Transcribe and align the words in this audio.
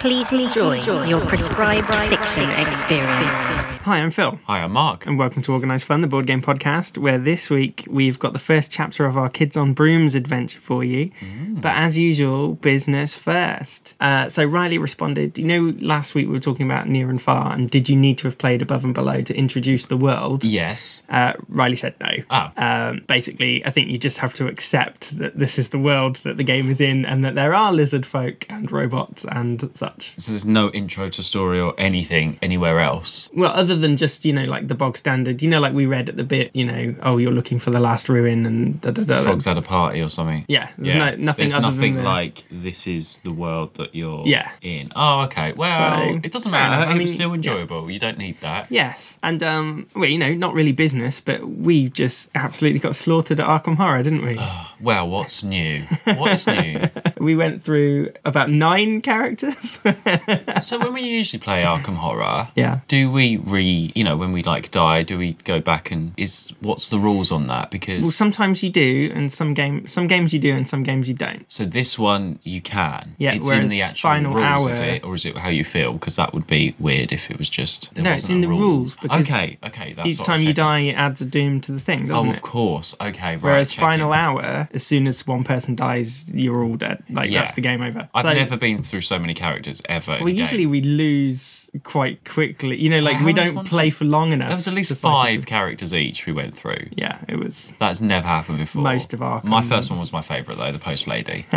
Please 0.00 0.32
enjoy 0.32 0.80
your 1.04 1.20
prescribed 1.26 1.94
fiction 1.94 2.48
experience. 2.52 3.76
Hi, 3.80 3.98
I'm 3.98 4.10
Phil. 4.10 4.40
Hi, 4.46 4.60
I'm 4.62 4.72
Mark. 4.72 5.06
And 5.06 5.18
welcome 5.18 5.42
to 5.42 5.52
Organised 5.52 5.84
Fun, 5.84 6.00
the 6.00 6.06
board 6.06 6.26
game 6.26 6.40
podcast, 6.40 6.96
where 6.96 7.18
this 7.18 7.50
week 7.50 7.84
we've 7.86 8.18
got 8.18 8.32
the 8.32 8.38
first 8.38 8.72
chapter 8.72 9.04
of 9.04 9.18
our 9.18 9.28
Kids 9.28 9.58
on 9.58 9.74
Brooms 9.74 10.14
adventure 10.14 10.58
for 10.58 10.82
you. 10.82 11.10
But 11.50 11.74
as 11.76 11.98
usual, 11.98 12.54
business 12.54 13.14
first. 13.14 13.94
Uh, 14.00 14.30
so 14.30 14.42
Riley 14.42 14.78
responded, 14.78 15.38
You 15.38 15.44
know, 15.44 15.76
last 15.80 16.14
week 16.14 16.28
we 16.28 16.32
were 16.32 16.38
talking 16.40 16.64
about 16.64 16.88
near 16.88 17.10
and 17.10 17.20
far, 17.20 17.52
and 17.52 17.68
did 17.68 17.90
you 17.90 17.96
need 17.96 18.16
to 18.18 18.24
have 18.26 18.38
played 18.38 18.62
above 18.62 18.86
and 18.86 18.94
below 18.94 19.20
to 19.20 19.36
introduce 19.36 19.84
the 19.84 19.98
world? 19.98 20.46
Yes. 20.46 21.02
Uh, 21.10 21.34
Riley 21.50 21.76
said 21.76 21.94
no. 22.00 22.10
Oh. 22.30 22.50
Um, 22.56 23.02
basically, 23.06 23.62
I 23.66 23.70
think 23.70 23.90
you 23.90 23.98
just 23.98 24.16
have 24.18 24.32
to 24.34 24.46
accept 24.46 25.18
that 25.18 25.38
this 25.38 25.58
is 25.58 25.68
the 25.68 25.78
world 25.78 26.16
that 26.16 26.38
the 26.38 26.44
game 26.44 26.70
is 26.70 26.80
in 26.80 27.04
and 27.04 27.22
that 27.22 27.34
there 27.34 27.52
are 27.52 27.70
lizard 27.70 28.06
folk 28.06 28.46
and 28.48 28.72
robots 28.72 29.26
and 29.26 29.70
such. 29.76 29.89
So 30.16 30.32
there's 30.32 30.46
no 30.46 30.70
intro 30.70 31.08
to 31.08 31.22
story 31.22 31.60
or 31.60 31.74
anything 31.78 32.38
anywhere 32.42 32.80
else. 32.80 33.28
Well, 33.34 33.50
other 33.52 33.76
than 33.76 33.96
just, 33.96 34.24
you 34.24 34.32
know, 34.32 34.44
like 34.44 34.68
the 34.68 34.74
bog 34.74 34.96
standard, 34.96 35.42
you 35.42 35.48
know, 35.48 35.60
like 35.60 35.72
we 35.74 35.86
read 35.86 36.08
at 36.08 36.16
the 36.16 36.24
bit, 36.24 36.50
you 36.54 36.64
know, 36.64 36.94
oh, 37.02 37.18
you're 37.18 37.32
looking 37.32 37.58
for 37.58 37.70
the 37.70 37.80
last 37.80 38.08
ruin 38.08 38.46
and 38.46 38.80
da 38.80 38.90
da 38.90 39.04
da. 39.04 39.22
Frogs 39.22 39.44
had 39.44 39.58
a 39.58 39.62
party 39.62 40.00
or 40.00 40.08
something. 40.08 40.44
Yeah, 40.48 40.70
there's 40.78 40.94
no- 40.94 41.16
nothing 41.16 41.42
There's 41.42 41.54
other 41.54 41.70
nothing 41.74 41.94
than 41.94 42.04
the- 42.04 42.10
like 42.10 42.44
this 42.50 42.86
is 42.86 43.20
the 43.24 43.32
world 43.32 43.74
that 43.74 43.94
you're 43.94 44.22
Yeah. 44.26 44.50
in. 44.62 44.90
Oh, 44.96 45.22
okay. 45.22 45.52
Well, 45.56 46.00
So, 46.14 46.20
it 46.22 46.32
doesn't 46.32 46.50
matter. 46.52 46.86
I 46.88 46.92
mean, 46.92 47.02
was 47.02 47.14
still 47.14 47.30
yeah. 47.30 47.34
enjoyable. 47.36 47.90
You 47.90 47.98
don't 47.98 48.18
need 48.18 48.40
that. 48.40 48.66
Yes, 48.70 49.18
and 49.22 49.42
um, 49.42 49.86
well, 49.94 50.08
you 50.08 50.18
know, 50.18 50.32
not 50.34 50.54
really 50.54 50.72
business, 50.72 51.20
but 51.20 51.46
we 51.48 51.88
just 51.88 52.30
absolutely 52.34 52.78
got 52.80 52.94
slaughtered 52.96 53.40
at 53.40 53.46
Arkham 53.46 53.76
Horror, 53.76 54.02
didn't 54.02 54.24
we? 54.24 54.38
Well, 54.82 55.08
what's 55.10 55.44
new? 55.44 55.82
What 56.04 56.32
is 56.32 56.46
new? 56.46 56.80
we 57.20 57.36
went 57.36 57.62
through 57.62 58.12
about 58.24 58.48
nine 58.48 59.02
characters. 59.02 59.78
so 60.62 60.78
when 60.78 60.92
we 60.92 61.02
usually 61.02 61.40
play 61.40 61.62
Arkham 61.62 61.94
Horror, 61.96 62.48
Yeah. 62.54 62.80
do 62.88 63.10
we 63.10 63.36
re, 63.38 63.92
you 63.94 64.04
know, 64.04 64.16
when 64.16 64.32
we 64.32 64.42
like 64.42 64.70
die, 64.70 65.02
do 65.02 65.18
we 65.18 65.34
go 65.44 65.60
back 65.60 65.90
and 65.90 66.12
is 66.16 66.52
what's 66.60 66.90
the 66.90 66.98
rules 66.98 67.30
on 67.32 67.46
that? 67.48 67.70
Because 67.70 68.02
well, 68.02 68.10
sometimes 68.10 68.62
you 68.62 68.70
do, 68.70 69.10
and 69.14 69.30
some 69.32 69.54
game, 69.54 69.86
some 69.86 70.06
games 70.06 70.32
you 70.34 70.40
do, 70.40 70.54
and 70.54 70.66
some 70.66 70.82
games 70.82 71.08
you 71.08 71.14
don't. 71.14 71.44
So 71.50 71.64
this 71.64 71.98
one 71.98 72.38
you 72.42 72.60
can. 72.60 73.14
Yeah, 73.18 73.34
it's 73.34 73.50
in 73.50 73.68
the 73.68 73.82
actual 73.82 74.10
final 74.10 74.34
rules, 74.34 74.66
is 74.74 74.80
hour- 74.80 74.88
it, 74.88 75.04
or 75.04 75.14
is 75.14 75.24
it 75.24 75.36
how 75.36 75.48
you 75.48 75.64
feel? 75.64 75.92
Because 75.94 76.16
that 76.16 76.34
would 76.34 76.46
be 76.46 76.74
weird 76.78 77.12
if 77.12 77.30
it 77.30 77.38
was 77.38 77.48
just. 77.48 77.96
No, 77.96 78.12
it's 78.12 78.28
in 78.28 78.40
the 78.40 78.48
rule. 78.48 78.58
rules 78.60 78.94
because 78.96 79.26
okay, 79.28 79.58
okay, 79.64 79.92
that's 79.94 80.08
Each 80.08 80.18
time 80.22 80.40
you 80.42 80.52
die, 80.52 80.80
it 80.80 80.94
adds 80.94 81.20
a 81.20 81.24
doom 81.26 81.60
to 81.62 81.72
the 81.72 81.80
thing, 81.80 82.06
doesn't 82.08 82.28
Oh, 82.28 82.30
it? 82.30 82.36
of 82.36 82.42
course. 82.42 82.94
Okay, 83.00 83.32
right. 83.36 83.42
Whereas 83.42 83.72
final 83.72 84.12
hour, 84.12 84.68
as 84.72 84.86
soon 84.86 85.06
as 85.06 85.26
one 85.26 85.44
person 85.44 85.74
dies, 85.74 86.30
you're 86.34 86.64
all 86.64 86.76
dead. 86.76 87.02
Like 87.10 87.30
Yeah. 87.30 87.40
that's 87.40 87.52
the 87.52 87.60
game 87.60 87.82
over. 87.82 88.08
I've 88.14 88.22
So- 88.24 88.32
never 88.32 88.56
been 88.56 88.82
through 88.82 89.02
so 89.02 89.18
many 89.18 89.34
characters 89.34 89.69
ever. 89.88 90.18
Well, 90.20 90.28
usually 90.28 90.62
game. 90.64 90.70
we 90.70 90.80
lose 90.80 91.70
quite 91.84 92.24
quickly. 92.24 92.80
You 92.82 92.90
know, 92.90 93.00
like 93.00 93.16
How 93.16 93.26
we 93.26 93.32
don't 93.32 93.66
play 93.66 93.90
for 93.90 94.04
long 94.04 94.32
enough. 94.32 94.48
There 94.48 94.56
was 94.56 94.66
at 94.68 94.74
least 94.74 94.94
five 95.00 95.46
characters 95.46 95.94
each 95.94 96.26
we 96.26 96.32
went 96.32 96.54
through. 96.54 96.84
Yeah, 96.96 97.18
it 97.28 97.36
was. 97.38 97.72
That's 97.78 98.00
never 98.00 98.26
happened 98.26 98.58
before. 98.58 98.82
Most 98.82 99.12
of 99.12 99.22
our. 99.22 99.40
My 99.44 99.62
first 99.62 99.90
one 99.90 100.00
was 100.00 100.12
my 100.12 100.22
favourite 100.22 100.58
though, 100.58 100.72
the 100.72 100.78
Post 100.78 101.06
Lady. 101.06 101.44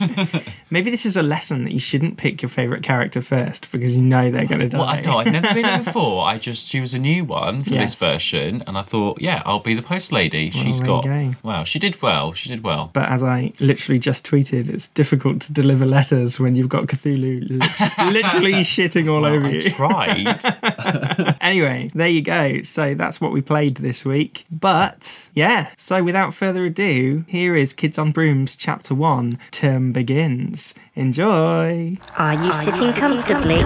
Maybe 0.70 0.90
this 0.90 1.04
is 1.04 1.16
a 1.16 1.22
lesson 1.22 1.64
that 1.64 1.72
you 1.72 1.78
shouldn't 1.78 2.16
pick 2.16 2.42
your 2.42 2.48
favorite 2.48 2.82
character 2.82 3.20
first 3.20 3.70
because 3.72 3.96
you 3.96 4.02
know 4.02 4.30
they're 4.30 4.46
going 4.46 4.60
to 4.60 4.68
die. 4.68 4.78
well, 4.78 4.88
I 4.88 5.00
know 5.00 5.18
I'd 5.18 5.32
never 5.32 5.52
been 5.54 5.64
here 5.64 5.78
before. 5.84 6.24
I 6.24 6.38
just 6.38 6.68
she 6.68 6.80
was 6.80 6.94
a 6.94 6.98
new 6.98 7.24
one 7.24 7.62
for 7.62 7.70
Yes. 7.70 7.98
this 7.98 8.10
version, 8.10 8.62
and 8.66 8.76
I 8.78 8.82
thought, 8.82 9.20
yeah, 9.20 9.42
I'll 9.44 9.58
be 9.60 9.74
the 9.74 9.82
Post 9.82 10.12
Lady. 10.12 10.50
She's 10.50 10.80
got. 10.80 11.04
go. 11.04 11.32
Wow, 11.42 11.64
she 11.64 11.78
did 11.78 12.00
well. 12.02 12.32
She 12.32 12.48
did 12.48 12.62
well. 12.62 12.90
But 12.92 13.08
as 13.08 13.22
I 13.22 13.52
literally 13.60 13.98
just 13.98 14.24
tweeted, 14.26 14.68
it's 14.68 14.88
difficult 14.88 15.40
to 15.42 15.52
deliver 15.52 15.86
letters 15.86 16.38
when 16.40 16.54
you've 16.56 16.68
got 16.68 16.86
Cthulhu 16.86 17.19
literally 17.20 18.52
shitting 18.62 19.08
all 19.10 19.24
over 19.24 19.46
I 19.46 19.50
you. 19.50 19.70
tried. 19.70 21.36
Anyway, 21.40 21.88
there 21.94 22.08
you 22.08 22.22
go. 22.22 22.62
So 22.62 22.94
that's 22.94 23.20
what 23.20 23.32
we 23.32 23.40
played 23.40 23.76
this 23.76 24.04
week. 24.04 24.44
But 24.50 25.28
yeah, 25.34 25.70
so 25.76 26.02
without 26.02 26.34
further 26.34 26.66
ado, 26.66 27.24
here 27.26 27.56
is 27.56 27.72
Kids 27.72 27.98
on 27.98 28.12
Brooms 28.12 28.56
Chapter 28.56 28.94
1 28.94 29.38
Term 29.50 29.92
Begins. 29.92 30.74
Enjoy! 30.94 31.96
Are 32.16 32.44
you 32.44 32.52
sitting 32.52 32.92
comfortably? 32.92 33.62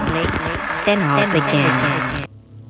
Then 0.85 1.01
I'll 1.01 1.31
begin. 1.31 2.24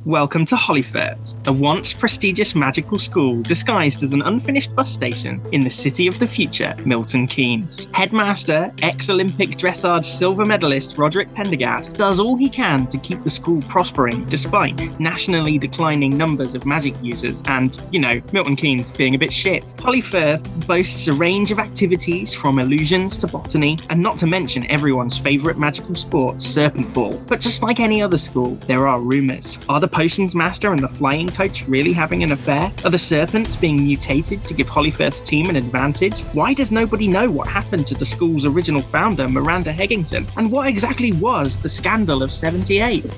Welcome 0.06 0.46
to 0.46 0.56
Hollyfirth, 0.56 1.48
a 1.48 1.52
once 1.52 1.92
prestigious 1.92 2.54
magical 2.54 3.00
school 3.00 3.42
disguised 3.42 4.04
as 4.04 4.14
an 4.14 4.22
unfinished 4.22 4.76
bus 4.76 4.94
station 4.94 5.42
in 5.52 5.64
the 5.64 5.70
city 5.72 6.06
of 6.06 6.20
the 6.20 6.28
future, 6.28 6.76
Milton 6.86 7.26
Keynes. 7.26 7.88
Headmaster, 7.92 8.72
ex 8.84 9.10
Olympic 9.10 9.58
dressage 9.58 10.06
silver 10.06 10.46
medalist 10.46 11.00
Roderick 11.00 11.34
Pendergast 11.34 11.98
does 11.98 12.20
all 12.20 12.36
he 12.36 12.50
can 12.50 12.86
to 12.86 13.00
keep 13.00 13.24
the 13.24 13.32
school 13.32 13.64
prospering 13.64 14.26
despite 14.26 14.78
nationally 15.00 15.58
declining 15.58 16.16
numbers 16.16 16.54
of 16.54 16.68
magic 16.68 16.94
users 17.02 17.42
and, 17.48 17.82
you 17.90 18.00
know, 18.00 18.22
Milton 18.32 18.56
Keynes 18.56 18.92
being 18.92 19.16
a 19.16 19.18
bit 19.18 19.34
shit. 19.34 19.74
Hollyfirth 19.78 20.68
boasts 20.68 21.08
a 21.08 21.14
range 21.14 21.52
of 21.52 21.58
activities 21.58 22.32
from 22.32 22.60
illusions 22.60 23.18
to 23.18 23.26
botany, 23.26 23.80
and 23.90 24.04
not 24.04 24.20
to 24.20 24.28
mention 24.28 24.70
everyone's 24.70 25.18
favourite 25.18 25.58
magical 25.58 25.96
sport, 25.96 26.40
Serpent 26.40 26.94
Ball. 26.94 27.18
But 27.26 27.42
just 27.42 27.64
like 27.64 27.80
any 27.80 28.04
other 28.04 28.20
school, 28.20 28.54
there 28.68 28.88
are 28.88 29.02
rumours. 29.02 29.58
Are 29.68 29.80
the 29.80 29.95
potions 29.96 30.36
master 30.36 30.74
and 30.74 30.84
the 30.84 30.88
flying 30.90 31.30
coach 31.30 31.70
really 31.70 31.94
having 31.94 32.22
an 32.22 32.34
affair? 32.34 32.70
Are 32.84 32.90
the 32.90 32.98
serpents 32.98 33.56
being 33.56 33.82
mutated 33.82 34.46
to 34.46 34.54
give 34.54 34.68
Hollyfirth's 34.68 35.22
team 35.22 35.50
an 35.50 35.56
advantage? 35.56 36.20
Why 36.34 36.54
does 36.54 36.70
nobody 36.70 37.08
know 37.08 37.30
what 37.30 37.48
happened 37.48 37.88
to 37.88 37.96
the 37.96 38.04
school's 38.04 38.46
original 38.46 38.82
founder, 38.82 39.30
Miranda 39.30 39.72
Heggington? 39.72 40.30
And 40.36 40.52
what 40.52 40.68
exactly 40.68 41.14
was 41.14 41.58
the 41.58 41.70
scandal 41.70 42.24
of 42.24 42.32
78? 42.34 43.10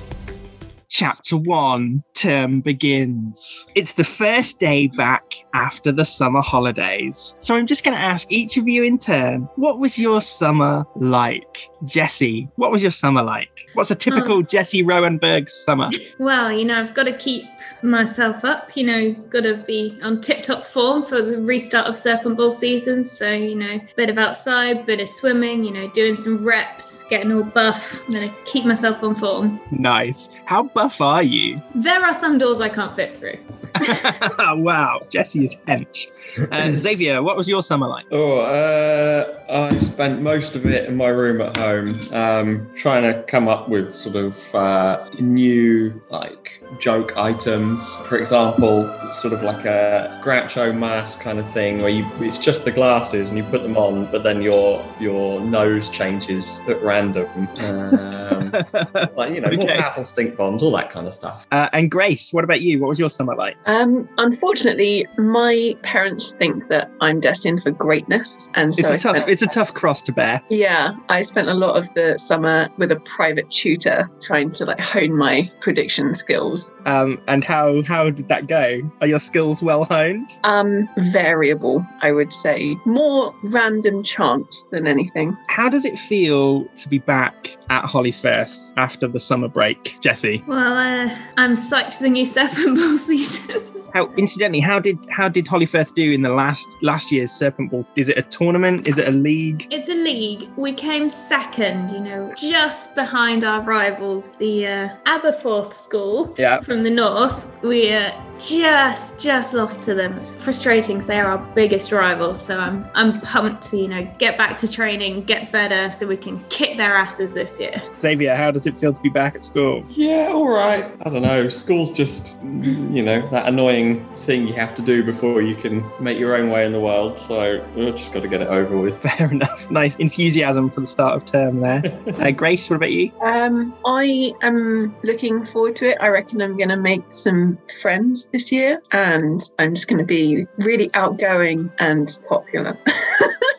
Chapter 0.88 1.36
1 1.36 2.02
Term 2.14 2.60
begins. 2.60 3.66
It's 3.74 3.92
the 3.92 4.04
first 4.04 4.58
day 4.58 4.86
back 4.96 5.34
after 5.54 5.92
the 5.92 6.04
summer 6.04 6.40
holidays. 6.40 7.34
So 7.40 7.56
I'm 7.56 7.66
just 7.66 7.84
going 7.84 7.96
to 7.96 8.02
ask 8.02 8.30
each 8.30 8.56
of 8.56 8.66
you 8.68 8.84
in 8.84 8.98
turn 8.98 9.42
what 9.56 9.80
was 9.80 9.98
your 9.98 10.20
summer 10.20 10.86
like? 10.96 11.68
Jesse, 11.84 12.48
what 12.56 12.70
was 12.70 12.82
your 12.82 12.90
summer 12.90 13.22
like? 13.22 13.67
What's 13.78 13.92
a 13.92 13.94
typical 13.94 14.42
Jesse 14.42 14.82
Rowenberg 14.82 15.48
summer? 15.48 15.88
Well, 16.18 16.50
you 16.50 16.64
know, 16.64 16.80
I've 16.80 16.94
got 16.94 17.04
to 17.04 17.12
keep 17.12 17.44
myself 17.82 18.44
up, 18.44 18.76
you 18.76 18.84
know, 18.84 19.12
got 19.30 19.42
to 19.42 19.54
be 19.54 19.98
on 20.02 20.20
tip 20.20 20.42
top 20.42 20.64
form 20.64 21.04
for 21.04 21.22
the 21.22 21.40
restart 21.40 21.86
of 21.86 21.96
Serpent 21.96 22.36
Ball 22.36 22.50
season. 22.50 23.04
So, 23.04 23.30
you 23.30 23.54
know, 23.54 23.80
bit 23.94 24.10
of 24.10 24.18
outside, 24.18 24.84
bit 24.84 24.98
of 24.98 25.08
swimming, 25.08 25.62
you 25.62 25.72
know, 25.72 25.88
doing 25.90 26.16
some 26.16 26.44
reps, 26.44 27.04
getting 27.04 27.30
all 27.30 27.44
buff. 27.44 28.04
I'm 28.06 28.14
going 28.14 28.28
to 28.28 28.34
keep 28.44 28.64
myself 28.64 29.02
on 29.04 29.14
form. 29.14 29.60
nice. 29.70 30.28
How 30.44 30.64
buff 30.64 31.00
are 31.00 31.22
you? 31.22 31.62
There 31.76 32.04
are 32.04 32.14
some 32.14 32.36
doors 32.36 32.60
I 32.60 32.68
can't 32.68 32.96
fit 32.96 33.16
through. 33.16 33.38
wow, 34.38 35.00
Jesse 35.08 35.44
is 35.44 35.56
hench. 35.66 36.08
Uh, 36.50 36.78
Xavier, 36.78 37.22
what 37.22 37.36
was 37.36 37.48
your 37.48 37.62
summer 37.62 37.86
like? 37.86 38.06
Oh, 38.10 38.40
uh, 38.40 39.40
I 39.48 39.78
spent 39.78 40.20
most 40.20 40.56
of 40.56 40.66
it 40.66 40.88
in 40.88 40.96
my 40.96 41.08
room 41.08 41.40
at 41.40 41.56
home, 41.56 42.00
um, 42.12 42.70
trying 42.76 43.02
to 43.02 43.22
come 43.24 43.48
up 43.48 43.67
with 43.68 43.94
sort 43.94 44.16
of 44.16 44.54
uh, 44.54 45.08
new 45.20 46.00
like 46.10 46.62
joke 46.78 47.16
items. 47.16 47.94
For 48.06 48.18
example, 48.18 48.92
sort 49.12 49.32
of 49.32 49.42
like 49.42 49.64
a 49.64 50.20
Groucho 50.24 50.76
mask 50.76 51.20
kind 51.20 51.38
of 51.38 51.50
thing, 51.52 51.78
where 51.78 51.88
you 51.90 52.06
it's 52.20 52.38
just 52.38 52.64
the 52.64 52.70
glasses 52.72 53.28
and 53.28 53.38
you 53.38 53.44
put 53.44 53.62
them 53.62 53.76
on, 53.76 54.10
but 54.10 54.22
then 54.22 54.42
your 54.42 54.84
your 55.00 55.40
nose 55.40 55.88
changes 55.90 56.60
at 56.68 56.82
random. 56.82 57.28
Um, 57.62 58.50
like 59.16 59.34
you 59.34 59.40
know, 59.40 59.50
more 59.50 59.76
powerful 59.76 60.04
stink 60.04 60.36
bombs, 60.36 60.62
all 60.62 60.70
that 60.72 60.90
kind 60.90 61.06
of 61.06 61.14
stuff. 61.14 61.46
Uh, 61.52 61.68
and 61.72 61.90
Grace, 61.90 62.32
what 62.32 62.44
about 62.44 62.60
you? 62.60 62.80
What 62.80 62.88
was 62.88 62.98
your 62.98 63.10
summer 63.10 63.34
like? 63.34 63.56
Um, 63.66 64.08
unfortunately, 64.18 65.06
my 65.18 65.76
parents 65.82 66.32
think 66.32 66.68
that 66.68 66.90
I'm 67.00 67.20
destined 67.20 67.62
for 67.62 67.70
greatness, 67.70 68.48
and 68.54 68.74
so 68.74 68.80
It's 68.80 68.90
I 68.90 68.94
a 68.94 68.98
tough. 68.98 69.16
spent- 69.16 69.30
It's 69.30 69.42
a 69.42 69.46
tough 69.46 69.74
cross 69.74 70.02
to 70.02 70.12
bear. 70.12 70.42
yeah, 70.50 70.94
I 71.08 71.22
spent 71.22 71.48
a 71.48 71.54
lot 71.54 71.76
of 71.76 71.92
the 71.94 72.18
summer 72.18 72.68
with 72.78 72.90
a 72.92 73.00
private 73.00 73.50
tutor 73.58 74.08
trying 74.20 74.52
to 74.52 74.64
like 74.64 74.80
hone 74.80 75.16
my 75.16 75.50
prediction 75.60 76.14
skills. 76.14 76.72
Um, 76.86 77.20
and 77.26 77.44
how 77.44 77.82
how 77.82 78.10
did 78.10 78.28
that 78.28 78.46
go? 78.46 78.80
Are 79.00 79.06
your 79.06 79.20
skills 79.20 79.62
well 79.62 79.84
honed? 79.84 80.30
Um, 80.44 80.88
variable, 80.98 81.84
I 82.02 82.12
would 82.12 82.32
say, 82.32 82.76
more 82.84 83.34
random 83.42 84.02
chance 84.02 84.64
than 84.70 84.86
anything. 84.86 85.36
How 85.48 85.68
does 85.68 85.84
it 85.84 85.98
feel 85.98 86.64
to 86.66 86.88
be 86.88 86.98
back 86.98 87.56
at 87.70 87.84
Hollyfirth 87.84 88.72
after 88.76 89.08
the 89.08 89.20
summer 89.20 89.48
break, 89.48 90.00
Jesse? 90.00 90.42
Well, 90.46 90.74
uh, 90.74 91.14
I'm 91.36 91.56
psyched 91.56 91.94
for 91.94 92.04
the 92.04 92.10
new 92.10 92.26
Serpent 92.38 92.76
Ball 92.76 92.98
season. 92.98 93.77
How 93.94 94.12
incidentally, 94.16 94.60
how 94.60 94.78
did 94.78 94.98
how 95.10 95.28
did 95.28 95.46
Hollyfirth 95.46 95.94
do 95.94 96.12
in 96.12 96.22
the 96.22 96.30
last 96.30 96.66
last 96.82 97.10
year's 97.10 97.30
Serpent 97.30 97.70
Ball? 97.70 97.86
Is 97.96 98.08
it 98.08 98.18
a 98.18 98.22
tournament? 98.22 98.86
Is 98.86 98.98
it 98.98 99.08
a 99.08 99.12
league? 99.12 99.66
It's 99.70 99.88
a 99.88 99.94
league. 99.94 100.48
We 100.56 100.72
came 100.72 101.08
second, 101.08 101.90
you 101.92 102.00
know, 102.00 102.32
just 102.36 102.94
behind 102.94 103.44
our 103.44 103.62
rivals, 103.62 104.32
the 104.36 104.66
uh, 104.66 104.88
Aberforth 105.06 105.72
School 105.74 106.34
Yeah. 106.38 106.60
from 106.60 106.82
the 106.82 106.90
north. 106.90 107.46
We 107.62 107.92
uh, 107.92 108.12
just 108.38 109.18
just 109.20 109.54
lost 109.54 109.82
to 109.82 109.94
them. 109.94 110.12
It's 110.18 110.34
frustrating 110.34 110.96
because 110.96 111.06
they 111.06 111.20
are 111.20 111.26
our 111.26 111.54
biggest 111.54 111.92
rivals. 111.92 112.40
So 112.40 112.58
I'm 112.58 112.86
I'm 112.94 113.20
pumped 113.20 113.62
to 113.70 113.76
you 113.76 113.88
know 113.88 114.08
get 114.18 114.38
back 114.38 114.56
to 114.58 114.70
training, 114.70 115.24
get 115.24 115.50
better, 115.52 115.92
so 115.92 116.06
we 116.06 116.16
can 116.16 116.42
kick 116.44 116.76
their 116.76 116.94
asses 116.94 117.34
this 117.34 117.60
year. 117.60 117.82
Xavier, 117.98 118.34
how 118.34 118.50
does 118.50 118.66
it 118.66 118.76
feel 118.76 118.92
to 118.92 119.02
be 119.02 119.08
back 119.08 119.34
at 119.34 119.44
school? 119.44 119.84
Yeah, 119.90 120.30
all 120.32 120.48
right. 120.48 120.90
I 121.04 121.10
don't 121.10 121.22
know. 121.22 121.48
School's 121.48 121.92
just, 121.92 122.40
you 122.42 123.02
know, 123.02 123.28
that 123.30 123.48
annoying 123.48 124.06
thing 124.16 124.46
you 124.46 124.54
have 124.54 124.74
to 124.76 124.82
do 124.82 125.02
before 125.02 125.42
you 125.42 125.54
can 125.54 125.84
make 126.00 126.18
your 126.18 126.36
own 126.36 126.50
way 126.50 126.64
in 126.64 126.72
the 126.72 126.80
world. 126.80 127.18
So 127.18 127.64
we've 127.76 127.94
just 127.94 128.12
got 128.12 128.22
to 128.22 128.28
get 128.28 128.40
it 128.40 128.48
over 128.48 128.76
with. 128.78 128.98
Fair 129.02 129.30
enough. 129.30 129.70
Nice 129.70 129.96
enthusiasm 129.96 130.70
for 130.70 130.80
the 130.80 130.86
start 130.86 131.16
of 131.16 131.24
term 131.24 131.60
there. 131.60 131.82
Uh, 132.18 132.32
Grace, 132.32 132.68
what 132.68 132.76
about 132.76 132.90
you? 132.90 133.12
Um, 133.22 133.72
I 133.84 134.32
am 134.42 134.96
looking 135.04 135.44
forward 135.44 135.76
to 135.76 135.90
it. 135.90 135.98
I 136.00 136.08
reckon 136.08 136.42
I'm 136.42 136.56
going 136.56 136.68
to 136.68 136.76
make 136.76 137.12
some 137.12 137.56
friends 137.80 138.27
this 138.32 138.52
year, 138.52 138.80
and 138.92 139.42
I'm 139.58 139.74
just 139.74 139.88
going 139.88 139.98
to 139.98 140.04
be 140.04 140.46
really 140.58 140.90
outgoing 140.94 141.70
and 141.78 142.18
popular. 142.28 142.78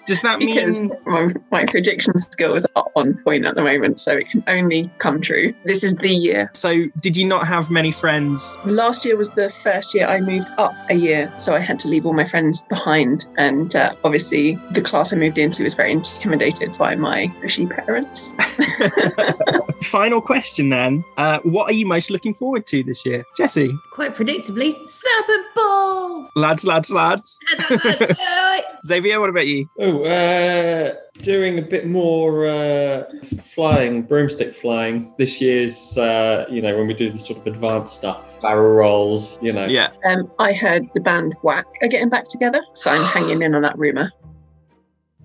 Does 0.06 0.22
that 0.22 0.40
mean 0.40 0.92
my, 1.06 1.28
my 1.52 1.66
prediction 1.66 2.18
skills 2.18 2.66
are 2.76 2.86
on 2.96 3.16
point 3.24 3.46
at 3.46 3.54
the 3.54 3.62
moment, 3.62 4.00
so 4.00 4.14
it 4.14 4.28
can 4.28 4.44
only 4.48 4.92
come 4.98 5.22
true. 5.22 5.54
This 5.66 5.84
is 5.84 5.94
the 5.96 6.10
year. 6.10 6.50
so? 6.54 6.86
Did 7.00 7.16
you 7.16 7.26
not 7.28 7.48
have 7.48 7.70
many 7.70 7.92
friends? 7.92 8.56
Last 8.66 9.06
year 9.06 9.16
was 9.16 9.30
the 9.32 9.52
first 9.52 9.94
year 9.94 10.08
I 10.08 10.20
moved 10.20 10.48
up 10.58 10.74
a 10.90 10.96
year, 10.96 11.32
so 11.38 11.54
I 11.54 11.60
had 11.60 11.78
to 11.82 11.88
leave 11.88 12.08
all 12.08 12.14
my 12.14 12.26
friends 12.26 12.62
behind. 12.62 13.28
And 13.38 13.76
uh, 13.76 13.94
obviously, 14.04 14.60
the 14.72 14.82
class 14.82 15.14
I 15.14 15.16
moved 15.16 15.38
into 15.38 15.64
was 15.64 15.76
very 15.76 15.92
intimidated 15.92 16.76
by 16.76 16.96
my 16.96 17.28
pushy 17.42 17.70
parents. 17.70 18.32
Final 19.84 20.22
question 20.22 20.70
then. 20.70 21.04
Uh, 21.18 21.40
what 21.44 21.70
are 21.70 21.74
you 21.74 21.86
most 21.86 22.12
looking 22.12 22.34
forward 22.34 22.66
to 22.68 22.84
this 22.84 23.06
year? 23.06 23.24
Jesse? 23.38 23.72
Quite 23.92 24.16
predictably, 24.16 24.78
Serpent 24.90 25.46
Ball. 25.56 26.30
Lads, 26.36 26.66
lads, 26.66 26.92
lads. 26.92 27.40
Xavier, 28.86 29.20
what 29.20 29.30
about 29.30 29.48
you? 29.48 29.70
Oh, 29.80 30.04
uh, 30.04 30.96
doing 31.22 31.60
a 31.60 31.62
bit 31.62 31.88
more 31.88 32.46
uh, 32.46 33.06
flying, 33.54 34.04
broomstick 34.04 34.54
flying. 34.54 35.14
This 35.18 35.42
year's, 35.42 35.98
uh, 35.98 36.46
you 36.50 36.62
know, 36.62 36.78
when 36.78 36.88
we 36.88 36.94
do 36.94 37.10
the 37.10 37.20
sort 37.20 37.40
of 37.40 37.48
advanced 37.48 37.98
stuff, 37.98 38.40
barrel 38.42 38.76
rolls, 38.76 39.40
you 39.42 39.54
know. 39.54 39.66
Yeah. 39.68 39.90
Um, 40.06 40.32
I 40.40 40.54
heard 40.54 40.88
the 40.94 41.02
band 41.02 41.36
Whack 41.42 41.66
are 41.82 41.88
getting 41.88 42.10
back 42.10 42.28
together, 42.28 42.62
so 42.74 42.92
I'm 42.92 43.04
hanging 43.04 43.42
in 43.42 43.56
on 43.56 43.62
that 43.64 43.78
rumour. 43.78 44.12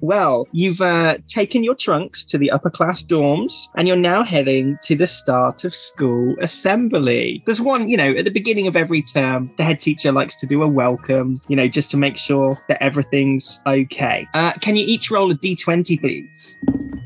Well, 0.05 0.47
you've 0.53 0.83
uh, 0.83 1.17
taken 1.27 1.65
your 1.65 1.75
trunks 1.75 2.25
to 2.27 2.37
the 2.37 2.51
upper 2.51 2.69
class 2.69 3.03
dorms 3.03 3.69
and 3.75 3.89
you're 3.89 3.97
now 3.97 4.23
heading 4.23 4.77
to 4.83 4.95
the 4.95 5.07
start 5.07 5.65
of 5.65 5.75
school 5.75 6.37
assembly. 6.43 7.43
There's 7.47 7.63
one, 7.63 7.89
you 7.89 7.97
know, 7.97 8.11
at 8.11 8.27
the 8.27 8.31
beginning 8.31 8.67
of 8.67 8.77
every 8.77 9.01
term, 9.01 9.51
the 9.57 9.65
head 9.65 9.81
teacher 9.81 10.13
likes 10.13 10.37
to 10.41 10.47
do 10.47 10.63
a 10.63 10.69
welcome, 10.69 11.41
you 11.49 11.57
know, 11.57 11.69
just 11.69 11.91
to 11.93 11.97
make 11.97 12.19
sure 12.19 12.59
that 12.69 12.83
everything's 12.83 13.63
okay. 13.67 14.27
Uh, 14.35 14.53
can 14.61 14.77
you 14.77 14.85
each 14.87 15.11
roll 15.11 15.31
a 15.31 15.35
d20, 15.37 15.99
please? 15.99 16.59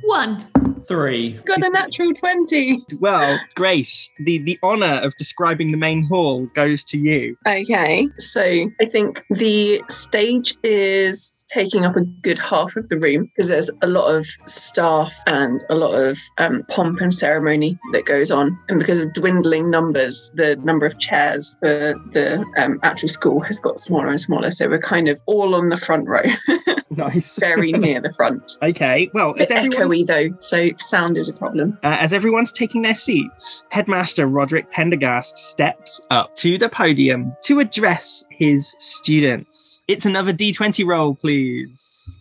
One. 0.03 0.49
Three. 0.89 1.35
Got 1.45 1.63
a 1.63 1.69
natural 1.69 2.15
20. 2.15 2.79
Well, 2.99 3.39
Grace, 3.55 4.11
the, 4.21 4.39
the 4.39 4.59
honour 4.63 5.01
of 5.03 5.15
describing 5.19 5.71
the 5.71 5.77
main 5.77 6.03
hall 6.03 6.47
goes 6.55 6.83
to 6.85 6.97
you. 6.97 7.37
Okay, 7.47 8.09
so 8.17 8.43
I 8.81 8.87
think 8.87 9.23
the 9.29 9.83
stage 9.91 10.57
is 10.63 11.45
taking 11.49 11.85
up 11.85 11.97
a 11.97 12.01
good 12.01 12.39
half 12.39 12.75
of 12.77 12.88
the 12.89 12.99
room 12.99 13.27
because 13.27 13.49
there's 13.49 13.71
a 13.83 13.87
lot 13.87 14.15
of 14.15 14.27
staff 14.45 15.15
and 15.27 15.65
a 15.71 15.75
lot 15.75 15.95
of 15.95 16.19
um, 16.39 16.65
pomp 16.69 17.01
and 17.01 17.15
ceremony 17.15 17.79
that 17.93 18.05
goes 18.07 18.31
on. 18.31 18.59
And 18.69 18.79
because 18.79 18.99
of 18.99 19.13
dwindling 19.15 19.71
numbers, 19.71 20.31
the 20.35 20.57
number 20.57 20.87
of 20.87 20.99
chairs 20.99 21.57
for 21.61 21.95
the 22.13 22.45
um, 22.59 22.79
actual 22.83 23.09
school 23.09 23.41
has 23.41 23.59
got 23.61 23.81
smaller 23.81 24.09
and 24.09 24.21
smaller. 24.21 24.51
So 24.51 24.69
we're 24.69 24.79
kind 24.81 25.09
of 25.09 25.21
all 25.27 25.55
on 25.55 25.69
the 25.69 25.77
front 25.77 26.09
row, 26.09 26.23
Nice. 26.91 27.39
very 27.39 27.73
near 27.73 28.01
the 28.01 28.13
front. 28.13 28.57
Okay, 28.63 29.11
well, 29.15 29.35
It's 29.37 29.51
echoey 29.51 30.07
though, 30.07 30.35
so 30.39 30.71
sound 30.79 31.17
is 31.17 31.29
a 31.29 31.33
problem. 31.35 31.79
uh, 31.85 31.97
as 32.01 32.13
everyone's 32.13 32.53
taking 32.53 32.83
their 32.83 32.95
seats, 32.95 33.65
Headmaster 33.71 34.27
Roderick 34.27 34.71
Pendergast 34.71 35.39
steps 35.39 36.01
up 36.11 36.35
to 36.37 36.59
the 36.59 36.69
podium 36.69 37.35
to 37.45 37.61
address 37.61 38.25
his 38.31 38.75
students. 38.79 39.83
It's 39.89 40.07
another 40.07 40.33
D20 40.33 40.87
roll, 40.87 41.15
please. 41.15 42.21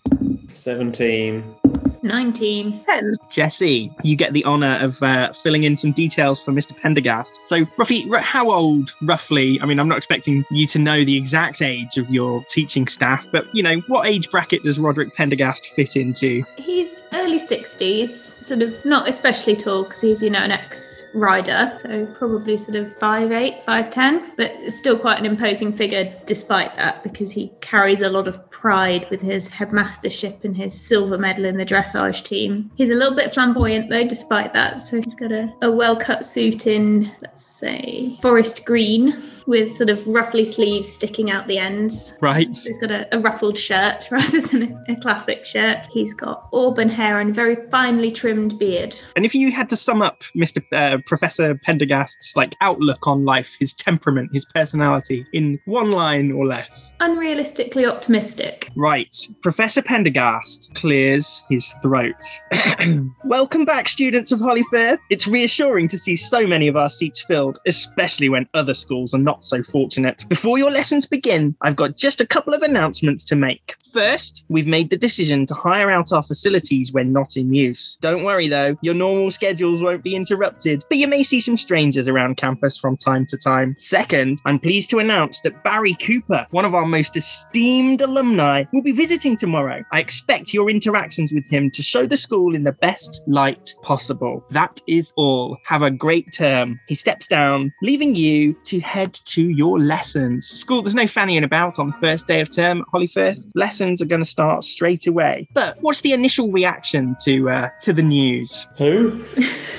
17. 0.57 1.66
19. 2.07 2.83
10. 2.83 3.15
Jesse, 3.29 3.91
you 4.03 4.15
get 4.15 4.33
the 4.33 4.43
honour 4.45 4.77
of 4.79 5.01
uh, 5.03 5.31
filling 5.33 5.63
in 5.63 5.77
some 5.77 5.91
details 5.91 6.41
for 6.41 6.51
Mr. 6.51 6.75
Pendergast. 6.75 7.39
So, 7.45 7.65
Ruffy, 7.77 8.09
how 8.21 8.51
old, 8.51 8.93
roughly? 9.03 9.59
I 9.61 9.65
mean, 9.65 9.79
I'm 9.79 9.87
not 9.87 9.97
expecting 9.97 10.45
you 10.49 10.65
to 10.67 10.79
know 10.79 11.03
the 11.03 11.17
exact 11.17 11.61
age 11.61 11.97
of 11.97 12.09
your 12.09 12.43
teaching 12.45 12.87
staff, 12.87 13.27
but 13.31 13.45
you 13.53 13.61
know, 13.61 13.77
what 13.87 14.07
age 14.07 14.29
bracket 14.31 14.63
does 14.63 14.79
Roderick 14.79 15.13
Pendergast 15.15 15.67
fit 15.67 15.95
into? 15.95 16.43
He's 16.57 17.03
early 17.13 17.39
60s, 17.39 18.43
sort 18.43 18.61
of 18.61 18.83
not 18.85 19.07
especially 19.07 19.55
tall 19.55 19.83
because 19.83 20.01
he's, 20.01 20.21
you 20.21 20.29
know, 20.29 20.39
an 20.39 20.51
ex 20.51 21.07
rider. 21.13 21.73
So 21.77 22.05
probably 22.17 22.57
sort 22.57 22.77
of 22.77 22.97
5'8, 22.97 23.63
5'10, 23.63 24.35
but 24.37 24.51
still 24.71 24.97
quite 24.97 25.19
an 25.19 25.25
imposing 25.25 25.73
figure 25.73 26.13
despite 26.25 26.75
that 26.77 27.03
because 27.03 27.31
he 27.31 27.51
carries 27.61 28.01
a 28.01 28.09
lot 28.09 28.27
of 28.27 28.49
pride 28.51 29.07
with 29.09 29.21
his 29.21 29.51
headmastership 29.51 30.43
and 30.43 30.57
his 30.57 30.79
silver 30.79 31.17
medal 31.17 31.45
in 31.45 31.57
the 31.57 31.65
dressage 31.97 32.23
team. 32.23 32.71
He's 32.75 32.91
a 32.91 32.95
little 32.95 33.15
bit 33.15 33.33
flamboyant 33.33 33.89
though, 33.89 34.07
despite 34.07 34.53
that. 34.53 34.81
So 34.81 35.01
he's 35.01 35.15
got 35.15 35.31
a, 35.31 35.53
a 35.61 35.71
well 35.71 35.95
cut 35.95 36.25
suit 36.25 36.67
in, 36.67 37.11
let's 37.21 37.43
say, 37.43 38.17
forest 38.21 38.65
green 38.65 39.13
with 39.47 39.71
sort 39.71 39.89
of 39.89 40.05
ruffly 40.07 40.45
sleeves 40.45 40.91
sticking 40.91 41.31
out 41.31 41.47
the 41.47 41.57
ends. 41.57 42.17
Right. 42.21 42.53
So 42.55 42.69
he's 42.69 42.77
got 42.77 42.91
a, 42.91 43.15
a 43.15 43.19
ruffled 43.19 43.57
shirt 43.57 44.07
rather 44.11 44.41
than 44.41 44.63
a, 44.87 44.93
a 44.93 44.95
classic 44.97 45.45
shirt. 45.45 45.87
He's 45.91 46.13
got 46.13 46.47
auburn 46.53 46.89
hair 46.89 47.19
and 47.19 47.33
very 47.33 47.55
finely 47.71 48.11
trimmed 48.11 48.59
beard. 48.59 48.99
And 49.15 49.25
if 49.25 49.33
you 49.33 49.51
had 49.51 49.69
to 49.69 49.77
sum 49.77 50.01
up 50.01 50.23
Mr. 50.35 50.61
Uh, 50.73 50.97
Professor 51.05 51.55
Pendergast's 51.55 52.35
like 52.35 52.55
outlook 52.61 53.07
on 53.07 53.23
life, 53.23 53.55
his 53.59 53.73
temperament, 53.73 54.29
his 54.33 54.45
personality 54.45 55.25
in 55.33 55.59
one 55.65 55.91
line 55.91 56.31
or 56.31 56.45
less, 56.45 56.93
Unrealistically 56.99 57.89
optimistic. 57.89 58.69
Right. 58.75 59.15
Professor 59.41 59.81
Pendergast 59.81 60.73
clears 60.75 61.45
his 61.49 61.73
throat. 61.81 62.21
Welcome 63.25 63.65
back, 63.65 63.87
students 63.87 64.31
of 64.31 64.39
Hollyfirth. 64.39 64.97
It's 65.09 65.27
reassuring 65.27 65.87
to 65.89 65.97
see 65.97 66.15
so 66.15 66.45
many 66.45 66.67
of 66.67 66.75
our 66.75 66.89
seats 66.89 67.23
filled, 67.23 67.59
especially 67.65 68.29
when 68.29 68.47
other 68.53 68.73
schools 68.73 69.13
are 69.13 69.19
not 69.19 69.36
so 69.43 69.63
fortunate. 69.63 70.25
Before 70.29 70.57
your 70.57 70.71
lessons 70.71 71.05
begin, 71.05 71.55
I've 71.61 71.75
got 71.75 71.97
just 71.97 72.21
a 72.21 72.27
couple 72.27 72.53
of 72.53 72.61
announcements 72.61 73.25
to 73.25 73.35
make. 73.35 73.75
First, 73.93 74.45
we've 74.49 74.67
made 74.67 74.89
the 74.89 74.97
decision 74.97 75.45
to 75.47 75.53
hire 75.53 75.89
out 75.89 76.11
our 76.11 76.23
facilities 76.23 76.91
when 76.91 77.11
not 77.11 77.37
in 77.37 77.53
use. 77.53 77.97
Don't 78.01 78.23
worry 78.23 78.47
though, 78.47 78.77
your 78.81 78.93
normal 78.93 79.31
schedules 79.31 79.83
won't 79.83 80.03
be 80.03 80.15
interrupted, 80.15 80.83
but 80.89 80.97
you 80.97 81.07
may 81.07 81.23
see 81.23 81.41
some 81.41 81.57
strangers 81.57 82.07
around 82.07 82.37
campus 82.37 82.77
from 82.77 82.97
time 82.97 83.25
to 83.27 83.37
time. 83.37 83.75
Second, 83.77 84.39
I'm 84.45 84.59
pleased 84.59 84.89
to 84.91 84.99
announce 84.99 85.41
that 85.41 85.63
Barry 85.63 85.93
Cooper, 85.95 86.45
one 86.51 86.65
of 86.65 86.73
our 86.73 86.85
most 86.85 87.15
esteemed 87.15 88.01
alumni, 88.01 88.63
will 88.73 88.83
be 88.83 88.91
visiting 88.91 89.37
tomorrow. 89.37 89.83
I 89.91 89.99
expect 89.99 90.53
your 90.53 90.69
interactions 90.69 91.33
with 91.33 91.47
him 91.47 91.71
to 91.71 91.81
show 91.81 92.05
the 92.05 92.17
school 92.17 92.55
in 92.55 92.63
the 92.63 92.71
best 92.71 93.21
light 93.27 93.73
possible. 93.81 94.45
That 94.51 94.79
is 94.87 95.11
all. 95.15 95.57
Have 95.65 95.81
a 95.81 95.91
great 95.91 96.31
term. 96.33 96.79
He 96.87 96.95
steps 96.95 97.27
down, 97.27 97.73
leaving 97.81 98.15
you 98.15 98.53
to 98.65 98.79
head 98.79 99.13
to 99.27 99.49
your 99.49 99.79
lessons. 99.79 100.47
School, 100.47 100.81
there's 100.81 100.95
no 100.95 101.03
fannying 101.03 101.43
about 101.43 101.79
on 101.79 101.87
the 101.87 101.93
first 101.93 102.27
day 102.27 102.41
of 102.41 102.49
term 102.49 102.81
at 102.81 102.87
Hollyfirth. 102.87 103.49
Lessons 103.55 104.01
are 104.01 104.05
going 104.05 104.21
to 104.21 104.29
start 104.29 104.63
straight 104.63 105.07
away. 105.07 105.47
But 105.53 105.77
what's 105.81 106.01
the 106.01 106.13
initial 106.13 106.51
reaction 106.51 107.15
to 107.23 107.49
uh, 107.49 107.69
to 107.81 107.93
the 107.93 108.03
news? 108.03 108.67
Who? 108.77 109.23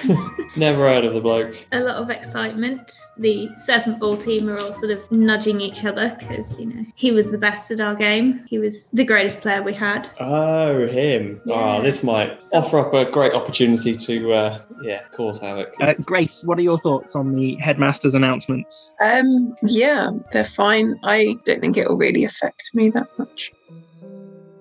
Never 0.57 0.89
heard 0.89 1.05
of 1.05 1.15
the 1.15 1.21
bloke. 1.21 1.55
A 1.73 1.81
lot 1.81 1.97
of 1.97 2.11
excitement. 2.11 2.93
The 3.19 3.51
Serpent 3.57 4.01
Ball 4.01 4.17
team 4.17 4.49
are 4.49 4.59
all 4.59 4.73
sort 4.73 4.91
of 4.91 5.11
nudging 5.13 5.61
each 5.61 5.85
other 5.85 6.17
because, 6.19 6.59
you 6.59 6.67
know, 6.67 6.85
he 6.95 7.11
was 7.11 7.31
the 7.31 7.39
best 7.39 7.71
at 7.71 7.81
our 7.81 7.95
game. 7.95 8.45
He 8.49 8.59
was 8.59 8.89
the 8.91 9.05
greatest 9.05 9.41
player 9.41 9.63
we 9.63 9.75
had. 9.75 10.09
Oh, 10.21 10.87
him. 10.87 11.41
Yeah. 11.45 11.79
Oh, 11.79 11.83
this 11.83 12.03
might 12.03 12.41
offer 12.53 12.79
up 12.79 12.95
a 12.95 13.11
great 13.11 13.35
opportunity 13.35 13.97
to, 13.97 14.33
uh, 14.33 14.61
yeah, 14.83 15.03
cause 15.15 15.39
havoc. 15.39 15.75
Uh, 15.81 15.95
Grace, 16.03 16.43
what 16.45 16.59
are 16.59 16.63
your 16.63 16.79
thoughts 16.79 17.15
on 17.15 17.33
the 17.33 17.57
headmaster's 17.57 18.15
announcements? 18.15 18.95
Um, 19.03 19.38
Um, 19.39 19.57
yeah, 19.63 20.11
they're 20.33 20.45
fine. 20.45 20.99
I 21.05 21.37
don't 21.45 21.61
think 21.61 21.77
it 21.77 21.89
will 21.89 21.97
really 21.97 22.25
affect 22.25 22.63
me 22.75 22.91
that 22.91 23.07
much. 23.19 23.53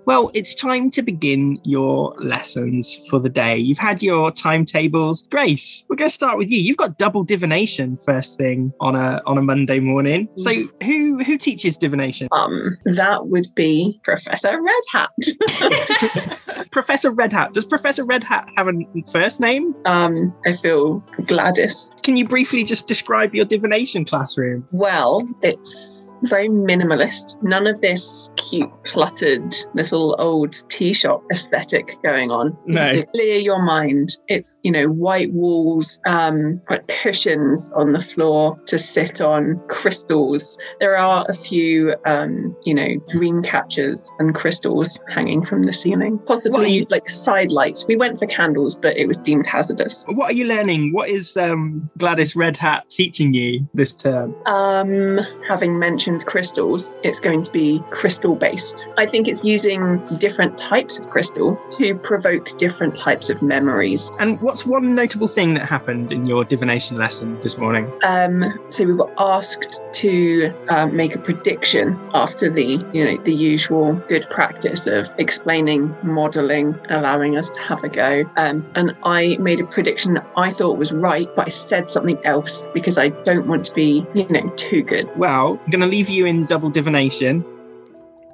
Well, 0.08 0.32
it's 0.34 0.56
time 0.56 0.90
to 0.92 1.02
begin 1.02 1.60
your 1.64 2.16
lessons 2.18 2.96
for 3.10 3.20
the 3.20 3.28
day. 3.28 3.58
You've 3.58 3.78
had 3.78 4.02
your 4.02 4.32
timetables. 4.32 5.24
Grace, 5.24 5.86
we're 5.90 5.98
going 5.98 6.08
to 6.08 6.14
start 6.14 6.38
with 6.38 6.50
you. 6.50 6.62
You've 6.62 6.78
got 6.78 6.98
double 6.98 7.26
divination 7.26 7.98
first 7.98 8.38
thing 8.38 8.72
on 8.80 8.96
a 8.96 9.22
on 9.26 9.38
a 9.38 9.42
Monday 9.42 9.82
morning. 9.82 10.30
So 10.38 10.64
who 10.82 11.22
who 11.26 11.38
teaches 11.38 11.78
divination? 11.78 12.30
Um, 12.32 12.78
that 12.86 13.28
would 13.28 13.54
be 13.54 14.00
Professor 14.02 14.58
Red 14.62 14.84
Hat. 14.94 16.70
Professor 16.72 17.12
Red 17.12 17.34
Hat. 17.34 17.54
Does 17.54 17.66
Professor 17.66 18.06
Red 18.06 18.24
Hat 18.24 18.48
have 18.56 18.70
a 18.70 18.74
first 19.12 19.42
name? 19.42 19.76
um, 19.86 20.34
I 20.46 20.54
feel 20.54 21.00
Gladys. 21.26 21.94
Can 22.04 22.16
you 22.16 22.26
briefly 22.26 22.64
just 22.64 22.88
describe 22.88 23.36
your 23.36 23.44
divination 23.44 24.06
classroom? 24.06 24.66
Well, 24.72 25.28
it's 25.42 26.07
very 26.24 26.50
minimalist. 26.50 27.42
None 27.44 27.68
of 27.68 27.82
this 27.82 28.30
cute, 28.36 28.72
cluttered 28.84 29.54
little 29.74 30.16
old 30.20 30.56
tea 30.70 30.94
shop 30.94 31.24
aesthetic 31.32 31.98
going 32.04 32.32
on. 32.32 32.58
No. 32.66 32.94
To 32.94 33.06
clear 33.08 33.38
your 33.40 33.62
mind. 33.62 34.18
It's, 34.28 34.60
you 34.64 34.72
know, 34.72 34.86
white 34.88 35.32
walls, 35.34 36.00
um, 36.06 36.62
like 36.70 36.88
cushions 36.88 37.72
on 37.76 37.94
the 37.94 38.02
floor 38.02 38.58
to 38.68 38.80
sit 38.80 39.22
on, 39.22 39.62
crystals. 39.68 40.58
There 40.80 40.98
are 40.98 41.26
a 41.30 41.34
few, 41.34 41.96
um, 42.06 42.56
you 42.66 42.74
know, 42.74 42.96
dream 43.10 43.44
catchers 43.44 44.12
and 44.20 44.34
crystals 44.34 45.00
hanging 45.10 45.44
from 45.44 45.64
the 45.64 45.74
ceiling. 45.74 46.20
Possibly 46.26 46.72
you- 46.72 46.88
like 46.90 47.10
side 47.10 47.52
lights. 47.52 47.86
We 47.88 47.96
went 47.96 48.20
for 48.20 48.28
candles, 48.28 48.76
but 48.76 48.98
it 48.98 49.08
was 49.08 49.18
deemed 49.18 49.46
hazardous. 49.46 50.06
What 50.08 50.32
are 50.32 50.34
you 50.34 50.46
learning? 50.46 50.94
What 50.94 51.10
is 51.10 51.36
um, 51.38 51.90
Gladys 51.98 52.36
Red 52.36 52.58
Hat 52.58 52.90
teaching 52.90 53.34
you 53.34 53.68
this 53.74 53.94
term? 53.94 54.34
Um, 54.46 55.20
having 55.48 55.78
mentioned 55.78 56.07
crystals, 56.26 56.96
it's 57.04 57.20
going 57.20 57.44
to 57.44 57.52
be 57.52 57.84
crystal 57.90 58.36
based. 58.36 58.86
I 58.98 59.06
think 59.06 59.28
it's 59.28 59.44
using 59.44 60.04
different 60.18 60.58
types 60.58 61.00
of 61.00 61.10
crystal 61.10 61.60
to 61.72 61.96
provoke 61.96 62.58
different 62.58 62.98
types 62.98 63.30
of 63.30 63.42
memories. 63.42 64.12
And 64.20 64.40
what's 64.42 64.66
one 64.66 64.96
notable 64.96 65.28
thing 65.28 65.54
that 65.56 65.66
happened 65.66 66.12
in 66.12 66.26
your 66.26 66.44
divination 66.44 66.98
lesson 66.98 67.40
this 67.42 67.58
morning? 67.58 67.92
Um, 68.04 68.46
so 68.70 68.86
we 68.86 68.94
were 68.94 69.12
asked 69.18 69.82
to 69.94 70.54
um, 70.70 70.96
make 70.96 71.16
a 71.16 71.20
prediction 71.20 72.00
after 72.14 72.50
the, 72.50 72.84
you 72.94 73.04
know, 73.04 73.18
the 73.24 73.34
usual 73.34 73.94
good 74.08 74.28
practice 74.30 74.88
of 74.88 75.10
explaining, 75.18 75.96
modelling, 76.04 76.78
allowing 76.90 77.38
us 77.38 77.50
to 77.50 77.60
have 77.62 77.84
a 77.84 77.90
go. 77.90 78.30
Um, 78.38 78.66
and 78.76 78.96
I 79.04 79.38
made 79.38 79.60
a 79.60 79.66
prediction 79.66 80.14
that 80.14 80.28
I 80.38 80.52
thought 80.52 80.78
was 80.78 80.92
right, 80.92 81.28
but 81.36 81.48
I 81.48 81.50
said 81.50 81.90
something 81.90 82.20
else 82.26 82.68
because 82.74 82.98
I 82.98 83.10
don't 83.10 83.48
want 83.48 83.66
to 83.66 83.74
be, 83.74 84.06
you 84.14 84.28
know, 84.30 84.48
too 84.56 84.84
good. 84.84 85.10
Well, 85.18 85.60
I'm 85.66 85.72
going 85.72 85.82
to 85.82 85.88
leave 85.88 85.97
you 86.06 86.28
in 86.28 86.46
double 86.46 86.70
divination. 86.70 87.44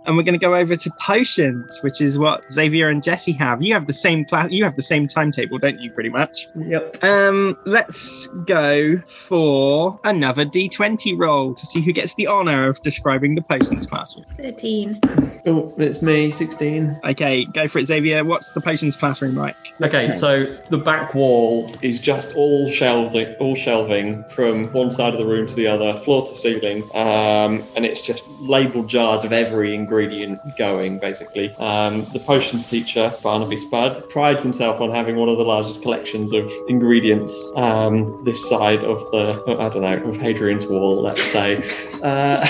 And 0.06 0.18
we're 0.18 0.24
going 0.24 0.38
to 0.38 0.46
go 0.46 0.56
over 0.56 0.76
to 0.76 0.92
potions, 1.00 1.80
which 1.82 2.02
is 2.02 2.20
what 2.20 2.44
Xavier 2.52 2.90
and 2.90 3.02
Jesse 3.02 3.32
have. 3.34 3.62
You 3.62 3.74
have 3.74 3.88
the 3.88 3.94
same 3.94 4.26
class. 4.26 4.50
You 4.52 4.64
have 4.66 4.76
the 4.76 4.82
same 4.82 5.08
timetable, 5.08 5.60
don't 5.60 5.80
you? 5.80 5.92
Pretty 5.92 6.10
much. 6.10 6.48
Yep. 6.56 7.04
Um, 7.04 7.58
let's 7.66 8.28
go 8.46 8.98
for 9.00 10.00
another 10.04 10.46
D20 10.46 11.18
roll 11.18 11.56
to 11.56 11.66
see 11.66 11.82
who 11.82 11.94
gets 11.94 12.16
the 12.16 12.28
honor 12.28 12.68
of 12.68 12.82
describing 12.82 13.36
the 13.36 13.42
potions 13.42 13.88
classroom. 13.88 14.26
13. 14.38 15.00
Oh, 15.46 15.74
it's 15.78 16.02
me, 16.02 16.32
16. 16.32 17.00
Okay, 17.06 17.46
go 17.46 17.68
for 17.68 17.80
it, 17.80 17.86
Xavier. 17.86 18.24
What's 18.24 18.52
the 18.52 18.62
potions 18.62 18.98
classroom 18.98 19.36
like? 19.36 19.56
Okay, 19.82 20.12
so 20.12 20.58
the 20.70 20.78
back 20.78 21.14
wall 21.14 21.72
is 21.82 22.00
just 22.00 22.36
all 22.36 22.70
shelving, 22.70 23.34
all 23.36 23.56
shelving 23.56 24.24
from 24.26 24.72
one 24.74 24.92
side 24.92 25.14
of 25.14 25.20
the 25.20 25.26
room 25.26 25.48
to 25.48 25.56
the 25.56 25.68
other, 25.68 25.94
floor 26.00 26.26
to 26.28 26.34
ceiling, 26.34 26.84
um, 26.94 27.64
and 27.76 27.86
it's 27.86 28.02
just 28.02 28.28
labelled 28.42 28.90
jars 28.90 29.24
of 29.24 29.34
every 29.34 29.74
ingredient 29.74 29.93
going. 30.58 31.00
Basically, 31.00 31.54
um, 31.56 32.06
the 32.14 32.20
potions 32.20 32.70
teacher 32.70 33.12
Barnaby 33.22 33.58
Spud 33.58 34.10
prides 34.10 34.44
himself 34.44 34.82
on 34.82 34.92
having 34.92 35.16
one 35.16 35.30
of 35.30 35.38
the 35.38 35.46
largest 35.46 35.82
collections 35.82 36.34
of 36.34 36.52
ingredients 36.68 37.52
um, 37.56 38.24
this 38.24 38.48
side 38.50 38.84
of 38.84 39.00
the, 39.12 39.44
I 39.60 39.70
don't 39.70 39.82
know, 39.82 40.10
of 40.10 40.18
Hadrian's 40.18 40.66
Wall, 40.68 41.02
let's 41.02 41.22
say. 41.22 41.64
Uh, 42.02 42.46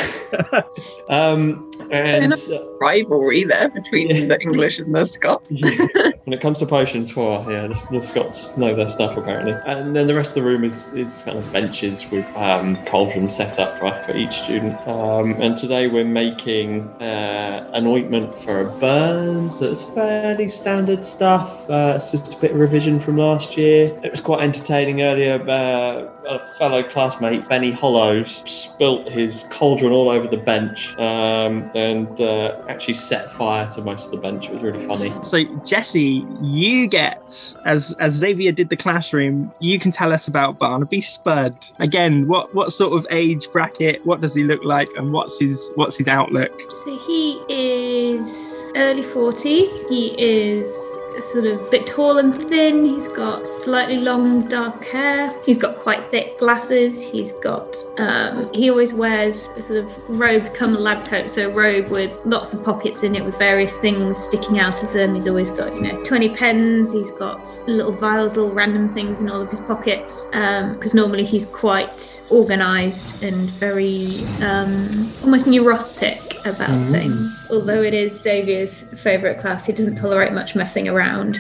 um, 1.10 1.70
and 1.92 2.34
rivalry 2.80 3.44
there 3.44 3.70
between 3.70 4.10
Yeah. 4.10 4.26
the 4.26 4.42
English 4.42 4.80
and 4.80 4.94
the 4.94 5.06
Scots. 5.06 5.50
when 5.62 6.34
it 6.34 6.42
comes 6.42 6.60
to 6.60 6.66
potions, 6.66 7.16
well, 7.16 7.46
yeah, 7.50 7.68
the, 7.68 7.88
the 7.92 8.02
Scots 8.02 8.56
know 8.58 8.76
their 8.76 8.90
stuff 8.90 9.18
apparently. 9.18 9.54
And 9.66 9.96
then 9.96 10.08
the 10.08 10.16
rest 10.16 10.30
of 10.30 10.36
the 10.36 10.44
room 10.44 10.64
is, 10.64 10.94
is 10.94 11.22
kind 11.26 11.38
of 11.38 11.52
benches 11.52 12.10
with 12.12 12.26
um, 12.38 12.84
cauldrons 12.86 13.36
set 13.36 13.60
up 13.60 13.82
right 13.82 14.06
for 14.06 14.16
each 14.16 14.42
student. 14.42 14.76
Um, 14.88 15.34
and 15.42 15.56
today 15.58 15.88
we're 15.88 16.04
making 16.04 16.82
uh, 17.02 17.70
an 17.74 17.88
ointment 17.88 18.38
for 18.38 18.62
a 18.62 18.66
burn 18.80 19.58
that's 19.60 19.84
fairly 19.84 20.50
standard 20.50 21.04
stuff. 21.06 21.70
Uh, 21.70 21.94
it's 21.96 22.12
just 22.12 22.34
a 22.34 22.38
bit 22.38 22.52
of 22.52 22.58
revision 22.60 23.00
from 23.00 23.18
last 23.18 23.58
year. 23.58 23.86
It 24.04 24.12
was 24.12 24.22
quite 24.22 24.42
entertaining 24.42 25.02
earlier. 25.02 25.42
Uh, 25.48 26.10
a 26.28 26.40
fellow 26.58 26.84
classmate, 26.84 27.48
Benny 27.50 27.72
Hollows, 27.72 28.44
spilt 28.50 29.10
his 29.10 29.46
cauldron 29.52 29.92
all 29.92 30.10
over 30.10 30.28
the 30.28 30.38
bench 30.38 30.98
um, 30.98 31.63
and 31.76 32.20
uh, 32.22 32.62
actually 32.68 32.94
set 32.96 33.32
fire 33.32 33.70
to 33.72 33.82
most 33.82 34.06
of 34.06 34.12
the 34.12 34.18
bench. 34.18 34.48
It 34.48 34.54
was 34.54 34.64
really 34.64 34.86
funny. 34.86 35.12
So, 35.22 35.44
Jesse, 35.64 36.26
you 36.42 36.88
get 36.88 37.56
as 37.66 37.96
as 38.00 38.14
Xavier 38.14 38.52
did 38.52 38.70
the 38.70 38.78
classroom. 38.78 39.52
You 39.60 39.80
can 39.80 39.92
tell 39.92 40.14
us 40.14 40.28
about 40.28 40.60
Barnaby 40.60 41.02
Spud 41.02 41.56
again. 41.80 42.28
What 42.28 42.54
what 42.54 42.72
sort 42.72 42.94
of 42.94 43.06
age 43.12 43.52
bracket? 43.52 44.06
What 44.06 44.22
does 44.22 44.34
he 44.34 44.44
look 44.44 44.64
like? 44.64 44.90
And 44.98 45.12
what's 45.14 45.40
his 45.40 45.72
what's 45.76 45.98
his 45.98 46.08
outlook? 46.08 46.52
So 46.86 46.98
he 47.08 47.42
is 47.50 48.72
early 48.76 49.04
40s. 49.04 49.90
He 49.90 50.16
is 50.18 51.03
sort 51.22 51.46
of 51.46 51.62
a 51.62 51.70
bit 51.70 51.88
tall 51.88 52.18
and 52.18 52.34
thin. 52.34 52.86
He's 52.86 53.08
got 53.08 53.48
slightly 53.48 53.98
long 53.98 54.48
dark 54.48 54.84
hair. 54.86 55.34
He's 55.46 55.58
got 55.58 55.78
quite 55.78 56.10
thick 56.12 56.38
glasses. 56.40 57.02
He's 57.10 57.34
got, 57.34 57.76
um, 57.98 58.52
he 58.54 58.70
always 58.70 58.94
wears 58.94 59.48
a 59.58 59.62
sort 59.62 59.86
of 59.86 60.10
robe 60.10 60.54
come 60.54 60.74
lab 60.74 61.06
coat. 61.06 61.30
So 61.30 61.50
a 61.50 61.54
robe 61.54 61.90
with 61.90 62.12
lots 62.26 62.54
of 62.54 62.64
pockets 62.64 63.04
in 63.04 63.16
it 63.16 63.24
with 63.24 63.38
various 63.38 63.76
things 63.78 64.18
sticking 64.18 64.60
out 64.60 64.84
of 64.84 64.92
them. 64.94 65.16
He's 65.16 65.28
always 65.28 65.52
got, 65.52 65.74
you 65.76 65.82
know, 65.82 66.04
20 66.04 66.36
pens. 66.36 66.94
He's 66.94 67.12
got 67.12 67.48
little 67.68 67.92
vials, 67.92 68.36
little 68.36 68.52
random 68.52 68.94
things 68.94 69.22
in 69.22 69.30
all 69.30 69.42
of 69.42 69.50
his 69.50 69.62
pockets. 69.62 70.26
Because 70.28 70.94
normally 70.94 71.26
he's 71.26 71.46
quite 71.46 72.26
organized 72.30 73.24
and 73.24 73.50
very 73.50 74.24
um, 74.42 75.10
almost 75.24 75.48
neurotic 75.48 76.20
about 76.46 76.92
things. 76.92 77.43
Although 77.54 77.84
it 77.84 77.94
is 77.94 78.20
Xavier's 78.20 78.82
favourite 79.00 79.38
class, 79.38 79.68
he 79.68 79.74
doesn't 79.74 79.96
tolerate 79.96 80.34
much 80.34 80.56
messing 80.56 80.90
around. 80.90 81.40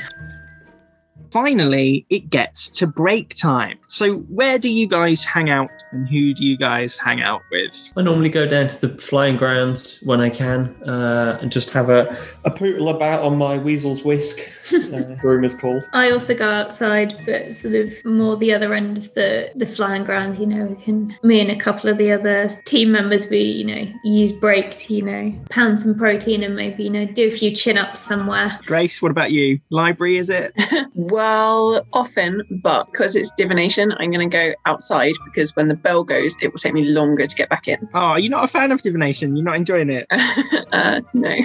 Finally, 1.34 2.06
it 2.12 2.30
gets 2.30 2.70
to 2.70 2.86
break 2.86 3.34
time. 3.34 3.80
So, 3.88 4.18
where 4.30 4.60
do 4.60 4.70
you 4.70 4.86
guys 4.86 5.24
hang 5.24 5.50
out, 5.50 5.72
and 5.92 6.08
who 6.08 6.32
do 6.32 6.46
you 6.46 6.56
guys 6.56 6.96
hang 6.96 7.24
out 7.24 7.42
with? 7.50 7.92
I 7.98 8.04
normally 8.04 8.30
go 8.30 8.48
down 8.48 8.68
to 8.68 8.88
the 8.88 9.02
flying 9.02 9.36
grounds 9.36 10.00
when 10.04 10.22
I 10.22 10.30
can 10.30 10.76
uh, 10.88 11.40
and 11.42 11.52
just 11.52 11.72
have 11.72 11.90
a, 11.90 12.16
a 12.46 12.52
poodle 12.52 12.90
about 12.90 13.24
on 13.24 13.36
my 13.36 13.58
weasel's 13.58 14.04
whisk, 14.04 14.42
uh, 14.74 15.16
room 15.24 15.44
is 15.44 15.56
called. 15.56 15.84
I 15.92 16.12
also 16.12 16.36
go 16.36 16.48
outside, 16.48 17.20
but 17.26 17.56
sort 17.56 17.74
of 17.74 18.06
more 18.06 18.38
the 18.38 18.54
other 18.54 18.72
end 18.76 19.00
of 19.00 19.12
the 19.16 19.52
the 19.56 19.66
flying 19.66 20.04
grounds. 20.04 20.38
You 20.38 20.46
know, 20.46 20.66
we 20.66 20.76
can 20.84 21.18
me 21.24 21.40
and 21.40 21.50
a 21.50 21.58
couple 21.58 21.90
of 21.90 21.98
the 21.98 22.12
other 22.12 22.62
team 22.66 22.92
members, 22.92 23.28
we 23.28 23.40
you 23.40 23.66
know 23.66 23.92
use 24.04 24.32
break 24.32 24.78
to 24.78 24.94
you 24.94 25.02
know 25.02 25.34
pound 25.50 25.80
some 25.80 25.96
protein 25.96 26.44
and 26.44 26.56
maybe 26.56 26.84
you 26.84 26.92
know 26.92 27.06
do 27.06 27.28
a 27.28 27.32
few 27.32 27.56
chin 27.56 27.80
ups 27.80 28.02
somewhere. 28.02 28.60
Grace, 28.68 29.02
what 29.02 29.10
about 29.10 29.32
you? 29.32 29.60
Library, 29.72 30.18
is 30.18 30.30
it? 30.30 30.54
Well, 31.24 31.88
often, 31.94 32.44
but 32.50 32.92
because 32.92 33.16
it's 33.16 33.32
divination, 33.32 33.94
I'm 33.94 34.12
going 34.12 34.30
to 34.30 34.38
go 34.38 34.54
outside 34.66 35.14
because 35.24 35.56
when 35.56 35.70
the 35.70 35.74
bell 35.74 36.04
goes, 36.04 36.36
it 36.42 36.52
will 36.52 36.60
take 36.60 36.74
me 36.74 36.84
longer 36.84 37.26
to 37.26 37.34
get 37.34 37.48
back 37.48 37.70
in. 37.70 37.88
Oh, 37.94 38.18
you're 38.18 38.30
not 38.30 38.44
a 38.44 38.48
fan 38.48 38.74
of 38.74 38.82
divination. 38.82 39.38
You're 39.38 39.46
not 39.46 39.56
enjoying 39.56 39.90
it. 39.90 40.06
uh, 40.74 41.00
no. 41.14 41.38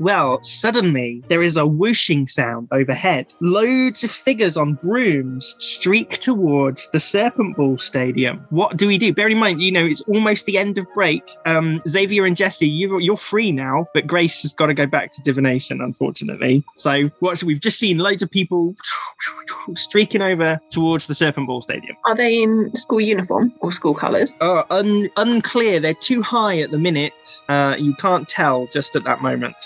Well, 0.00 0.42
suddenly 0.42 1.22
there 1.28 1.44
is 1.44 1.56
a 1.56 1.64
whooshing 1.64 2.26
sound 2.26 2.66
overhead. 2.72 3.32
Loads 3.40 4.02
of 4.02 4.10
figures 4.10 4.56
on 4.56 4.74
brooms 4.74 5.54
streak 5.58 6.18
towards 6.18 6.90
the 6.90 6.98
Serpent 6.98 7.56
Ball 7.56 7.78
Stadium. 7.78 8.44
What 8.50 8.78
do 8.78 8.88
we 8.88 8.98
do? 8.98 9.14
Bear 9.14 9.28
in 9.28 9.38
mind, 9.38 9.62
you 9.62 9.70
know, 9.70 9.86
it's 9.86 10.02
almost 10.08 10.46
the 10.46 10.58
end 10.58 10.76
of 10.76 10.92
break. 10.92 11.22
Um, 11.46 11.80
Xavier 11.86 12.26
and 12.26 12.36
Jesse, 12.36 12.68
you're, 12.68 12.98
you're 12.98 13.16
free 13.16 13.52
now, 13.52 13.86
but 13.94 14.08
Grace 14.08 14.42
has 14.42 14.52
got 14.52 14.66
to 14.66 14.74
go 14.74 14.86
back 14.86 15.12
to 15.12 15.22
divination, 15.22 15.80
unfortunately. 15.80 16.64
So, 16.74 17.12
what 17.20 17.40
we've 17.44 17.60
just 17.60 17.78
seen 17.78 17.98
loads 17.98 18.24
of 18.24 18.30
people 18.30 18.74
streaking 19.74 20.22
over 20.22 20.60
towards 20.70 21.06
the 21.06 21.14
Serpent 21.14 21.46
Ball 21.46 21.60
Stadium. 21.60 21.96
Are 22.04 22.14
they 22.14 22.42
in 22.42 22.74
school 22.74 23.00
uniform 23.00 23.52
or 23.60 23.72
school 23.72 23.94
colours? 23.94 24.34
Oh, 24.40 24.64
un- 24.70 25.08
unclear. 25.16 25.80
They're 25.80 25.94
too 25.94 26.22
high 26.22 26.60
at 26.60 26.70
the 26.70 26.78
minute. 26.78 27.40
Uh, 27.48 27.76
you 27.78 27.94
can't 27.94 28.28
tell 28.28 28.66
just 28.68 28.96
at 28.96 29.04
that 29.04 29.20
moment. 29.22 29.56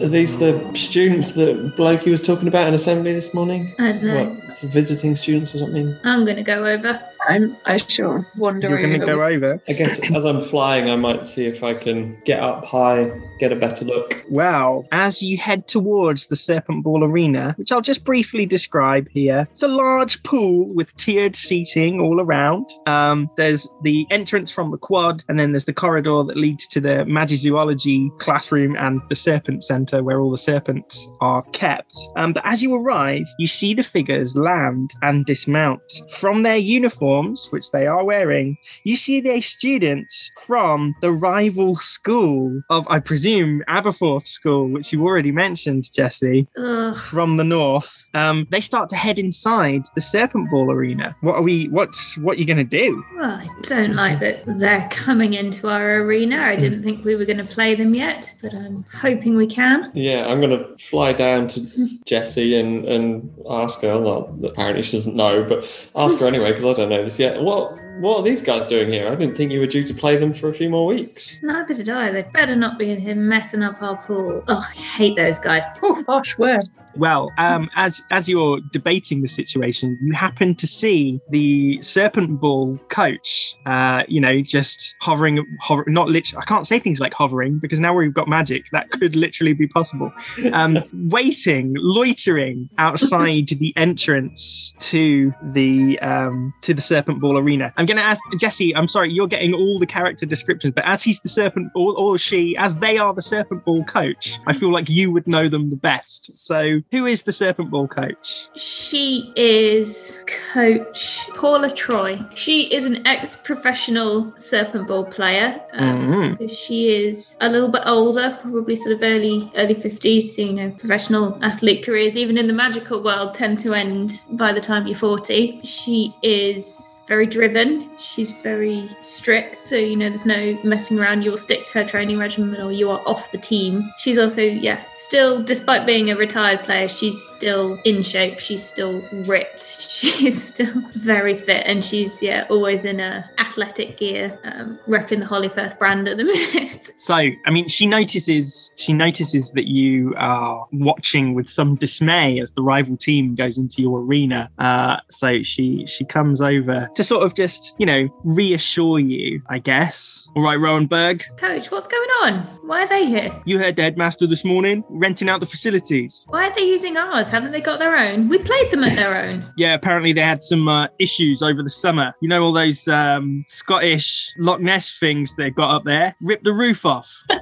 Are 0.00 0.08
these 0.08 0.38
the 0.38 0.70
students 0.74 1.34
that 1.34 1.56
Blokey 1.76 2.10
was 2.10 2.22
talking 2.22 2.48
about 2.48 2.68
in 2.68 2.74
assembly 2.74 3.12
this 3.12 3.32
morning? 3.34 3.72
I 3.78 3.92
don't 3.92 4.04
know. 4.04 4.24
What, 4.24 4.54
some 4.54 4.70
visiting 4.70 5.16
students 5.16 5.54
or 5.54 5.58
something? 5.58 5.96
I'm 6.04 6.24
gonna 6.24 6.42
go 6.42 6.66
over. 6.66 7.00
I'm, 7.28 7.54
I 7.66 7.76
shall 7.76 8.24
wander 8.38 8.68
You're 8.70 8.78
going 8.78 8.98
to 8.98 9.02
over. 9.02 9.16
go 9.16 9.24
over. 9.26 9.62
I 9.68 9.72
guess 9.74 10.00
as 10.10 10.24
I'm 10.24 10.40
flying, 10.40 10.88
I 10.88 10.96
might 10.96 11.26
see 11.26 11.44
if 11.44 11.62
I 11.62 11.74
can 11.74 12.18
get 12.24 12.42
up 12.42 12.64
high, 12.64 13.10
get 13.38 13.52
a 13.52 13.56
better 13.56 13.84
look. 13.84 14.24
Well, 14.30 14.86
as 14.90 15.22
you 15.22 15.36
head 15.36 15.68
towards 15.68 16.28
the 16.28 16.36
Serpent 16.36 16.82
Ball 16.82 17.04
Arena, 17.04 17.54
which 17.58 17.72
I'll 17.72 17.82
just 17.82 18.04
briefly 18.04 18.46
describe 18.46 18.79
here, 19.12 19.46
it's 19.50 19.62
a 19.62 19.68
large 19.68 20.22
pool 20.22 20.72
with 20.74 20.96
tiered 20.96 21.36
seating 21.36 22.00
all 22.00 22.20
around. 22.20 22.66
Um, 22.86 23.30
there's 23.36 23.68
the 23.82 24.06
entrance 24.10 24.50
from 24.50 24.70
the 24.70 24.78
quad, 24.78 25.24
and 25.28 25.38
then 25.38 25.52
there's 25.52 25.64
the 25.64 25.72
corridor 25.72 26.24
that 26.24 26.36
leads 26.36 26.66
to 26.68 26.80
the 26.80 27.04
Magizoology 27.06 28.16
classroom 28.18 28.76
and 28.76 29.00
the 29.08 29.14
Serpent 29.14 29.62
Center, 29.64 30.02
where 30.02 30.20
all 30.20 30.30
the 30.30 30.38
serpents 30.38 31.08
are 31.20 31.42
kept. 31.52 31.94
Um, 32.16 32.32
but 32.32 32.44
as 32.46 32.62
you 32.62 32.74
arrive, 32.74 33.24
you 33.38 33.46
see 33.46 33.74
the 33.74 33.82
figures 33.82 34.36
land 34.36 34.90
and 35.02 35.24
dismount. 35.24 35.80
From 36.10 36.42
their 36.42 36.56
uniforms, 36.56 37.48
which 37.50 37.70
they 37.70 37.86
are 37.86 38.04
wearing, 38.04 38.56
you 38.84 38.96
see 38.96 39.20
their 39.20 39.42
students 39.42 40.30
from 40.46 40.94
the 41.00 41.12
rival 41.12 41.76
school 41.76 42.62
of, 42.70 42.86
I 42.88 42.98
presume, 42.98 43.62
Aberforth 43.68 44.26
School, 44.26 44.68
which 44.68 44.92
you 44.92 45.04
already 45.04 45.32
mentioned, 45.32 45.92
Jesse, 45.92 46.46
Ugh. 46.56 46.96
from 46.96 47.36
the 47.36 47.44
north. 47.44 48.06
Um, 48.14 48.46
they 48.50 48.60
start 48.70 48.88
to 48.90 48.96
head 48.96 49.18
inside 49.18 49.82
the 49.96 50.00
Serpent 50.00 50.48
Ball 50.48 50.70
arena. 50.70 51.16
What 51.22 51.34
are 51.34 51.42
we? 51.42 51.66
What's 51.70 52.16
what 52.18 52.36
are 52.36 52.40
you 52.40 52.44
gonna 52.44 52.62
do? 52.62 53.04
Well, 53.16 53.32
I 53.32 53.48
don't 53.62 53.94
like 53.94 54.20
that 54.20 54.44
they're 54.46 54.88
coming 54.92 55.34
into 55.34 55.68
our 55.68 56.02
arena. 56.02 56.36
I 56.36 56.54
didn't 56.54 56.78
hmm. 56.78 56.84
think 56.84 57.04
we 57.04 57.16
were 57.16 57.24
going 57.24 57.38
to 57.38 57.44
play 57.44 57.74
them 57.74 57.94
yet, 57.94 58.32
but 58.40 58.54
I'm 58.54 58.84
hoping 58.92 59.36
we 59.36 59.48
can. 59.48 59.90
Yeah, 59.92 60.28
I'm 60.28 60.40
gonna 60.40 60.64
fly 60.78 61.12
down 61.12 61.48
to 61.48 61.98
Jesse 62.04 62.58
and 62.60 62.84
and 62.84 63.28
ask 63.50 63.80
her. 63.80 63.98
Well, 63.98 64.38
apparently 64.44 64.84
she 64.84 64.98
doesn't 64.98 65.16
know, 65.16 65.42
but 65.42 65.64
ask 65.96 66.20
her 66.20 66.26
anyway 66.28 66.52
because 66.52 66.64
I 66.64 66.74
don't 66.74 66.90
know 66.90 67.04
this 67.04 67.18
yet. 67.18 67.42
What 67.42 67.76
what 68.00 68.18
are 68.18 68.22
these 68.22 68.40
guys 68.40 68.66
doing 68.66 68.90
here? 68.90 69.06
I 69.08 69.14
didn't 69.14 69.36
think 69.36 69.52
you 69.52 69.60
were 69.60 69.66
due 69.66 69.84
to 69.84 69.92
play 69.92 70.16
them 70.16 70.32
for 70.32 70.48
a 70.48 70.54
few 70.54 70.70
more 70.70 70.86
weeks. 70.86 71.38
Neither 71.42 71.74
did 71.74 71.88
I. 71.90 72.10
They 72.10 72.22
better 72.22 72.56
not 72.56 72.78
be 72.78 72.90
in 72.90 72.98
here 72.98 73.14
messing 73.14 73.62
up 73.62 73.82
our 73.82 73.96
pool. 73.98 74.42
Oh, 74.48 74.66
I 74.68 74.74
hate 74.74 75.16
those 75.16 75.38
guys. 75.38 75.62
Oh, 75.82 76.02
harsh 76.06 76.38
words. 76.38 76.88
Well, 76.96 77.30
um, 77.36 77.68
as 77.76 78.02
as 78.10 78.28
you're 78.28 78.60
debating 78.72 79.20
the 79.20 79.28
situation, 79.28 79.98
you 80.00 80.14
happen 80.14 80.54
to 80.54 80.66
see 80.66 81.20
the 81.28 81.80
Serpent 81.82 82.40
Ball 82.40 82.76
coach. 82.88 83.56
Uh, 83.66 84.04
you 84.08 84.20
know, 84.20 84.40
just 84.40 84.96
hovering, 85.00 85.44
hover, 85.60 85.84
not 85.86 86.08
literally. 86.08 86.42
I 86.42 86.46
can't 86.46 86.66
say 86.66 86.78
things 86.78 87.00
like 87.00 87.12
hovering 87.12 87.58
because 87.58 87.80
now 87.80 87.94
we've 87.94 88.14
got 88.14 88.28
magic. 88.28 88.70
That 88.72 88.90
could 88.90 89.14
literally 89.14 89.52
be 89.52 89.66
possible. 89.66 90.10
Um, 90.52 90.78
waiting, 90.94 91.74
loitering 91.76 92.70
outside 92.78 93.48
the 93.48 93.74
entrance 93.76 94.74
to 94.78 95.34
the 95.42 95.98
um, 96.00 96.54
to 96.62 96.72
the 96.72 96.80
Serpent 96.80 97.20
Ball 97.20 97.36
arena. 97.36 97.72
I'm 97.76 97.89
going 97.90 98.02
to 98.02 98.08
ask 98.08 98.22
Jesse. 98.38 98.74
I'm 98.76 98.88
sorry, 98.88 99.12
you're 99.12 99.26
getting 99.26 99.52
all 99.54 99.78
the 99.78 99.86
character 99.86 100.26
descriptions, 100.26 100.74
but 100.74 100.86
as 100.86 101.02
he's 101.02 101.20
the 101.20 101.28
Serpent, 101.28 101.70
or, 101.74 101.96
or 101.96 102.18
she, 102.18 102.56
as 102.56 102.78
they 102.78 102.98
are 102.98 103.12
the 103.12 103.22
Serpent 103.22 103.64
Ball 103.64 103.84
coach, 103.84 104.38
I 104.46 104.52
feel 104.52 104.72
like 104.72 104.88
you 104.88 105.10
would 105.10 105.26
know 105.26 105.48
them 105.48 105.70
the 105.70 105.76
best. 105.76 106.36
So, 106.36 106.80
who 106.92 107.06
is 107.06 107.22
the 107.24 107.32
Serpent 107.32 107.70
Ball 107.70 107.88
coach? 107.88 108.48
She 108.56 109.32
is 109.36 110.22
Coach 110.52 111.28
Paula 111.34 111.70
Troy. 111.70 112.20
She 112.34 112.72
is 112.72 112.84
an 112.84 113.06
ex 113.06 113.36
professional 113.36 114.32
Serpent 114.36 114.86
Ball 114.88 115.04
player. 115.06 115.60
Um, 115.72 116.00
Mhm. 116.00 116.38
So 116.38 116.46
she 116.48 116.88
is 116.94 117.36
a 117.40 117.48
little 117.48 117.68
bit 117.68 117.82
older, 117.86 118.38
probably 118.40 118.76
sort 118.76 118.94
of 118.94 119.02
early 119.02 119.50
early 119.56 119.74
50s. 119.74 120.36
So, 120.36 120.42
you 120.42 120.52
know, 120.52 120.70
professional 120.78 121.38
athlete 121.42 121.84
careers, 121.84 122.16
even 122.16 122.38
in 122.38 122.46
the 122.46 122.52
magical 122.52 123.02
world, 123.02 123.34
tend 123.34 123.58
to 123.60 123.74
end 123.74 124.22
by 124.32 124.52
the 124.52 124.60
time 124.60 124.86
you're 124.86 124.96
40. 124.96 125.60
She 125.62 126.14
is 126.22 126.99
very 127.10 127.26
driven. 127.26 127.90
She's 127.98 128.30
very 128.30 128.88
strict. 129.02 129.56
So, 129.56 129.74
you 129.74 129.96
know, 129.96 130.08
there's 130.08 130.24
no 130.24 130.56
messing 130.62 130.96
around. 130.96 131.22
You'll 131.22 131.36
stick 131.36 131.64
to 131.64 131.72
her 131.80 131.84
training 131.84 132.18
regimen 132.18 132.60
or 132.60 132.70
you 132.70 132.88
are 132.88 133.02
off 133.04 133.32
the 133.32 133.38
team. 133.38 133.90
She's 133.98 134.16
also, 134.16 134.42
yeah, 134.42 134.80
still, 134.92 135.42
despite 135.42 135.86
being 135.86 136.12
a 136.12 136.14
retired 136.14 136.60
player, 136.60 136.86
she's 136.86 137.20
still 137.20 137.80
in 137.84 138.04
shape. 138.04 138.38
She's 138.38 138.62
still 138.62 139.02
ripped. 139.26 139.60
She's 140.00 140.42
still 140.42 140.72
very 140.92 141.34
fit. 141.34 141.66
And 141.66 141.84
she's, 141.84 142.22
yeah, 142.22 142.46
always 142.48 142.84
in 142.84 143.00
a 143.00 143.28
athletic 143.38 143.96
gear, 143.98 144.38
um, 144.44 144.78
repping 144.86 145.20
the 145.20 145.26
Hollyfirth 145.26 145.78
brand 145.78 146.08
at 146.08 146.16
the 146.16 146.24
minute. 146.54 146.90
So, 146.96 147.14
I 147.14 147.50
mean, 147.50 147.68
she 147.68 147.86
notices 147.86 148.72
she 148.76 148.92
notices 148.92 149.50
that 149.50 149.68
you 149.68 150.14
are 150.16 150.66
watching 150.72 151.34
with 151.34 151.48
some 151.50 151.74
dismay 151.74 152.40
as 152.40 152.52
the 152.52 152.62
rival 152.62 152.96
team 152.96 153.34
goes 153.34 153.58
into 153.58 153.82
your 153.82 154.00
arena. 154.00 154.50
Uh, 154.58 154.98
so 155.10 155.42
she 155.42 155.84
she 155.86 156.04
comes 156.04 156.40
over 156.40 156.88
to 157.00 157.04
sort 157.04 157.24
of 157.24 157.34
just 157.34 157.74
you 157.78 157.86
know 157.86 158.08
reassure 158.24 158.98
you, 158.98 159.40
I 159.48 159.58
guess. 159.58 160.28
All 160.36 160.42
right, 160.42 160.58
Rowenberg. 160.58 161.22
Coach, 161.38 161.70
what's 161.70 161.86
going 161.86 162.10
on? 162.22 162.42
Why 162.66 162.82
are 162.82 162.88
they 162.88 163.06
here? 163.06 163.34
you 163.46 163.58
heard 163.58 163.76
the 163.76 163.82
headmaster 163.82 164.26
this 164.26 164.44
morning 164.44 164.84
renting 164.90 165.28
out 165.30 165.40
the 165.40 165.46
facilities. 165.46 166.26
Why 166.28 166.48
are 166.48 166.54
they 166.54 166.62
using 166.66 166.98
ours? 166.98 167.30
Haven't 167.30 167.52
they 167.52 167.62
got 167.62 167.78
their 167.78 167.96
own? 167.96 168.28
We 168.28 168.36
played 168.38 168.70
them 168.70 168.84
at 168.84 168.96
their 168.96 169.16
own. 169.16 169.46
Yeah, 169.56 169.74
apparently 169.74 170.12
they 170.14 170.22
had 170.22 170.42
some 170.42 170.68
uh, 170.68 170.86
issues 170.98 171.42
over 171.42 171.62
the 171.62 171.70
summer. 171.70 172.14
You 172.20 172.28
know 172.28 172.42
all 172.44 172.52
those 172.52 172.86
um, 172.88 173.44
Scottish 173.48 174.32
Loch 174.38 174.60
Ness 174.60 174.98
things 174.98 175.34
they 175.36 175.50
got 175.50 175.70
up 175.70 175.84
there. 175.84 176.14
Ripped 176.20 176.44
the 176.44 176.52
roof 176.52 176.86
off. 176.86 177.10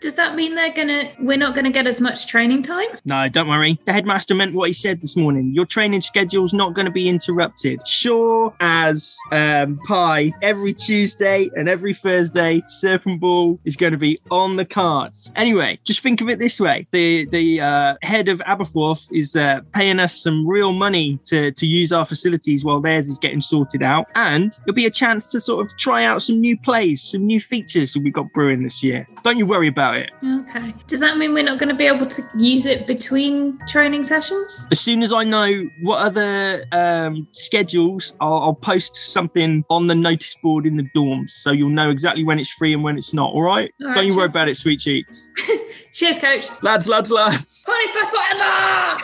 Does 0.00 0.14
that 0.14 0.34
mean 0.34 0.54
they're 0.54 0.72
gonna 0.72 1.12
we're 1.20 1.36
not 1.36 1.54
gonna 1.54 1.70
get 1.70 1.86
as 1.86 2.00
much 2.00 2.26
training 2.26 2.62
time? 2.62 2.88
No, 3.04 3.28
don't 3.28 3.48
worry. 3.48 3.78
The 3.84 3.92
headmaster 3.92 4.34
meant 4.34 4.54
what 4.54 4.68
he 4.68 4.72
said 4.72 5.02
this 5.02 5.14
morning. 5.14 5.52
Your 5.54 5.66
training 5.66 6.00
schedule's 6.00 6.54
not 6.54 6.74
to 6.86 6.90
be 6.90 7.08
interrupted. 7.08 7.86
Sure 7.86 8.54
as 8.60 9.18
um, 9.30 9.78
pie, 9.86 10.32
every 10.40 10.72
Tuesday 10.72 11.50
and 11.54 11.68
every 11.68 11.92
Thursday, 11.92 12.62
Serpent 12.66 13.20
Ball 13.20 13.60
is 13.64 13.76
going 13.76 13.92
to 13.92 13.98
be 13.98 14.18
on 14.30 14.56
the 14.56 14.64
cards. 14.64 15.30
Anyway, 15.36 15.78
just 15.84 16.00
think 16.00 16.22
of 16.22 16.28
it 16.30 16.38
this 16.38 16.58
way: 16.58 16.86
the 16.92 17.26
the 17.26 17.60
uh, 17.60 17.96
head 18.02 18.28
of 18.28 18.40
Aberforth 18.40 19.06
is 19.12 19.36
uh, 19.36 19.60
paying 19.74 20.00
us 20.00 20.22
some 20.22 20.46
real 20.46 20.72
money 20.72 21.18
to 21.24 21.52
to 21.52 21.66
use 21.66 21.92
our 21.92 22.06
facilities 22.06 22.64
while 22.64 22.80
theirs 22.80 23.08
is 23.08 23.18
getting 23.18 23.42
sorted 23.42 23.82
out, 23.82 24.06
and 24.14 24.58
it'll 24.62 24.74
be 24.74 24.86
a 24.86 24.90
chance 24.90 25.30
to 25.30 25.38
sort 25.40 25.64
of 25.64 25.76
try 25.76 26.04
out 26.04 26.22
some 26.22 26.40
new 26.40 26.58
plays, 26.58 27.02
some 27.02 27.26
new 27.26 27.40
features 27.40 27.92
that 27.92 28.02
we've 28.02 28.14
got 28.14 28.32
brewing 28.32 28.62
this 28.62 28.82
year. 28.82 29.06
Don't 29.22 29.36
you 29.36 29.44
worry 29.44 29.68
about 29.68 29.89
it. 29.96 30.10
Okay. 30.24 30.74
Does 30.86 31.00
that 31.00 31.16
mean 31.18 31.32
we're 31.34 31.42
not 31.42 31.58
gonna 31.58 31.74
be 31.74 31.86
able 31.86 32.06
to 32.06 32.22
use 32.38 32.66
it 32.66 32.86
between 32.86 33.58
training 33.66 34.04
sessions? 34.04 34.66
As 34.70 34.80
soon 34.80 35.02
as 35.02 35.12
I 35.12 35.24
know 35.24 35.68
what 35.80 35.98
other 35.98 36.64
um, 36.72 37.26
schedules, 37.32 38.14
I'll, 38.20 38.38
I'll 38.38 38.54
post 38.54 38.96
something 39.12 39.64
on 39.70 39.86
the 39.86 39.94
notice 39.94 40.34
board 40.42 40.66
in 40.66 40.76
the 40.76 40.88
dorms, 40.96 41.30
so 41.30 41.50
you'll 41.50 41.70
know 41.70 41.90
exactly 41.90 42.24
when 42.24 42.38
it's 42.38 42.52
free 42.52 42.72
and 42.72 42.82
when 42.82 42.98
it's 42.98 43.12
not. 43.14 43.32
All 43.32 43.42
right? 43.42 43.72
All 43.80 43.88
right, 43.88 43.94
Don't 43.94 44.06
you 44.06 44.16
worry 44.16 44.26
about 44.26 44.48
it, 44.48 44.56
sweet 44.56 44.80
cheeks. 44.80 45.30
Cheers, 45.92 46.18
coach. 46.20 46.48
lads, 46.62 46.88
lads, 46.88 47.10
lads. 47.10 47.64
Hollyfirth 47.68 48.10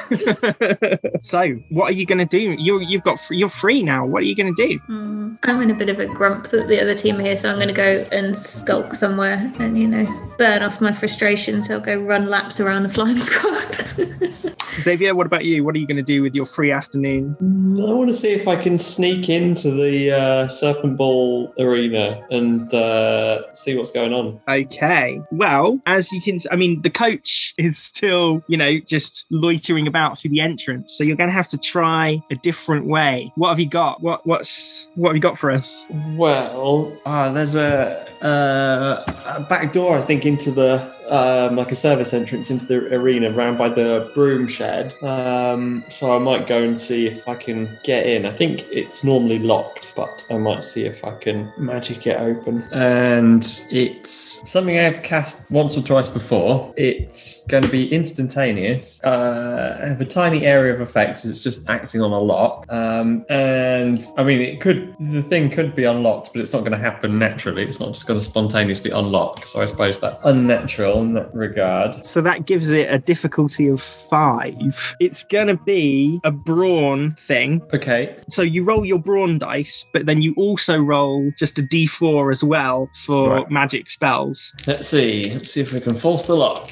forever! 0.09 1.19
so, 1.21 1.49
what 1.71 1.91
are 1.91 1.95
you 1.95 2.07
going 2.07 2.19
to 2.19 2.25
do? 2.25 2.55
You're 2.59 2.81
you've 2.81 3.03
got 3.03 3.19
you're 3.31 3.49
free 3.49 3.83
now. 3.83 4.07
What 4.07 4.23
are 4.23 4.27
you 4.27 4.37
going 4.37 4.55
to 4.55 4.69
do? 4.69 4.79
Hmm, 4.79 5.35
I'm 5.43 5.61
in 5.63 5.71
a 5.71 5.75
bit 5.75 5.89
of 5.89 5.99
a 5.99 6.07
grump 6.07 6.49
that 6.51 6.69
the 6.69 6.81
other 6.81 6.95
team 6.95 7.17
are 7.19 7.23
here, 7.23 7.37
so 7.37 7.51
I'm 7.51 7.57
going 7.57 7.69
to 7.69 7.75
go 7.75 8.07
and 8.13 8.37
skulk 8.39 8.95
somewhere 8.95 9.53
and, 9.59 9.77
you 9.79 9.89
know, 9.89 10.33
burn 10.39 10.63
off 10.63 10.76
my 10.81 10.93
frustrations. 10.93 11.71
I'll 11.71 11.81
go 11.81 11.99
run 11.99 12.27
laps 12.27 12.61
around 12.61 12.85
the 12.85 12.89
flying 12.89 13.19
squad. 13.19 14.53
Xavier, 14.87 15.17
what 15.17 15.27
about 15.27 15.45
you? 15.45 15.65
What 15.65 15.75
are 15.75 15.79
you 15.79 15.87
going 15.87 15.97
to 15.97 16.03
do 16.05 16.23
with 16.23 16.37
your 16.37 16.47
free 16.47 16.71
afternoon? 16.71 17.37
I 17.81 17.93
want 17.93 18.09
to 18.09 18.17
see 18.17 18.31
if 18.31 18.47
I 18.47 18.55
can 18.55 18.79
sneak 18.79 19.29
into 19.29 19.73
the 19.73 20.13
uh, 20.13 20.47
Serpent 20.47 20.97
Ball 20.97 21.53
arena 21.59 22.25
and 22.31 22.73
uh, 22.73 23.53
see 23.53 23.77
what's 23.77 23.91
going 23.91 24.13
on. 24.13 24.41
Okay. 24.49 25.21
Well, 25.33 25.81
as 25.87 26.13
you 26.13 26.23
can, 26.23 26.39
I 26.53 26.57
mean, 26.57 26.83
the 26.83 26.91
coach 26.91 27.53
is 27.59 27.77
still, 27.77 28.45
you 28.47 28.57
know, 28.57 28.79
just 28.79 29.27
loitering 29.33 29.89
about 29.89 30.21
through 30.21 30.31
the 30.31 30.41
entrance. 30.41 30.93
So 30.93 31.03
you're 31.03 31.17
going 31.17 31.31
to 31.31 31.35
have 31.35 31.49
to 31.49 31.59
try 31.59 32.23
a 32.31 32.37
different 32.37 32.87
way. 32.87 33.33
What 33.35 33.49
have 33.49 33.59
you 33.59 33.69
got? 33.69 34.05
What 34.05 34.25
what's 34.25 34.89
what 34.95 35.09
have 35.09 35.17
you 35.17 35.23
got 35.23 35.37
for 35.37 35.51
us? 35.51 35.85
Well, 36.15 36.97
uh, 37.05 37.33
there's 37.33 37.57
a, 37.57 38.07
uh, 38.25 39.35
a 39.35 39.41
back 39.41 39.73
door, 39.73 39.99
I 39.99 40.03
think, 40.03 40.25
into 40.25 40.53
the 40.53 40.96
um, 41.09 41.57
like 41.57 41.73
a 41.73 41.75
service 41.75 42.13
entrance 42.13 42.51
into 42.51 42.67
the 42.67 42.95
arena, 42.95 43.31
round 43.31 43.59
by 43.59 43.69
the 43.69 44.11
broom 44.15 44.49
shed. 44.49 44.95
Um, 45.03 45.85
so 45.91 46.15
I 46.15 46.19
might 46.19 46.47
go 46.47 46.63
and 46.63 46.79
see 46.79 47.07
if 47.07 47.29
I 47.29 47.35
can 47.35 47.79
get 47.85 48.07
in. 48.07 48.27
I 48.27 48.33
think 48.33 48.65
it's 48.71 49.05
normally 49.05 49.39
locked, 49.39 49.93
but 49.97 50.27
I 50.31 50.39
might 50.39 50.65
see 50.65 50.85
if 50.85 51.05
I 51.05 51.17
can 51.17 51.53
magic 51.57 52.07
it 52.07 52.19
open. 52.19 52.63
And 52.73 53.45
it's 53.71 54.51
something 54.51 54.79
I've 54.79 55.03
cast 55.03 55.51
once 55.51 55.77
or 55.77 55.83
twice 55.83 56.09
before. 56.09 56.73
It's 56.77 57.45
going 57.47 57.63
to 57.63 57.69
be 57.69 57.93
instantaneous. 57.93 59.03
Uh, 59.05 59.79
I 59.83 59.87
have 59.87 60.01
a 60.01 60.05
tiny 60.05 60.47
area 60.47 60.75
of 60.75 60.81
effects. 60.81 61.25
It's 61.25 61.43
just 61.43 61.69
acting 61.69 62.01
on 62.01 62.13
a 62.13 62.21
lock. 62.21 62.67
Um, 62.71 63.25
and 63.29 64.05
I 64.17 64.25
mean, 64.25 64.41
it 64.41 64.61
could 64.61 64.95
the 64.99 65.23
thing 65.23 65.51
could 65.51 65.75
be 65.75 65.85
unlocked, 65.85 66.33
but 66.33 66.41
it's 66.41 66.53
not 66.53 66.61
going 66.61 66.73
to 66.73 66.79
happen 66.79 67.19
naturally. 67.19 67.63
It's 67.63 67.81
not 67.81 67.93
just 67.93 68.07
going 68.07 68.19
to 68.19 68.25
spontaneously 68.25 68.91
unlock. 68.91 69.47
So 69.47 69.61
I 69.61 69.67
suppose 69.67 70.01
that's 70.01 70.23
unnatural. 70.25 70.96
In 71.03 71.13
that 71.15 71.35
regard. 71.35 72.05
So 72.05 72.21
that 72.23 72.47
gives 72.47 72.71
it 72.71 72.93
a 72.93 72.99
difficulty 72.99 73.69
of 73.69 73.81
five. 73.81 74.97
It's 75.01 75.23
going 75.25 75.49
to 75.49 75.57
be 75.57 76.21
a 76.25 76.31
brawn 76.31 77.13
thing. 77.13 77.63
Okay. 77.75 78.17
So 78.29 78.43
you 78.43 78.65
roll 78.65 78.85
your 78.85 78.99
brawn 78.99 79.39
dice, 79.39 79.87
but 79.93 80.07
then 80.07 80.23
you 80.23 80.35
also 80.37 80.79
roll 80.79 81.31
just 81.39 81.59
a 81.59 81.63
d4 81.63 82.31
as 82.31 82.43
well 82.45 82.89
for 83.05 83.31
Right. 83.37 83.51
magic 83.51 83.91
spells. 83.91 84.55
Let's 84.67 84.89
see. 84.89 85.25
Let's 85.33 85.51
see 85.53 85.61
if 85.61 85.73
we 85.73 85.81
can 85.81 85.97
force 85.97 86.27
the 86.27 86.37
lock. 86.37 86.71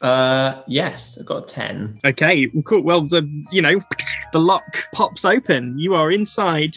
Uh, 0.00 0.62
yes, 0.66 1.16
I've 1.18 1.26
got 1.26 1.44
a 1.50 1.54
10. 1.54 2.00
Okay, 2.04 2.48
cool. 2.64 2.82
Well, 2.82 3.00
the 3.02 3.28
you 3.50 3.62
know, 3.62 3.80
the 4.32 4.38
lock 4.38 4.76
pops 4.92 5.24
open. 5.24 5.78
You 5.78 5.94
are 5.94 6.12
inside. 6.12 6.76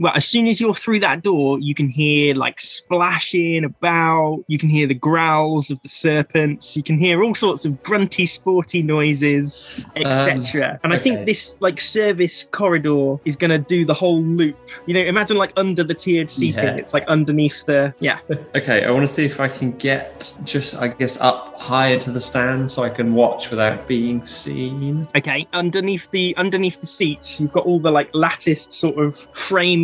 Well, 0.00 0.12
as 0.14 0.26
soon 0.26 0.46
as 0.46 0.60
you're 0.60 0.74
through 0.74 1.00
that 1.00 1.22
door, 1.22 1.58
you 1.58 1.74
can 1.74 1.88
hear 1.88 2.34
like 2.34 2.60
splashing 2.60 3.64
about. 3.64 4.44
You 4.46 4.58
can 4.58 4.68
hear 4.68 4.86
the 4.86 4.94
growls 4.94 5.70
of 5.70 5.80
the 5.82 5.88
serpents. 5.88 6.76
You 6.76 6.82
can 6.82 6.98
hear 6.98 7.22
all 7.22 7.34
sorts 7.34 7.64
of 7.64 7.82
grunty, 7.82 8.26
sporty 8.26 8.82
noises, 8.82 9.84
etc. 9.96 10.72
Um, 10.72 10.78
and 10.84 10.94
I 10.94 10.98
think 10.98 11.26
this 11.26 11.56
like 11.60 11.80
service 11.80 12.44
corridor 12.44 13.16
is 13.24 13.36
going 13.36 13.50
to 13.50 13.58
do 13.58 13.84
the 13.84 13.94
whole 13.94 14.22
loop. 14.22 14.56
You 14.86 14.94
know, 14.94 15.00
imagine 15.00 15.36
like 15.36 15.52
under 15.56 15.82
the 15.82 15.94
tiered 15.94 16.30
seating. 16.30 16.64
Yeah. 16.64 16.76
It's 16.76 16.94
like 16.94 17.06
underneath 17.08 17.66
the 17.66 17.94
yeah. 18.00 18.18
Okay, 18.54 18.84
I 18.84 18.90
want 18.90 19.06
to 19.06 19.12
see 19.12 19.24
if 19.24 19.40
I 19.40 19.48
can 19.48 19.72
get 19.72 20.36
just, 20.44 20.74
I 20.74 20.88
guess, 20.88 21.20
up 21.20 21.60
higher 21.60 21.98
to 21.98 22.10
the 22.10 22.20
stand 22.20 22.70
so 22.70 22.82
I 22.82 22.88
can 22.88 23.14
watch 23.14 23.50
without 23.50 23.86
being 23.86 24.24
seen. 24.24 25.06
Okay, 25.14 25.46
underneath 25.52 26.10
the 26.10 26.34
underneath 26.36 26.80
the 26.80 26.86
seats, 26.86 27.40
you've 27.40 27.52
got 27.52 27.66
all 27.66 27.78
the 27.78 27.90
like 27.90 28.10
latticed 28.14 28.72
sort 28.72 28.98
of 28.98 29.30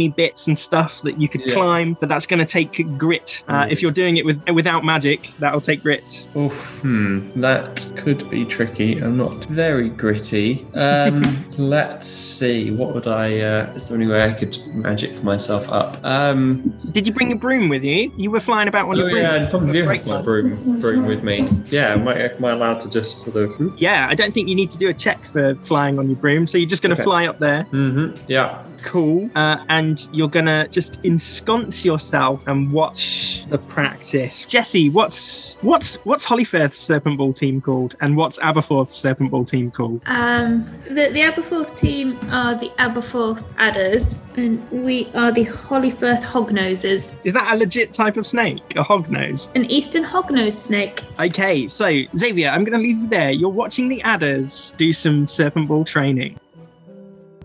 framey 0.04 0.14
bits 0.16 0.46
and 0.46 0.58
stuff 0.58 1.00
that 1.02 1.20
you 1.20 1.28
could 1.28 1.42
Yeah. 1.46 1.54
climb, 1.54 1.96
but 2.00 2.08
that's 2.08 2.26
going 2.26 2.40
to 2.40 2.44
take 2.46 2.86
grit. 2.98 3.42
Uh, 3.48 3.64
Mm. 3.64 3.72
if 3.72 3.82
you're 3.82 3.90
doing 3.92 4.16
it 4.16 4.24
with 4.24 4.40
without 4.52 4.84
magic, 4.84 5.30
that'll 5.38 5.60
take 5.60 5.82
grit. 5.82 6.24
Oof, 6.36 6.80
hmm, 6.82 7.28
that 7.40 7.84
could 7.96 8.28
be 8.30 8.44
tricky. 8.44 8.98
I'm 8.98 9.16
not 9.16 9.44
very 9.46 9.88
gritty. 9.88 10.66
Um, 10.74 11.44
let's 11.58 12.06
see. 12.06 12.70
What 12.70 12.94
would 12.94 13.06
I? 13.06 13.40
Uh, 13.40 13.72
is 13.74 13.88
there 13.88 13.96
any 13.96 14.06
way 14.06 14.22
I 14.24 14.32
could 14.32 14.58
magic 14.74 15.22
myself 15.22 15.68
up? 15.70 15.98
Um, 16.04 16.72
Did 16.92 17.06
you 17.06 17.12
bring 17.12 17.32
a 17.32 17.36
broom 17.36 17.68
with 17.68 17.82
you? 17.82 18.12
You 18.16 18.30
were 18.30 18.40
flying 18.40 18.68
about 18.68 18.88
on 18.88 18.94
oh 18.96 19.00
your 19.00 19.10
broom. 19.10 19.22
yeah, 19.22 19.44
I 19.46 19.50
probably 19.50 19.82
have 19.82 20.06
my 20.06 20.22
broom, 20.22 20.80
broom 20.80 21.06
with 21.06 21.22
me. 21.22 21.48
Yeah, 21.70 21.92
am 21.92 22.06
I, 22.08 22.14
am 22.30 22.44
I 22.44 22.50
allowed 22.52 22.80
to 22.82 22.90
just 22.90 23.20
sort 23.20 23.36
of? 23.36 23.50
Yeah, 23.78 24.06
I 24.10 24.14
don't 24.14 24.32
think 24.32 24.48
you 24.48 24.54
need 24.54 24.70
to 24.70 24.78
do 24.78 24.88
a 24.88 24.94
check 24.94 25.24
for 25.26 25.54
flying 25.56 25.98
on 25.98 26.08
your 26.08 26.16
broom, 26.16 26.46
so 26.46 26.58
you're 26.58 26.68
just 26.68 26.82
going 26.82 26.94
to 26.94 27.00
Okay. 27.00 27.04
fly 27.04 27.26
up 27.26 27.38
there. 27.38 27.66
Mm-hmm. 27.72 28.16
Yeah. 28.28 28.58
Cool. 28.84 29.30
Uh, 29.34 29.64
and 29.68 30.06
you're 30.12 30.28
going 30.28 30.46
to 30.46 30.68
just 30.68 31.00
ensconce 31.04 31.84
yourself 31.84 32.46
and 32.46 32.70
watch 32.70 33.46
the 33.48 33.58
practice. 33.58 34.44
Jesse, 34.44 34.90
what's 34.90 35.56
what's 35.62 35.96
what's 36.04 36.24
Hollyfirth's 36.24 36.76
Serpent 36.76 37.18
Ball 37.18 37.32
team 37.32 37.60
called, 37.60 37.96
and 38.00 38.16
what's 38.16 38.38
Aberforth's 38.38 38.94
Serpent 38.94 39.30
Ball 39.30 39.44
team 39.44 39.70
called? 39.70 40.02
Um, 40.06 40.64
the, 40.84 41.08
the 41.08 41.22
Aberforth 41.22 41.74
team 41.76 42.18
are 42.30 42.54
the 42.54 42.68
Aberforth 42.78 43.42
Adders, 43.56 44.28
and 44.36 44.70
we 44.70 45.10
are 45.14 45.32
the 45.32 45.46
Hollyfirth 45.46 46.22
Hognoses, 46.22 47.20
Is 47.24 47.32
that 47.32 47.54
a 47.54 47.56
legit 47.56 47.92
type 47.92 48.16
of 48.16 48.26
snake? 48.26 48.62
A 48.76 48.84
hognose? 48.84 49.50
an 49.54 49.64
Eastern 49.66 50.04
Hognose 50.04 50.52
snake. 50.52 51.02
Okay, 51.18 51.68
so 51.68 52.02
Xavier, 52.16 52.50
I'm 52.50 52.64
going 52.64 52.78
to 52.78 52.78
leave 52.78 52.98
you 52.98 53.08
there. 53.08 53.30
You're 53.30 53.48
watching 53.48 53.88
the 53.88 54.02
adders 54.02 54.74
do 54.76 54.92
some 54.92 55.26
serpent 55.26 55.68
ball 55.68 55.84
training. 55.84 56.38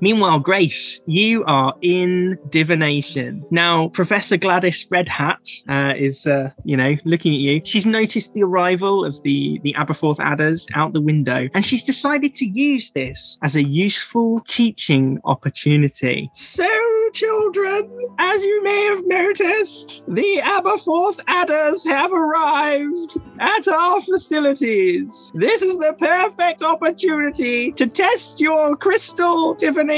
Meanwhile, 0.01 0.39
Grace, 0.39 1.01
you 1.07 1.43
are 1.45 1.73
in 1.81 2.37
divination. 2.49 3.43
Now, 3.51 3.89
Professor 3.89 4.37
Gladys 4.37 4.87
Red 4.89 5.09
Hat 5.09 5.45
uh, 5.67 5.93
is, 5.97 6.25
uh, 6.25 6.51
you 6.63 6.77
know, 6.77 6.93
looking 7.03 7.33
at 7.33 7.39
you. 7.39 7.61
She's 7.65 7.85
noticed 7.85 8.33
the 8.33 8.43
arrival 8.43 9.03
of 9.03 9.21
the, 9.23 9.59
the 9.63 9.73
Aberforth 9.73 10.19
adders 10.19 10.67
out 10.73 10.93
the 10.93 11.01
window, 11.01 11.49
and 11.53 11.65
she's 11.65 11.83
decided 11.83 12.33
to 12.35 12.45
use 12.45 12.91
this 12.91 13.37
as 13.43 13.55
a 13.55 13.63
useful 13.63 14.41
teaching 14.47 15.19
opportunity. 15.25 16.29
So, 16.33 16.67
children, 17.13 17.89
as 18.19 18.41
you 18.43 18.63
may 18.63 18.83
have 18.85 19.05
noticed, 19.05 20.05
the 20.07 20.41
Aberforth 20.43 21.19
adders 21.27 21.83
have 21.83 22.13
arrived 22.13 23.17
at 23.39 23.67
our 23.67 23.99
facilities. 24.01 25.31
This 25.33 25.61
is 25.61 25.77
the 25.77 25.93
perfect 25.99 26.63
opportunity 26.63 27.73
to 27.73 27.87
test 27.87 28.39
your 28.39 28.77
crystal 28.77 29.55
divination 29.55 29.88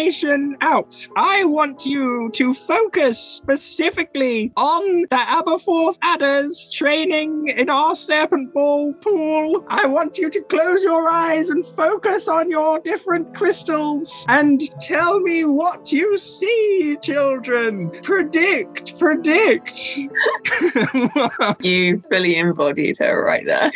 out. 0.62 0.96
I 1.18 1.44
want 1.44 1.86
you 1.86 2.30
to 2.36 2.54
focus 2.54 3.20
specifically 3.20 4.54
on 4.56 5.02
the 5.02 5.08
Aberforth 5.10 5.98
adders 6.02 6.72
training 6.74 7.50
in 7.50 7.70
our 7.70 7.94
Serpent 7.94 8.54
Ball 8.54 8.94
pool. 8.94 9.66
I 9.68 9.88
want 9.88 10.18
you 10.18 10.30
to 10.30 10.42
close 10.44 10.82
your 10.82 11.10
eyes 11.10 11.50
and 11.50 11.66
focus 11.66 12.30
on 12.30 12.50
your 12.50 12.80
different 12.80 13.36
crystals 13.36 14.26
and 14.30 14.62
tell 14.80 15.20
me 15.20 15.44
what 15.44 15.92
you 15.92 16.18
see, 16.18 16.98
children. 17.02 17.90
Predict, 18.02 18.98
predict. 18.98 19.78
You 21.60 22.02
fully 22.10 22.38
embodied 22.38 22.98
her 23.00 23.24
right 23.24 23.46
there. 23.46 23.72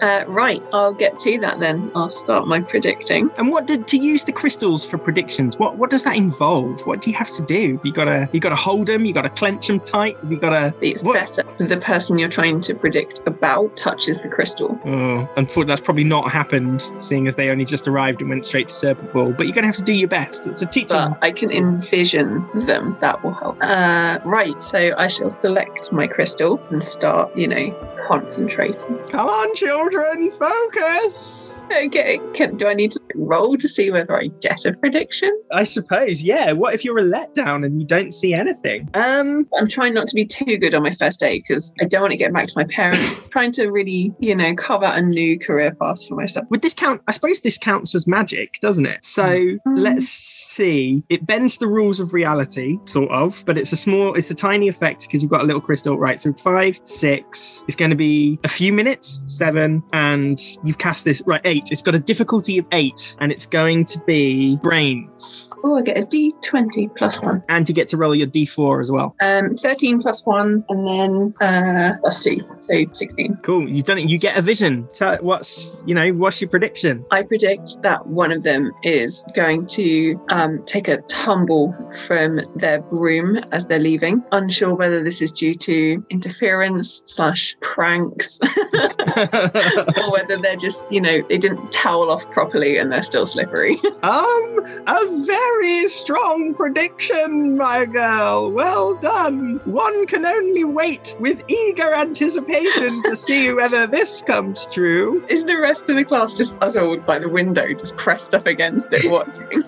Uh, 0.00 0.24
right, 0.26 0.62
I'll 0.72 0.92
get 0.94 1.18
to 1.20 1.38
that 1.40 1.60
then. 1.60 1.90
I'll 1.94 2.10
start 2.10 2.46
my 2.46 2.60
predicting. 2.60 3.30
And 3.36 3.50
what 3.50 3.66
did 3.66 3.86
to 3.88 3.96
use 3.96 4.24
the 4.24 4.32
crystals 4.32 4.88
for 4.88 4.98
predictions? 4.98 5.58
What 5.58 5.76
what 5.76 5.90
does 5.90 6.04
that 6.04 6.16
involve? 6.16 6.86
What 6.86 7.00
do 7.00 7.10
you 7.10 7.16
have 7.16 7.30
to 7.32 7.42
do? 7.42 7.76
Have 7.76 7.86
you 7.86 7.92
got 7.92 8.06
to 8.06 8.28
you 8.32 8.40
got 8.40 8.50
to 8.50 8.56
hold 8.56 8.88
them? 8.88 9.04
You 9.04 9.12
got 9.12 9.22
to 9.22 9.30
clench 9.30 9.66
them 9.66 9.80
tight? 9.80 10.16
Have 10.18 10.30
you 10.30 10.38
got 10.38 10.50
to? 10.50 10.74
It's 10.86 11.02
What? 11.02 11.14
better 11.14 11.44
the 11.58 11.76
person 11.78 12.18
you're 12.18 12.28
trying 12.28 12.60
to 12.60 12.74
predict 12.74 13.20
about 13.26 13.76
touches 13.76 14.20
the 14.20 14.28
crystal. 14.28 14.78
Oh, 14.84 15.28
unfortunately, 15.36 15.64
that's 15.64 15.80
probably 15.80 16.04
not 16.04 16.30
happened, 16.30 16.82
seeing 16.98 17.26
as 17.26 17.36
they 17.36 17.48
only 17.48 17.64
just 17.64 17.88
arrived 17.88 18.20
and 18.20 18.30
went 18.30 18.44
straight 18.44 18.68
to 18.68 18.74
Serpent 18.74 19.12
Ball. 19.12 19.32
But 19.32 19.46
you're 19.46 19.54
going 19.54 19.62
to 19.62 19.68
have 19.68 19.76
to 19.76 19.82
do 19.82 19.94
your 19.94 20.08
best. 20.08 20.46
It's 20.46 20.62
a 20.62 20.66
teaching. 20.66 20.88
But 20.96 21.18
I 21.22 21.30
can 21.30 21.50
envision 21.50 22.46
them. 22.66 22.96
That 23.00 23.22
will 23.24 23.34
help. 23.34 23.58
Uh, 23.60 24.18
right, 24.24 24.60
so 24.62 24.94
I 24.96 25.08
shall 25.08 25.30
select 25.30 25.92
my 25.92 26.06
crystal 26.06 26.60
and 26.70 26.82
start, 26.82 27.34
you 27.36 27.48
know, 27.48 27.70
concentrating. 28.06 28.98
Come 29.08 29.28
on, 29.28 29.54
children, 29.66 30.30
focus. 30.30 31.62
Okay, 31.72 32.20
can, 32.34 32.56
do 32.56 32.68
I 32.68 32.74
need 32.74 32.92
to 32.92 33.00
roll 33.16 33.56
to 33.56 33.66
see 33.66 33.90
whether 33.90 34.16
I 34.16 34.28
get 34.40 34.64
a 34.64 34.72
prediction? 34.74 35.36
I 35.52 35.64
suppose, 35.64 36.22
yeah. 36.22 36.52
What 36.52 36.74
if 36.74 36.84
you're 36.84 36.98
a 36.98 37.02
letdown 37.02 37.64
and 37.66 37.80
you 37.80 37.86
don't 37.86 38.12
see 38.12 38.32
anything? 38.32 38.88
Um, 38.94 39.48
I'm 39.58 39.66
trying 39.68 39.92
not 39.92 40.06
to 40.08 40.14
be 40.14 40.24
too 40.24 40.56
good 40.56 40.72
on 40.74 40.84
my 40.84 40.92
first 40.92 41.18
day 41.18 41.40
because 41.40 41.72
I 41.80 41.84
don't 41.86 42.00
want 42.02 42.12
to 42.12 42.16
get 42.16 42.32
back 42.32 42.46
to 42.46 42.52
my 42.56 42.64
parents. 42.64 43.16
trying 43.30 43.50
to 43.52 43.66
really, 43.66 44.14
you 44.20 44.36
know, 44.36 44.54
carve 44.54 44.84
out 44.84 44.96
a 44.96 45.02
new 45.02 45.36
career 45.38 45.74
path 45.74 45.98
for 46.06 46.14
myself. 46.14 46.46
would 46.50 46.62
this 46.62 46.72
count? 46.74 47.02
I 47.08 47.12
suppose 47.12 47.40
this 47.40 47.58
counts 47.58 47.94
as 47.94 48.06
magic, 48.06 48.60
doesn't 48.62 48.86
it? 48.86 49.04
So 49.04 49.24
Mm. 49.26 49.58
let's 49.78 50.08
see. 50.08 51.02
It 51.08 51.26
bends 51.26 51.58
the 51.58 51.66
rules 51.66 51.98
of 51.98 52.14
reality, 52.14 52.78
sort 52.86 53.10
of, 53.10 53.42
but 53.46 53.58
it's 53.58 53.72
a 53.72 53.76
small, 53.76 54.14
it's 54.14 54.30
a 54.30 54.34
tiny 54.34 54.68
effect 54.68 55.02
because 55.02 55.22
you've 55.22 55.30
got 55.30 55.40
a 55.40 55.44
little 55.44 55.60
crystal, 55.60 55.98
right? 55.98 56.20
So 56.20 56.32
five, 56.34 56.78
six. 56.84 57.64
It's 57.66 57.76
going 57.76 57.90
to 57.90 57.96
be 57.96 58.38
a 58.44 58.48
few 58.48 58.72
minutes, 58.72 59.20
seven, 59.26 59.55
and 59.56 60.40
you've 60.64 60.78
cast 60.78 61.04
this 61.04 61.22
right 61.26 61.40
eight. 61.44 61.64
It's 61.70 61.82
got 61.82 61.94
a 61.94 61.98
difficulty 62.00 62.58
of 62.58 62.66
eight, 62.72 63.16
and 63.20 63.30
it's 63.32 63.46
going 63.46 63.84
to 63.86 63.98
be 64.00 64.56
brains, 64.62 65.48
Oh, 65.64 65.76
I 65.78 65.82
get 65.82 65.98
a 65.98 66.02
D20 66.06 66.94
plus 66.96 67.20
one. 67.20 67.42
and 67.48 67.68
you 67.68 67.74
get 67.74 67.88
to 67.88 67.96
roll 67.96 68.14
your 68.14 68.26
d4 68.28 68.80
as 68.80 68.90
well. 68.90 69.16
Um, 69.20 69.56
13 69.56 70.00
plus 70.00 70.24
one, 70.24 70.64
and 70.68 70.86
then 70.88 71.34
uh, 71.40 71.96
plus 72.00 72.22
two, 72.22 72.40
so 72.60 72.84
16. 72.92 73.38
Cool. 73.42 73.68
You've 73.68 73.86
done 73.86 73.98
it. 73.98 74.08
You 74.08 74.18
get 74.18 74.36
a 74.36 74.42
vision. 74.42 74.88
Tell 74.92 75.16
what's 75.18 75.82
you 75.86 75.94
know 75.94 76.10
what's 76.12 76.40
your 76.40 76.50
prediction? 76.50 77.04
I 77.10 77.22
predict 77.22 77.82
that 77.82 78.06
one 78.06 78.30
of 78.32 78.42
them 78.44 78.70
is 78.82 79.24
going 79.34 79.66
to 79.66 80.20
um, 80.28 80.62
take 80.66 80.88
a 80.88 80.98
tumble 81.02 81.74
from 82.06 82.40
their 82.56 82.80
broom 82.82 83.36
as 83.52 83.66
they're 83.66 83.78
leaving. 83.78 84.22
Unsure 84.32 84.74
whether 84.74 85.02
this 85.02 85.20
is 85.20 85.32
due 85.32 85.54
to 85.56 86.04
interference 86.10 87.02
slash 87.06 87.56
pranks, 87.62 88.38
or 89.96 90.12
whether 90.12 90.36
they're 90.36 90.56
just, 90.56 90.90
you 90.90 91.00
know, 91.00 91.22
they 91.28 91.38
didn't 91.38 91.70
towel 91.72 92.10
off 92.10 92.30
properly 92.30 92.78
and 92.78 92.92
they're 92.92 93.02
still 93.02 93.26
slippery. 93.26 93.76
Um, 94.02 94.58
a 94.86 95.24
very 95.26 95.88
strong 95.88 96.54
prediction, 96.54 97.56
my 97.56 97.86
girl. 97.86 98.52
Well 98.52 98.94
done. 98.94 99.60
One 99.64 100.06
can 100.06 100.24
only 100.24 100.62
wait 100.62 101.16
with 101.18 101.42
eager 101.48 101.92
anticipation 101.92 103.02
to 103.04 103.16
see 103.16 103.52
whether 103.54 103.86
this 103.86 104.22
comes 104.22 104.66
true. 104.66 105.24
is 105.28 105.44
the 105.44 105.56
rest 105.58 105.88
of 105.88 105.96
the 105.96 106.04
class 106.04 106.34
just 106.34 106.60
puzzled 106.60 107.04
by 107.04 107.18
the 107.18 107.28
window, 107.28 107.72
just 107.72 107.96
pressed 107.96 108.34
up 108.34 108.46
against 108.46 108.88
it 108.92 109.10
watching? 109.10 109.64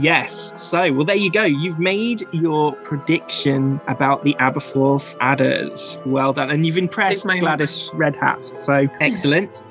yes. 0.00 0.52
So, 0.56 0.92
well, 0.92 1.04
there 1.04 1.16
you 1.16 1.30
go. 1.30 1.44
You've 1.44 1.80
made 1.80 2.26
your 2.32 2.72
prediction 2.76 3.80
about 3.86 4.24
the 4.24 4.34
Aberforth 4.34 5.16
adders. 5.20 5.98
Well 6.06 6.32
done. 6.32 6.50
And 6.50 6.64
you've 6.64 6.78
impressed 6.78 7.26
Gladys 7.26 7.90
Red 7.94 8.16
Hat. 8.34 8.44
So, 8.44 8.88
excellent. 9.00 9.62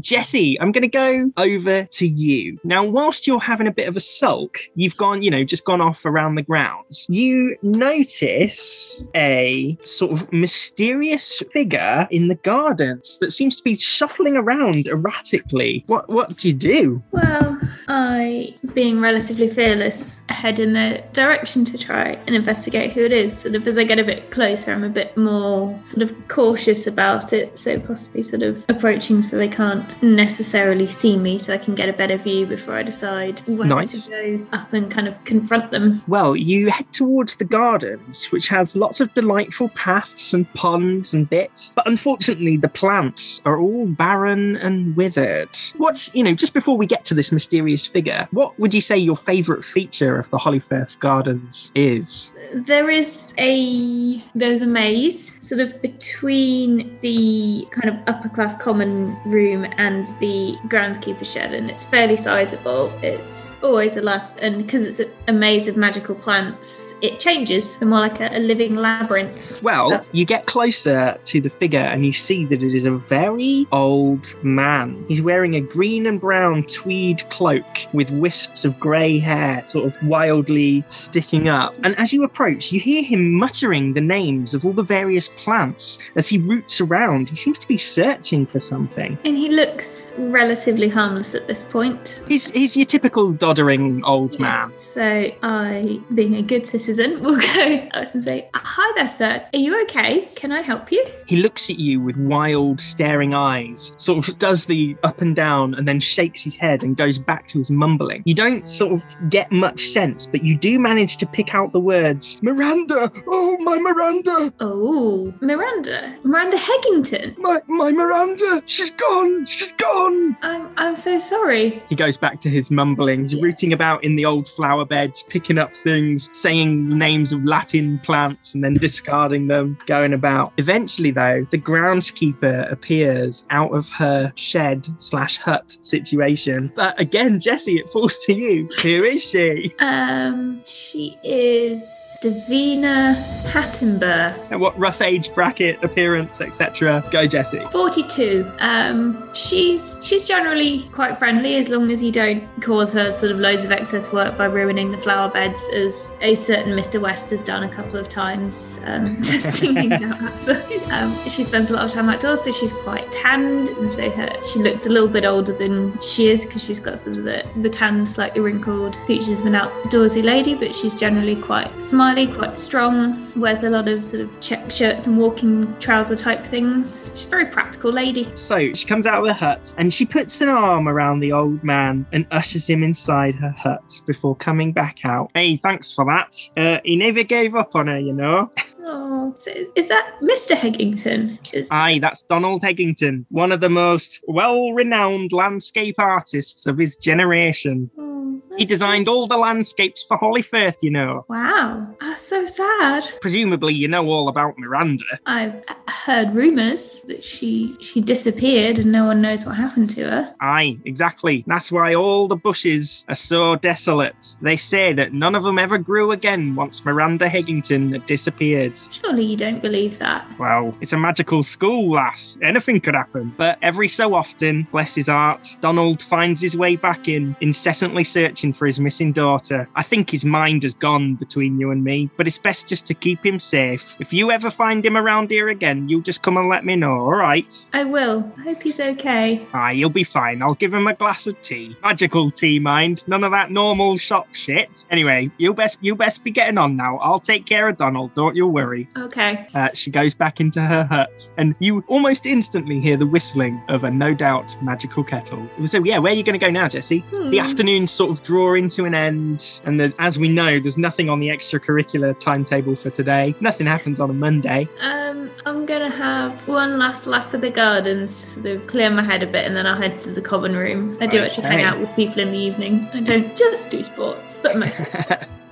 Jesse, 0.00 0.58
I'm 0.60 0.72
going 0.72 0.82
to 0.82 0.88
go 0.88 1.30
over 1.36 1.84
to 1.84 2.06
you. 2.06 2.58
Now, 2.64 2.84
whilst 2.88 3.26
you're 3.26 3.40
having 3.40 3.66
a 3.66 3.72
bit 3.72 3.88
of 3.88 3.96
a 3.96 4.00
sulk, 4.00 4.58
you've 4.74 4.96
gone, 4.96 5.22
you 5.22 5.30
know, 5.30 5.44
just 5.44 5.64
gone 5.64 5.80
off 5.80 6.04
around 6.06 6.34
the 6.34 6.42
grounds. 6.42 7.06
You 7.08 7.56
notice 7.62 9.06
a 9.14 9.76
sort 9.84 10.12
of 10.12 10.32
mysterious 10.32 11.42
figure 11.52 12.06
in 12.10 12.28
the 12.28 12.36
gardens 12.36 13.18
that 13.18 13.32
seems 13.32 13.56
to 13.56 13.62
be 13.62 13.74
shuffling 13.74 14.36
around 14.36 14.86
erratically. 14.88 15.84
What 15.86 16.08
what 16.08 16.36
do 16.36 16.48
you 16.48 16.54
do? 16.54 17.02
Well, 17.10 17.51
I, 17.88 18.54
being 18.74 19.00
relatively 19.00 19.48
fearless, 19.48 20.24
head 20.28 20.58
in 20.58 20.72
the 20.72 21.02
direction 21.12 21.64
to 21.66 21.78
try 21.78 22.18
and 22.26 22.34
investigate 22.34 22.92
who 22.92 23.04
it 23.04 23.12
is. 23.12 23.36
Sort 23.36 23.54
of 23.54 23.66
as 23.66 23.78
I 23.78 23.84
get 23.84 23.98
a 23.98 24.04
bit 24.04 24.30
closer, 24.30 24.72
I'm 24.72 24.84
a 24.84 24.88
bit 24.88 25.16
more 25.16 25.78
sort 25.84 26.02
of 26.02 26.28
cautious 26.28 26.86
about 26.86 27.32
it. 27.32 27.56
So 27.58 27.78
possibly 27.80 28.22
sort 28.22 28.42
of 28.42 28.64
approaching 28.68 29.22
so 29.22 29.36
they 29.36 29.48
can't 29.48 30.00
necessarily 30.02 30.86
see 30.86 31.16
me, 31.16 31.38
so 31.38 31.54
I 31.54 31.58
can 31.58 31.74
get 31.74 31.88
a 31.88 31.92
better 31.92 32.16
view 32.16 32.46
before 32.46 32.74
I 32.74 32.82
decide 32.82 33.40
where 33.48 33.66
Nice. 33.66 34.06
to 34.06 34.10
go 34.10 34.46
up 34.52 34.72
and 34.72 34.90
kind 34.90 35.08
of 35.08 35.22
confront 35.24 35.70
them. 35.70 36.02
Well, 36.08 36.36
you 36.36 36.70
head 36.70 36.92
towards 36.92 37.36
the 37.36 37.44
gardens, 37.44 38.26
which 38.26 38.48
has 38.48 38.76
lots 38.76 39.00
of 39.00 39.12
delightful 39.14 39.68
paths 39.70 40.32
and 40.34 40.52
ponds 40.54 41.14
and 41.14 41.28
bits. 41.28 41.72
But 41.74 41.88
unfortunately, 41.88 42.56
the 42.56 42.68
plants 42.68 43.40
are 43.44 43.58
all 43.58 43.86
barren 43.86 44.56
and 44.56 44.94
withered. 44.96 45.48
What's, 45.76 46.14
you 46.14 46.22
know, 46.24 46.34
just 46.34 46.54
before 46.54 46.76
we 46.76 46.86
get 46.86 47.04
to 47.06 47.14
this 47.14 47.32
mysterious 47.32 47.71
figure, 47.76 48.28
what 48.30 48.58
would 48.58 48.74
you 48.74 48.80
say 48.80 48.96
your 48.96 49.16
favourite 49.16 49.64
feature 49.64 50.18
of 50.18 50.30
the 50.30 50.38
Hollyfirth 50.38 50.98
Gardens 50.98 51.72
is? 51.74 52.32
There 52.54 52.90
is 52.90 53.34
a 53.38 54.22
there's 54.34 54.62
a 54.62 54.66
maze 54.66 55.46
sort 55.46 55.60
of 55.60 55.80
between 55.82 56.98
the 57.00 57.66
kind 57.70 57.88
of 57.88 57.96
upper 58.06 58.28
class 58.28 58.56
common 58.56 59.16
room 59.24 59.66
and 59.78 60.06
the 60.20 60.56
groundskeeper 60.68 61.24
shed, 61.24 61.54
and 61.54 61.70
it's 61.70 61.84
fairly 61.84 62.16
sizable. 62.16 62.92
It's 63.02 63.62
always 63.62 63.96
a 63.96 64.02
laugh, 64.02 64.30
and 64.38 64.58
because 64.58 64.84
it's 64.84 65.00
a, 65.00 65.10
a 65.28 65.32
maze 65.32 65.68
of 65.68 65.76
magical 65.76 66.14
plants, 66.14 66.94
it 67.02 67.18
changes. 67.20 67.76
They're 67.76 67.88
more 67.88 68.00
like 68.00 68.20
a, 68.20 68.36
a 68.36 68.40
living 68.40 68.74
labyrinth. 68.74 69.62
Well, 69.62 69.90
That's- 69.90 70.10
you 70.12 70.24
get 70.24 70.46
closer 70.46 71.18
to 71.24 71.40
the 71.40 71.50
figure 71.50 71.78
and 71.78 72.04
you 72.04 72.12
see 72.12 72.44
that 72.46 72.62
it 72.62 72.74
is 72.74 72.84
a 72.84 72.90
very 72.90 73.66
old 73.72 74.34
man. 74.44 75.04
He's 75.08 75.22
wearing 75.22 75.54
a 75.54 75.60
green 75.60 76.06
and 76.06 76.20
brown 76.20 76.64
tweed 76.64 77.28
cloak 77.30 77.61
with 77.92 78.10
wisps 78.10 78.64
of 78.64 78.78
grey 78.78 79.18
hair 79.18 79.64
sort 79.64 79.86
of 79.86 80.02
wildly 80.02 80.84
sticking 80.88 81.48
up. 81.48 81.74
And 81.82 81.98
as 81.98 82.12
you 82.12 82.24
approach, 82.24 82.72
you 82.72 82.80
hear 82.80 83.02
him 83.02 83.32
muttering 83.32 83.94
the 83.94 84.00
names 84.00 84.54
of 84.54 84.64
all 84.64 84.72
the 84.72 84.82
various 84.82 85.28
plants 85.30 85.98
as 86.16 86.28
he 86.28 86.38
roots 86.38 86.80
around. 86.80 87.28
He 87.28 87.36
seems 87.36 87.58
to 87.58 87.68
be 87.68 87.76
searching 87.76 88.46
for 88.46 88.60
something. 88.60 89.18
And 89.24 89.36
he 89.36 89.48
looks 89.48 90.14
relatively 90.18 90.88
harmless 90.88 91.34
at 91.34 91.46
this 91.46 91.62
point. 91.62 92.22
He's, 92.28 92.50
he's 92.50 92.76
your 92.76 92.86
typical 92.86 93.32
doddering 93.32 94.02
old 94.04 94.38
man. 94.38 94.76
So 94.76 95.30
I, 95.42 96.00
being 96.14 96.36
a 96.36 96.42
good 96.42 96.66
citizen, 96.66 97.22
will 97.22 97.36
go 97.36 97.88
out 97.94 98.14
and 98.14 98.24
say, 98.24 98.48
"Hi 98.54 98.92
there, 98.96 99.08
sir. 99.08 99.44
Are 99.52 99.58
you 99.58 99.80
okay? 99.82 100.26
Can 100.34 100.52
I 100.52 100.62
help 100.62 100.92
you?" 100.92 101.04
He 101.26 101.36
looks 101.36 101.70
at 101.70 101.78
you 101.78 102.00
with 102.00 102.16
wild, 102.16 102.80
staring 102.80 103.34
eyes, 103.34 103.92
sort 103.96 104.28
of 104.28 104.38
does 104.38 104.66
the 104.66 104.96
up 105.02 105.20
and 105.20 105.34
down, 105.34 105.74
and 105.74 105.86
then 105.86 106.00
shakes 106.00 106.42
his 106.42 106.56
head 106.56 106.82
and 106.82 106.96
goes 106.96 107.18
back 107.18 107.46
to 107.52 107.58
his 107.58 107.70
mumbling. 107.70 108.22
You 108.24 108.34
don't 108.34 108.66
sort 108.66 108.92
of 108.92 109.30
get 109.30 109.50
much 109.52 109.80
sense, 109.80 110.26
but 110.26 110.44
you 110.44 110.56
do 110.56 110.78
manage 110.78 111.16
to 111.18 111.26
pick 111.26 111.54
out 111.54 111.72
the 111.72 111.80
words 111.80 112.42
Miranda! 112.42 113.10
Oh, 113.26 113.56
my 113.60 113.78
Miranda! 113.78 114.52
Oh, 114.60 115.32
Miranda, 115.40 116.16
Miranda 116.24 116.56
Heggington. 116.56 117.36
My, 117.38 117.60
my 117.68 117.92
Miranda! 117.92 118.62
She's 118.66 118.90
gone! 118.90 119.44
She's 119.44 119.72
gone! 119.72 120.36
I'm 120.42 120.68
I'm 120.76 120.96
so 120.96 121.18
sorry. 121.18 121.82
He 121.88 121.94
goes 121.94 122.16
back 122.16 122.40
to 122.40 122.48
his 122.48 122.70
mumbling. 122.70 123.22
He's 123.22 123.36
rooting 123.36 123.72
about 123.72 124.02
in 124.04 124.16
the 124.16 124.24
old 124.24 124.48
flower 124.48 124.84
beds, 124.84 125.22
picking 125.22 125.58
up 125.58 125.74
things, 125.74 126.30
saying 126.32 126.88
names 126.88 127.32
of 127.32 127.44
Latin 127.44 127.98
plants, 128.00 128.54
and 128.54 128.64
then 128.64 128.74
discarding 128.74 129.48
them, 129.48 129.78
going 129.86 130.12
about. 130.12 130.52
Eventually, 130.56 131.10
though, 131.10 131.46
the 131.50 131.58
groundskeeper 131.58 132.70
appears 132.70 133.46
out 133.50 133.72
of 133.74 133.88
her 133.90 134.32
shed 134.36 134.88
slash 135.00 135.36
hut 135.36 135.76
situation. 135.82 136.70
But 136.74 136.98
again, 137.00 137.38
Jesse, 137.42 137.78
it 137.78 137.90
falls 137.90 138.18
to 138.20 138.32
you. 138.32 138.68
Who 138.82 139.04
is 139.04 139.22
she? 139.22 139.72
Um, 139.78 140.62
she 140.64 141.18
is 141.22 142.11
Davina 142.22 143.16
Hattenberg, 143.46 144.38
And 144.50 144.60
what 144.60 144.78
rough 144.78 145.02
age 145.02 145.34
bracket, 145.34 145.82
appearance, 145.82 146.40
etc. 146.40 147.04
Go, 147.10 147.26
Jesse. 147.26 147.58
42. 147.72 148.48
Um, 148.60 149.28
she's 149.34 149.98
she's 150.02 150.24
generally 150.24 150.84
quite 150.92 151.18
friendly 151.18 151.56
as 151.56 151.68
long 151.68 151.90
as 151.90 152.00
you 152.00 152.12
don't 152.12 152.46
cause 152.62 152.92
her 152.92 153.12
sort 153.12 153.32
of 153.32 153.38
loads 153.38 153.64
of 153.64 153.72
excess 153.72 154.12
work 154.12 154.38
by 154.38 154.44
ruining 154.44 154.92
the 154.92 154.98
flower 154.98 155.28
beds, 155.28 155.66
as 155.74 156.16
a 156.22 156.36
certain 156.36 156.74
Mr. 156.74 157.00
West 157.00 157.30
has 157.30 157.42
done 157.42 157.64
a 157.64 157.68
couple 157.68 157.98
of 157.98 158.08
times, 158.08 158.78
um, 158.84 159.20
testing 159.22 159.74
things 159.74 160.00
out 160.00 160.22
outside. 160.22 160.62
Um, 160.92 161.16
she 161.28 161.42
spends 161.42 161.70
a 161.70 161.74
lot 161.74 161.86
of 161.86 161.90
time 161.90 162.08
outdoors, 162.08 162.44
so 162.44 162.52
she's 162.52 162.72
quite 162.72 163.10
tanned, 163.10 163.68
and 163.70 163.90
so 163.90 164.08
her 164.10 164.30
she 164.52 164.60
looks 164.60 164.86
a 164.86 164.88
little 164.88 165.08
bit 165.08 165.24
older 165.24 165.52
than 165.52 166.00
she 166.02 166.28
is 166.28 166.46
because 166.46 166.62
she's 166.62 166.78
got 166.78 167.00
sort 167.00 167.16
of 167.16 167.24
the 167.24 167.44
the 167.56 167.68
tanned, 167.70 168.08
slightly 168.08 168.40
wrinkled 168.40 168.94
features 169.08 169.40
of 169.40 169.46
an 169.46 169.54
outdoorsy 169.54 170.22
lady, 170.22 170.54
but 170.54 170.76
she's 170.76 170.94
generally 170.94 171.34
quite 171.34 171.82
quite 172.12 172.58
strong. 172.58 173.32
Wears 173.34 173.62
a 173.62 173.70
lot 173.70 173.88
of 173.88 174.04
sort 174.04 174.22
of 174.22 174.40
check 174.40 174.70
shirts 174.70 175.06
and 175.06 175.16
walking 175.18 175.74
trouser 175.78 176.14
type 176.14 176.44
things. 176.44 177.10
She's 177.14 177.24
a 177.24 177.28
very 177.28 177.46
practical 177.46 177.90
lady. 177.90 178.28
So 178.36 178.72
she 178.74 178.86
comes 178.86 179.06
out 179.06 179.20
of 179.20 179.26
the 179.26 179.32
hut 179.34 179.74
and 179.78 179.92
she 179.92 180.04
puts 180.04 180.40
an 180.42 180.48
arm 180.48 180.88
around 180.88 181.20
the 181.20 181.32
old 181.32 181.64
man 181.64 182.04
and 182.12 182.26
ushers 182.30 182.68
him 182.68 182.82
inside 182.82 183.34
her 183.36 183.50
hut 183.50 183.82
before 184.06 184.36
coming 184.36 184.72
back 184.72 185.04
out. 185.04 185.30
Hey, 185.34 185.56
thanks 185.56 185.92
for 185.92 186.04
that. 186.04 186.36
Uh, 186.56 186.80
he 186.84 186.96
never 186.96 187.22
gave 187.22 187.54
up 187.54 187.74
on 187.74 187.86
her, 187.86 187.98
you 187.98 188.12
know. 188.12 188.50
Oh, 188.84 189.32
so 189.38 189.52
is 189.76 189.86
that 189.86 190.18
Mr. 190.20 190.56
Heggington? 190.56 191.38
Is, 191.54 191.68
Aye, 191.70 192.00
that's 192.00 192.24
Donald 192.24 192.62
Heggington, 192.62 193.24
one 193.28 193.52
of 193.52 193.60
the 193.60 193.68
most 193.68 194.18
well 194.26 194.72
renowned 194.72 195.32
landscape 195.32 195.94
artists 195.98 196.66
of 196.66 196.78
his 196.78 196.96
generation. 196.96 197.88
oh, 197.96 198.11
He 198.56 198.64
designed 198.64 199.08
all 199.08 199.26
the 199.26 199.36
landscapes 199.36 200.04
for 200.04 200.18
Hollyfirth, 200.18 200.82
you 200.82 200.90
know. 200.90 201.24
Wow, 201.28 201.86
that's 202.00 202.22
so 202.22 202.46
sad. 202.46 203.04
Presumably, 203.20 203.74
you 203.74 203.88
know 203.88 204.06
all 204.08 204.28
about 204.28 204.58
Miranda. 204.58 205.04
I've 205.26 205.64
heard 205.92 206.34
rumours 206.34 207.02
that 207.02 207.24
she 207.24 207.76
she 207.80 208.00
disappeared 208.00 208.78
and 208.78 208.90
no 208.90 209.06
one 209.06 209.20
knows 209.20 209.44
what 209.44 209.56
happened 209.56 209.90
to 209.90 210.02
her. 210.02 210.34
Aye, 210.40 210.78
exactly. 210.84 211.44
That's 211.46 211.70
why 211.70 211.94
all 211.94 212.28
the 212.28 212.36
bushes 212.36 213.04
are 213.08 213.14
so 213.14 213.56
desolate. 213.56 214.36
They 214.40 214.56
say 214.56 214.92
that 214.94 215.12
none 215.12 215.34
of 215.34 215.42
them 215.42 215.58
ever 215.58 215.78
grew 215.78 216.12
again 216.12 216.54
once 216.54 216.84
Miranda 216.84 217.28
Heggington 217.28 217.92
had 217.92 218.06
disappeared. 218.06 218.80
Surely 218.90 219.24
you 219.24 219.36
don't 219.36 219.62
believe 219.62 219.98
that. 219.98 220.26
Well, 220.38 220.76
it's 220.80 220.92
a 220.92 220.98
magical 220.98 221.42
school, 221.42 221.92
lass. 221.92 222.38
Anything 222.42 222.80
could 222.80 222.94
happen. 222.94 223.32
But 223.36 223.58
every 223.62 223.88
so 223.88 224.14
often, 224.14 224.66
bless 224.70 224.94
his 224.94 225.08
heart, 225.08 225.46
Donald 225.60 226.02
finds 226.02 226.40
his 226.40 226.56
way 226.56 226.76
back 226.76 227.08
in, 227.08 227.36
incessantly 227.40 228.04
searching 228.04 228.52
for 228.52 228.66
his 228.66 228.80
missing 228.80 229.12
daughter. 229.12 229.68
I 229.74 229.82
think 229.82 230.10
his 230.10 230.24
mind 230.24 230.62
has 230.62 230.74
gone 230.74 231.14
between 231.14 231.58
you 231.58 231.70
and 231.70 231.84
me, 231.84 232.10
but 232.16 232.26
it's 232.26 232.38
best 232.38 232.68
just 232.68 232.86
to 232.86 232.94
keep 232.94 233.24
him 233.24 233.38
safe. 233.38 233.96
If 234.00 234.12
you 234.12 234.30
ever 234.30 234.50
find 234.50 234.84
him 234.84 234.96
around 234.96 235.30
here 235.30 235.48
again, 235.48 235.81
you 235.88 236.02
just 236.02 236.22
come 236.22 236.36
and 236.36 236.48
let 236.48 236.64
me 236.64 236.76
know, 236.76 236.92
alright? 236.92 237.54
I 237.72 237.84
will. 237.84 238.30
I 238.38 238.42
hope 238.42 238.62
he's 238.62 238.80
okay. 238.80 239.46
Aye, 239.52 239.74
he'll 239.74 239.88
be 239.90 240.04
fine. 240.04 240.42
I'll 240.42 240.54
give 240.54 240.72
him 240.72 240.86
a 240.86 240.94
glass 240.94 241.26
of 241.26 241.40
tea. 241.40 241.76
Magical 241.82 242.30
tea, 242.30 242.58
mind. 242.58 243.06
None 243.08 243.24
of 243.24 243.32
that 243.32 243.50
normal 243.50 243.96
shop 243.96 244.32
shit. 244.34 244.84
Anyway, 244.90 245.30
you 245.38 245.52
best 245.54 245.78
you 245.80 245.94
best 245.94 246.22
be 246.24 246.30
getting 246.30 246.58
on 246.58 246.76
now. 246.76 246.98
I'll 246.98 247.18
take 247.20 247.46
care 247.46 247.68
of 247.68 247.76
Donald. 247.76 248.14
Don't 248.14 248.34
you 248.36 248.46
worry. 248.46 248.88
Okay. 248.96 249.46
Uh, 249.54 249.68
she 249.74 249.90
goes 249.90 250.14
back 250.14 250.40
into 250.40 250.60
her 250.60 250.84
hut, 250.84 251.30
and 251.38 251.54
you 251.58 251.84
almost 251.88 252.26
instantly 252.26 252.80
hear 252.80 252.96
the 252.96 253.06
whistling 253.06 253.62
of 253.68 253.84
a 253.84 253.90
no 253.90 254.14
doubt 254.14 254.56
magical 254.62 255.04
kettle. 255.04 255.48
So 255.66 255.82
yeah, 255.84 255.98
where 255.98 256.12
are 256.12 256.16
you 256.16 256.22
going 256.22 256.38
to 256.38 256.44
go 256.44 256.50
now, 256.50 256.68
Jesse? 256.68 257.04
The 257.10 257.38
Hmm. 257.38 257.44
afternoons 257.46 257.90
sort 257.90 258.10
of 258.10 258.22
draw 258.22 258.54
into 258.54 258.84
an 258.84 258.94
end, 258.94 259.60
and 259.64 259.78
the, 259.80 259.92
as 259.98 260.18
we 260.18 260.28
know, 260.28 260.58
there's 260.60 260.78
nothing 260.78 261.08
on 261.08 261.18
the 261.18 261.28
extracurricular 261.28 262.18
timetable 262.18 262.74
for 262.76 262.90
today. 262.90 263.34
Nothing 263.40 263.66
happens 263.66 264.00
on 264.00 264.10
a 264.10 264.12
Monday. 264.12 264.68
Um, 264.80 265.30
I'm 265.46 265.66
gonna 265.72 265.90
have 265.90 266.46
one 266.46 266.78
last 266.78 267.06
lap 267.06 267.32
of 267.32 267.40
the 267.40 267.50
gardens 267.50 268.10
to 268.20 268.26
sort 268.26 268.46
of 268.46 268.66
clear 268.66 268.90
my 268.90 269.02
head 269.02 269.22
a 269.22 269.26
bit, 269.26 269.46
and 269.46 269.56
then 269.56 269.66
I'll 269.66 269.80
head 269.80 270.02
to 270.02 270.10
the 270.10 270.20
common 270.20 270.54
room. 270.54 270.98
I 271.00 271.06
do 271.06 271.18
actually 271.18 271.44
hang 271.44 271.64
out 271.64 271.80
with 271.80 271.94
people 271.96 272.20
in 272.20 272.30
the 272.30 272.38
evenings. 272.38 272.90
I 272.90 273.00
don't 273.00 273.34
just 273.34 273.70
do 273.70 273.82
sports, 273.82 274.38
but 274.42 274.58
mostly 274.58 274.90
sports. 274.90 275.38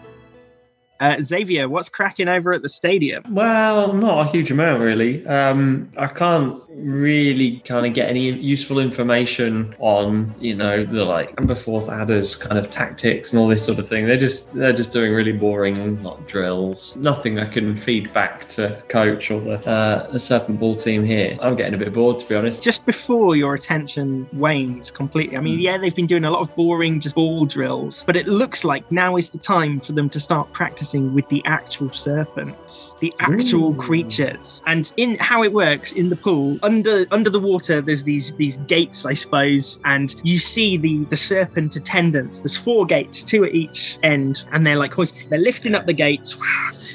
Uh, 1.01 1.17
Xavier, 1.23 1.67
what's 1.69 1.89
cracking 1.89 2.29
over 2.29 2.53
at 2.53 2.61
the 2.61 2.69
stadium? 2.69 3.23
Well, 3.31 3.95
not 3.95 4.27
a 4.27 4.31
huge 4.31 4.51
amount, 4.51 4.83
really. 4.83 5.27
Um, 5.27 5.91
I 5.97 6.07
can't 6.07 6.55
really 6.69 7.61
kind 7.61 7.87
of 7.87 7.95
get 7.95 8.11
any 8.11 8.31
useful 8.31 8.79
information 8.79 9.75
on, 9.79 10.35
you 10.41 10.55
know, 10.55 10.85
the 10.85 11.05
like 11.07 11.35
Aberforth 11.37 11.91
adders 11.91 12.37
kind 12.37 12.59
of 12.59 12.69
tactics 12.69 13.33
and 13.33 13.41
all 13.41 13.49
this 13.49 13.65
sort 13.65 13.79
of 13.79 13.89
thing. 13.89 14.07
They're 14.07 14.19
just 14.19 14.53
they're 14.53 14.75
just 14.75 14.93
doing 14.93 15.15
really 15.15 15.33
boring 15.33 16.03
like 16.03 16.27
drills. 16.29 16.95
Nothing 16.97 17.39
I 17.39 17.47
can 17.47 17.75
feed 17.77 18.13
back 18.13 18.47
to 18.51 18.83
coach 18.89 19.31
or 19.31 19.41
the 19.41 19.71
uh, 19.71 20.11
the 20.13 20.19
Serpent 20.19 20.61
Ball 20.61 20.77
team 20.77 21.03
here. 21.03 21.39
I'm 21.41 21.57
getting 21.57 21.73
a 21.75 21.79
bit 21.79 21.95
bored, 21.95 22.19
to 22.19 22.29
be 22.29 22.35
honest. 22.35 22.63
Just 22.63 22.85
before 22.85 23.37
your 23.37 23.55
attention 23.55 24.29
wanes 24.35 24.91
completely. 24.91 25.37
I 25.37 25.41
mean, 25.41 25.55
Hmm. 25.55 25.61
yeah, 25.61 25.79
they've 25.79 25.97
been 25.97 26.07
doing 26.07 26.25
a 26.25 26.31
lot 26.31 26.41
of 26.43 26.55
boring, 26.57 27.01
just 27.01 27.15
ball 27.15 27.47
drills, 27.47 28.05
but 28.07 28.17
it 28.17 28.27
looks 28.27 28.65
like 28.67 28.91
now 28.93 29.17
is 29.17 29.31
the 29.31 29.39
time 29.39 29.81
for 29.81 29.93
them 29.93 30.11
to 30.11 30.21
start 30.21 30.53
practicing 30.53 30.90
with 30.99 31.29
the 31.29 31.43
actual 31.45 31.91
serpents, 31.91 32.95
the 33.01 33.13
actual 33.21 33.73
Ooh. 33.73 33.77
creatures. 33.77 34.63
And 34.67 34.93
in 34.97 35.17
how 35.19 35.43
it 35.43 35.53
works 35.53 35.93
in 35.93 36.09
the 36.09 36.17
pool, 36.17 36.59
under 36.63 37.07
under 37.11 37.31
the 37.31 37.41
water, 37.41 37.81
there's 37.81 38.05
these 38.05 38.33
these 38.37 38.57
gates, 38.59 39.07
I 39.07 39.15
suppose, 39.15 39.79
and 39.85 40.15
you 40.25 40.39
see 40.39 40.77
the 40.77 41.05
the 41.05 41.17
serpent 41.17 41.77
attendants. 41.77 42.41
There's 42.41 42.57
four 42.57 42.87
gates, 42.87 43.23
two 43.23 43.45
at 43.45 43.55
each 43.55 43.99
end, 44.03 44.45
and 44.53 44.67
they're 44.67 44.77
like 44.77 44.95
they're 45.29 45.39
lifting 45.39 45.75
up 45.75 45.87
the 45.87 45.95
gates. 45.95 46.37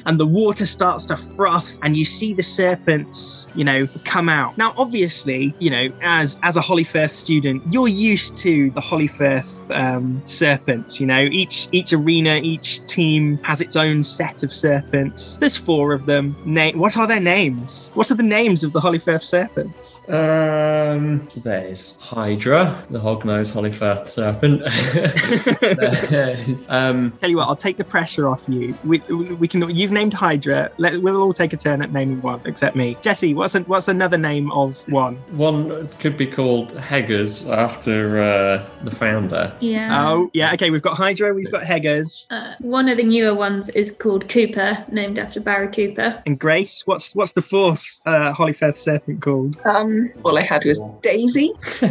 And 0.06 0.20
the 0.20 0.26
water 0.26 0.66
starts 0.66 1.04
to 1.06 1.16
froth, 1.16 1.80
and 1.82 1.96
you 1.96 2.04
see 2.04 2.32
the 2.32 2.42
serpents, 2.42 3.48
you 3.56 3.64
know, 3.64 3.88
come 4.04 4.28
out. 4.28 4.56
Now, 4.56 4.72
obviously, 4.76 5.52
you 5.58 5.68
know, 5.68 5.88
as 6.00 6.38
as 6.44 6.56
a 6.56 6.60
Hollyfirth 6.60 7.10
student, 7.10 7.60
you're 7.70 7.88
used 7.88 8.36
to 8.38 8.70
the 8.70 8.80
Hollyfirth 8.80 9.76
um, 9.76 10.22
serpents. 10.24 11.00
You 11.00 11.08
know, 11.08 11.22
each 11.22 11.66
each 11.72 11.92
arena, 11.92 12.36
each 12.36 12.86
team 12.86 13.38
has 13.38 13.60
its 13.60 13.74
own 13.74 13.85
set 14.02 14.42
of 14.42 14.52
serpents. 14.52 15.36
There's 15.38 15.56
four 15.56 15.92
of 15.92 16.06
them. 16.06 16.36
Na- 16.44 16.72
what 16.72 16.96
are 16.96 17.06
their 17.06 17.20
names? 17.20 17.90
What 17.94 18.10
are 18.10 18.14
the 18.14 18.22
names 18.22 18.64
of 18.64 18.72
the 18.72 18.80
Hollyfirth 18.80 19.22
serpents? 19.22 20.02
Um, 20.08 21.28
there's 21.36 21.96
Hydra, 21.96 22.84
the 22.90 22.98
hognose 22.98 23.52
Hollyfirth 23.52 24.08
serpent. 24.08 24.62
um, 26.68 27.12
Tell 27.18 27.30
you 27.30 27.36
what, 27.36 27.48
I'll 27.48 27.56
take 27.56 27.76
the 27.76 27.84
pressure 27.84 28.28
off 28.28 28.44
you. 28.48 28.74
We, 28.84 28.98
we 29.00 29.48
can. 29.48 29.68
You've 29.74 29.92
named 29.92 30.14
Hydra. 30.14 30.70
Let, 30.78 31.02
we'll 31.02 31.20
all 31.20 31.32
take 31.32 31.52
a 31.52 31.56
turn 31.56 31.82
at 31.82 31.92
naming 31.92 32.22
one, 32.22 32.40
except 32.44 32.76
me. 32.76 32.96
Jesse, 33.00 33.34
what's 33.34 33.54
a, 33.54 33.60
what's 33.62 33.88
another 33.88 34.18
name 34.18 34.50
of 34.52 34.86
one? 34.88 35.16
one 35.36 35.88
could 35.98 36.16
be 36.16 36.26
called 36.26 36.72
Heggers 36.72 37.48
after 37.48 38.18
uh, 38.18 38.66
the 38.84 38.90
founder. 38.90 39.54
Yeah. 39.60 40.08
Oh, 40.08 40.30
yeah. 40.32 40.52
Okay, 40.54 40.70
we've 40.70 40.82
got 40.82 40.96
Hydra. 40.96 41.34
We've 41.34 41.50
got 41.50 41.64
Heggers 41.64 42.26
Uh, 42.30 42.54
one 42.60 42.88
of 42.88 42.96
the 42.96 43.04
newer 43.04 43.34
ones 43.34 43.68
is 43.76 43.92
called 43.92 44.28
Cooper, 44.28 44.84
named 44.90 45.18
after 45.18 45.38
Barry 45.38 45.68
Cooper. 45.68 46.22
and 46.24 46.38
Grace. 46.38 46.86
What's 46.86 47.14
what's 47.14 47.32
the 47.32 47.42
fourth 47.42 48.00
uh, 48.06 48.32
Hollyfirth 48.32 48.78
serpent 48.78 49.20
called? 49.20 49.58
Um, 49.64 50.10
all 50.24 50.38
I 50.38 50.42
had 50.42 50.64
was 50.64 50.82
Daisy. 51.02 51.52